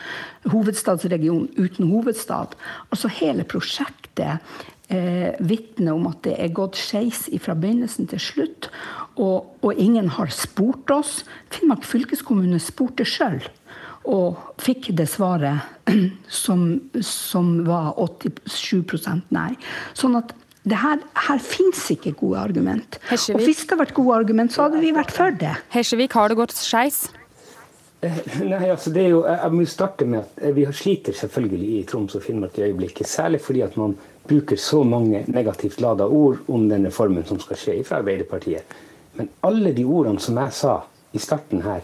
Hovedstadsregionen 0.52 1.48
uten 1.56 1.88
hovedstad. 1.94 2.58
Altså 2.92 3.12
hele 3.22 3.48
prosjektet 3.48 4.44
eh, 4.94 5.40
vitner 5.44 5.96
om 5.96 6.08
at 6.10 6.22
det 6.28 6.36
er 6.40 6.54
gått 6.56 6.78
skeis 6.80 7.26
fra 7.44 7.56
begynnelsen 7.58 8.10
til 8.12 8.22
slutt. 8.22 8.70
Og, 9.16 9.54
og, 9.62 9.74
ingen 9.78 10.10
har 10.16 10.32
spurt 10.34 10.90
oss. 10.94 11.22
Finnmark 11.54 11.86
fylkeskommune 11.88 12.62
spurte 12.62 13.06
sjøl. 13.08 13.42
Og 14.10 14.40
fikk 14.62 14.92
det 14.98 15.08
svaret 15.12 15.90
som, 16.44 16.66
som 17.02 17.60
var 17.68 17.94
87% 18.00 19.34
nei. 19.36 19.52
Sånn 19.98 20.18
at 20.20 20.34
det 20.64 20.80
her, 20.80 21.02
her 21.26 21.42
fins 21.44 21.90
ikke 21.92 22.14
gode 22.22 22.40
argument. 22.40 23.00
Hesjevik. 23.10 23.36
Og 23.36 23.50
hvis 23.50 23.66
det 23.66 23.74
hadde 23.74 23.82
vært 23.84 23.98
gode 23.98 24.22
argument, 24.22 24.54
så 24.54 24.68
hadde 24.68 24.80
vi 24.80 24.94
vært 24.96 25.12
for 25.12 25.36
det. 25.36 25.58
Hesjevik, 25.76 26.16
har 26.16 26.32
det 26.32 26.40
gått 26.40 26.56
skeis? 26.56 27.04
Nei, 28.04 28.68
altså 28.68 28.92
det 28.92 29.06
er 29.06 29.12
jo, 29.14 29.22
Jeg 29.24 29.52
må 29.56 29.66
starte 29.70 30.06
med 30.08 30.24
at 30.24 30.56
vi 30.56 30.66
sliter 30.76 31.16
selvfølgelig 31.16 31.70
i 31.78 31.84
Troms 31.88 32.16
og 32.18 32.24
Finnmark 32.26 32.58
i 32.60 32.66
øyeblikket. 32.68 33.08
Særlig 33.08 33.40
fordi 33.44 33.64
at 33.64 33.78
man 33.80 33.96
bruker 34.28 34.56
så 34.56 34.84
mange 34.84 35.24
negativt 35.28 35.82
lada 35.82 36.08
ord 36.08 36.38
om 36.48 36.70
den 36.70 36.86
reformen 36.88 37.26
som 37.28 37.40
skal 37.44 37.60
skje 37.60 37.78
fra 37.84 38.00
Arbeiderpartiet. 38.00 38.64
Men 39.20 39.30
alle 39.46 39.74
de 39.76 39.86
ordene 39.86 40.22
som 40.24 40.40
jeg 40.40 40.56
sa 40.58 40.78
i 41.14 41.22
starten 41.22 41.62
her, 41.66 41.84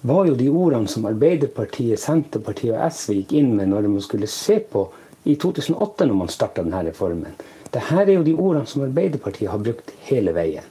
var 0.00 0.24
jo 0.30 0.36
de 0.36 0.48
ordene 0.48 0.88
som 0.88 1.04
Arbeiderpartiet, 1.10 2.00
Senterpartiet 2.00 2.72
og 2.72 2.86
SV 2.88 3.18
gikk 3.18 3.34
inn 3.36 3.50
med 3.58 3.68
når 3.68 3.88
man 3.90 4.04
skulle 4.04 4.30
se 4.30 4.60
på 4.64 4.86
i 5.28 5.34
2008, 5.36 6.06
når 6.08 6.16
man 6.22 6.32
starta 6.32 6.64
denne 6.64 6.80
reformen. 6.86 7.34
Dette 7.70 8.00
er 8.00 8.14
jo 8.14 8.24
de 8.24 8.32
ordene 8.32 8.66
som 8.66 8.86
Arbeiderpartiet 8.86 9.50
har 9.52 9.60
brukt 9.60 9.92
hele 10.08 10.32
veien. 10.34 10.64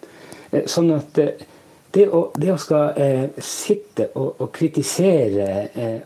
Eh, 0.50 0.66
sånn 0.66 0.90
at 0.96 1.20
eh, 1.22 1.46
det 1.94 2.08
å, 2.10 2.30
det 2.38 2.52
å 2.54 2.58
skal 2.62 2.98
eh, 2.98 3.28
sitte 3.44 4.10
og, 4.16 4.42
og 4.42 4.50
kritisere 4.56 5.50
eh, 5.70 6.00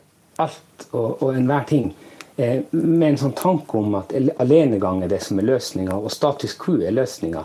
alt 0.44 0.88
og, 0.92 1.24
og 1.24 1.30
enhver 1.38 1.66
ting 1.70 1.94
med 2.38 3.08
en 3.08 3.20
sånn 3.22 3.36
tanke 3.38 3.78
om 3.78 3.94
at 4.00 4.14
alenegang 4.42 5.04
er 5.04 5.12
det 5.12 5.22
som 5.22 5.38
er 5.38 5.46
løsninga, 5.52 5.98
og 5.98 6.12
status 6.12 6.56
quo 6.58 6.80
er 6.82 6.96
løsninga, 6.96 7.44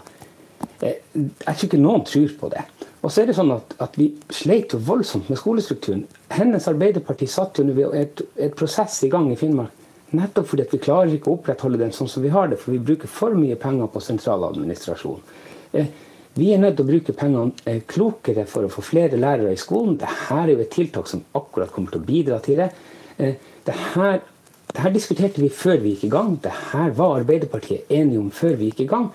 eh, 0.80 1.03
jeg 1.14 1.45
tror 1.45 1.66
ikke 1.66 1.82
noen 1.82 2.07
tror 2.09 2.36
på 2.41 2.53
det. 2.55 2.64
Og 2.99 3.12
så 3.12 3.22
er 3.22 3.28
det 3.28 3.36
sånn 3.39 3.53
at, 3.55 3.74
at 3.78 3.99
Vi 3.99 4.09
sleit 4.34 4.72
jo 4.74 4.80
voldsomt 4.82 5.28
med 5.30 5.39
skolestrukturen. 5.39 6.07
Hennes 6.34 6.66
Arbeiderparti 6.66 7.28
satt 7.30 7.61
jo 7.61 7.93
et, 7.93 8.22
et 8.36 8.57
prosess 8.59 9.03
i 9.07 9.12
gang 9.12 9.30
i 9.32 9.36
Finnmark 9.39 9.76
Nettopp 10.16 10.47
fordi 10.49 10.64
vi 10.70 10.80
klarer 10.80 11.12
ikke 11.12 11.28
å 11.28 11.36
opprettholde 11.36 11.80
den 11.82 11.93
sånn 11.93 12.09
som 12.09 12.24
vi 12.24 12.30
har 12.32 12.49
det, 12.49 12.57
for 12.61 12.72
vi 12.72 12.80
bruker 12.80 13.11
for 13.12 13.34
mye 13.36 13.59
penger 13.61 13.91
på 13.93 14.01
sentraladministrasjon. 14.01 15.18
Eh, 15.76 15.91
vi 16.39 16.53
er 16.55 16.62
nødt 16.62 16.78
til 16.78 16.86
å 16.86 16.89
bruke 16.89 17.14
pengene 17.18 17.68
eh, 17.68 17.82
klokere 17.84 18.47
for 18.49 18.64
å 18.64 18.72
få 18.72 18.84
flere 18.86 19.20
lærere 19.20 19.53
i 19.53 19.61
skolen. 19.61 19.99
Dette 20.01 20.39
er 20.39 20.55
jo 20.55 20.62
et 20.64 20.72
tiltak 20.72 21.11
som 21.11 21.26
akkurat 21.36 21.72
kommer 21.74 21.93
til 21.93 22.01
å 22.01 22.09
bidra 22.09 22.41
til 22.45 22.62
det. 22.62 22.70
Eh, 23.18 23.34
Dette, 23.68 24.09
dette 24.69 24.93
diskuterte 24.95 25.43
vi 25.43 25.49
før 25.51 25.81
vi 25.83 25.95
gikk 25.95 26.05
i 26.09 26.12
gang. 26.12 26.37
Dette 26.45 26.85
var 26.99 27.19
Arbeiderpartiet 27.19 27.91
enige 27.91 28.21
om 28.21 28.31
før 28.35 28.57
vi 28.61 28.71
gikk 28.71 28.85
i 28.85 28.89
gang. 28.91 29.11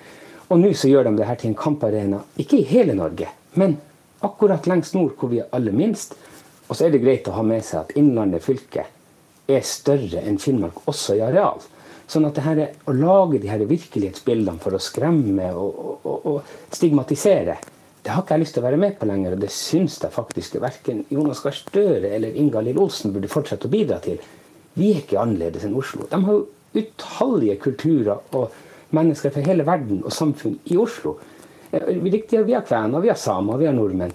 Og 0.50 0.60
nå 0.60 0.72
så 0.76 0.90
gjør 0.90 1.08
de 1.08 1.16
det 1.18 1.28
her 1.28 1.38
til 1.40 1.52
en 1.52 1.58
kamparena, 1.58 2.20
ikke 2.40 2.58
i 2.60 2.66
hele 2.68 2.94
Norge, 2.98 3.30
men 3.56 3.78
akkurat 4.24 4.66
lengst 4.68 4.96
nord, 4.96 5.14
hvor 5.18 5.30
vi 5.32 5.40
er 5.40 5.52
aller 5.56 5.72
minst. 5.72 6.14
Og 6.68 6.76
så 6.76 6.86
er 6.86 6.92
det 6.92 7.00
greit 7.04 7.28
å 7.28 7.36
ha 7.36 7.44
med 7.46 7.64
seg 7.64 7.80
at 7.80 7.94
Innlandet 7.98 8.44
fylke 8.44 8.84
er 9.48 9.64
større 9.68 10.22
enn 10.24 10.40
Finnmark, 10.40 10.82
også 10.88 11.16
i 11.18 11.24
areal. 11.24 11.62
Sånn 12.08 12.26
at 12.28 12.36
det 12.36 12.44
her, 12.44 12.60
å 12.84 12.92
lage 12.96 13.40
de 13.40 13.48
her 13.48 13.64
virkelighetsbildene 13.68 14.60
for 14.60 14.76
å 14.76 14.82
skremme 14.82 15.48
og, 15.56 15.80
og, 16.04 16.28
og 16.28 16.76
stigmatisere, 16.76 17.56
det 18.04 18.12
har 18.12 18.20
ikke 18.20 18.36
jeg 18.36 18.42
lyst 18.42 18.56
til 18.58 18.60
å 18.60 18.66
være 18.66 18.80
med 18.80 18.96
på 19.00 19.08
lenger. 19.08 19.36
Og 19.36 19.44
det 19.44 19.52
syns 19.52 19.96
jeg 20.02 20.12
faktisk 20.12 20.58
verken 20.60 21.06
Jonas 21.08 21.40
Gahr 21.40 21.56
Støre 21.56 22.10
eller 22.12 22.36
Inga-Lill 22.36 22.80
Olsen 22.82 23.14
burde 23.14 23.32
fortsette 23.32 23.70
å 23.70 23.72
bidra 23.72 23.96
til. 24.04 24.20
Vi 24.74 24.90
er 24.90 25.02
ikke 25.02 25.20
annerledes 25.22 25.66
enn 25.66 25.76
Oslo. 25.78 26.08
De 26.10 26.20
har 26.24 26.38
jo 26.38 26.46
utallige 26.74 27.56
kulturer 27.62 28.34
og 28.34 28.50
mennesker 28.94 29.32
fra 29.34 29.44
hele 29.46 29.66
verden 29.66 30.02
og 30.02 30.12
samfunn 30.14 30.58
i 30.70 30.78
Oslo. 30.80 31.16
Riktig, 31.74 32.44
vi 32.46 32.54
har 32.54 32.66
kvener, 32.66 33.02
vi 33.02 33.10
har 33.10 33.18
samer, 33.18 33.58
vi 33.58 33.68
har 33.68 33.74
nordmenn. 33.74 34.14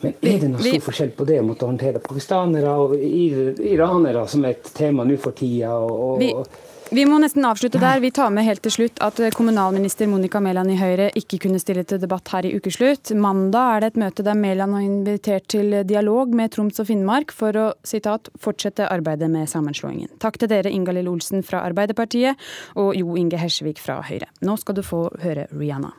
Men 0.00 0.14
er 0.24 0.38
det 0.40 0.48
noe 0.48 0.64
stor 0.64 0.84
forskjell 0.86 1.10
på 1.12 1.26
det 1.28 1.36
å 1.42 1.44
måtte 1.44 1.68
håndtere 1.68 2.00
pakistanere 2.00 2.72
og 2.80 2.94
iranere 2.96 4.24
som 4.32 4.46
er 4.48 4.56
et 4.56 4.70
tema 4.74 5.04
nå 5.04 5.18
for 5.20 5.36
tida? 5.36 5.74
og, 5.76 6.24
og 6.24 6.69
vi 6.90 7.04
må 7.06 7.20
nesten 7.22 7.44
avslutte 7.46 7.78
der. 7.78 8.00
Vi 8.02 8.10
tar 8.10 8.32
med 8.34 8.46
helt 8.46 8.62
til 8.64 8.72
slutt 8.74 9.00
at 9.04 9.20
kommunalminister 9.36 10.08
Monica 10.10 10.40
Mæland 10.42 10.72
i 10.74 10.78
Høyre 10.80 11.10
ikke 11.18 11.38
kunne 11.44 11.60
stille 11.62 11.84
til 11.86 12.00
debatt 12.02 12.32
her 12.34 12.48
i 12.48 12.52
ukeslutt. 12.56 13.12
Mandag 13.14 13.76
er 13.76 13.84
det 13.84 13.92
et 13.92 14.00
møte 14.02 14.26
der 14.26 14.38
Mæland 14.38 14.74
har 14.74 14.86
invitert 14.86 15.46
til 15.54 15.76
dialog 15.86 16.34
med 16.34 16.50
Troms 16.54 16.82
og 16.82 16.90
Finnmark 16.90 17.34
for 17.36 17.54
å 17.54 17.66
citat, 17.86 18.32
fortsette 18.42 18.88
arbeidet 18.90 19.30
med 19.30 19.50
sammenslåingen. 19.50 20.10
Takk 20.22 20.40
til 20.42 20.50
dere 20.50 20.74
Ingalill 20.74 21.10
Olsen 21.12 21.46
fra 21.46 21.62
Arbeiderpartiet 21.68 22.50
og 22.74 22.96
Jo 22.98 23.14
Inge 23.20 23.38
Hersvik 23.38 23.78
fra 23.78 24.00
Høyre. 24.06 24.30
Nå 24.42 24.58
skal 24.58 24.80
du 24.80 24.82
få 24.86 25.06
høre 25.22 25.46
Rihanna. 25.54 25.94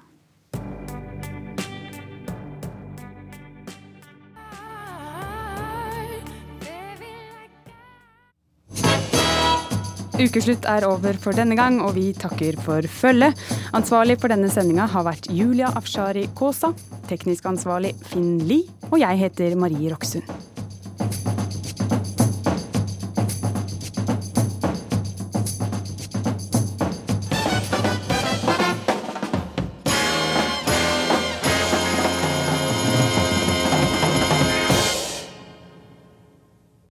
Ukeslutt 10.22 10.67
er 10.69 10.86
over 10.86 11.17
for 11.17 11.34
denne 11.34 11.55
gang, 11.57 11.80
og 11.82 11.95
vi 11.95 12.11
takker 12.13 12.59
for 12.61 12.86
følget. 12.86 13.39
Ansvarlig 13.74 14.19
for 14.22 14.30
denne 14.30 14.51
sendinga 14.53 14.86
har 14.93 15.07
vært 15.07 15.32
Julia 15.34 15.72
Afshari 15.80 16.28
Kaasa. 16.38 16.76
Teknisk 17.09 17.49
ansvarlig 17.49 17.95
Finn 18.11 18.38
Lie. 18.45 18.69
Og 18.91 18.99
jeg 19.01 19.24
heter 19.24 19.57
Marie 19.57 19.89
Roksund. 19.89 20.51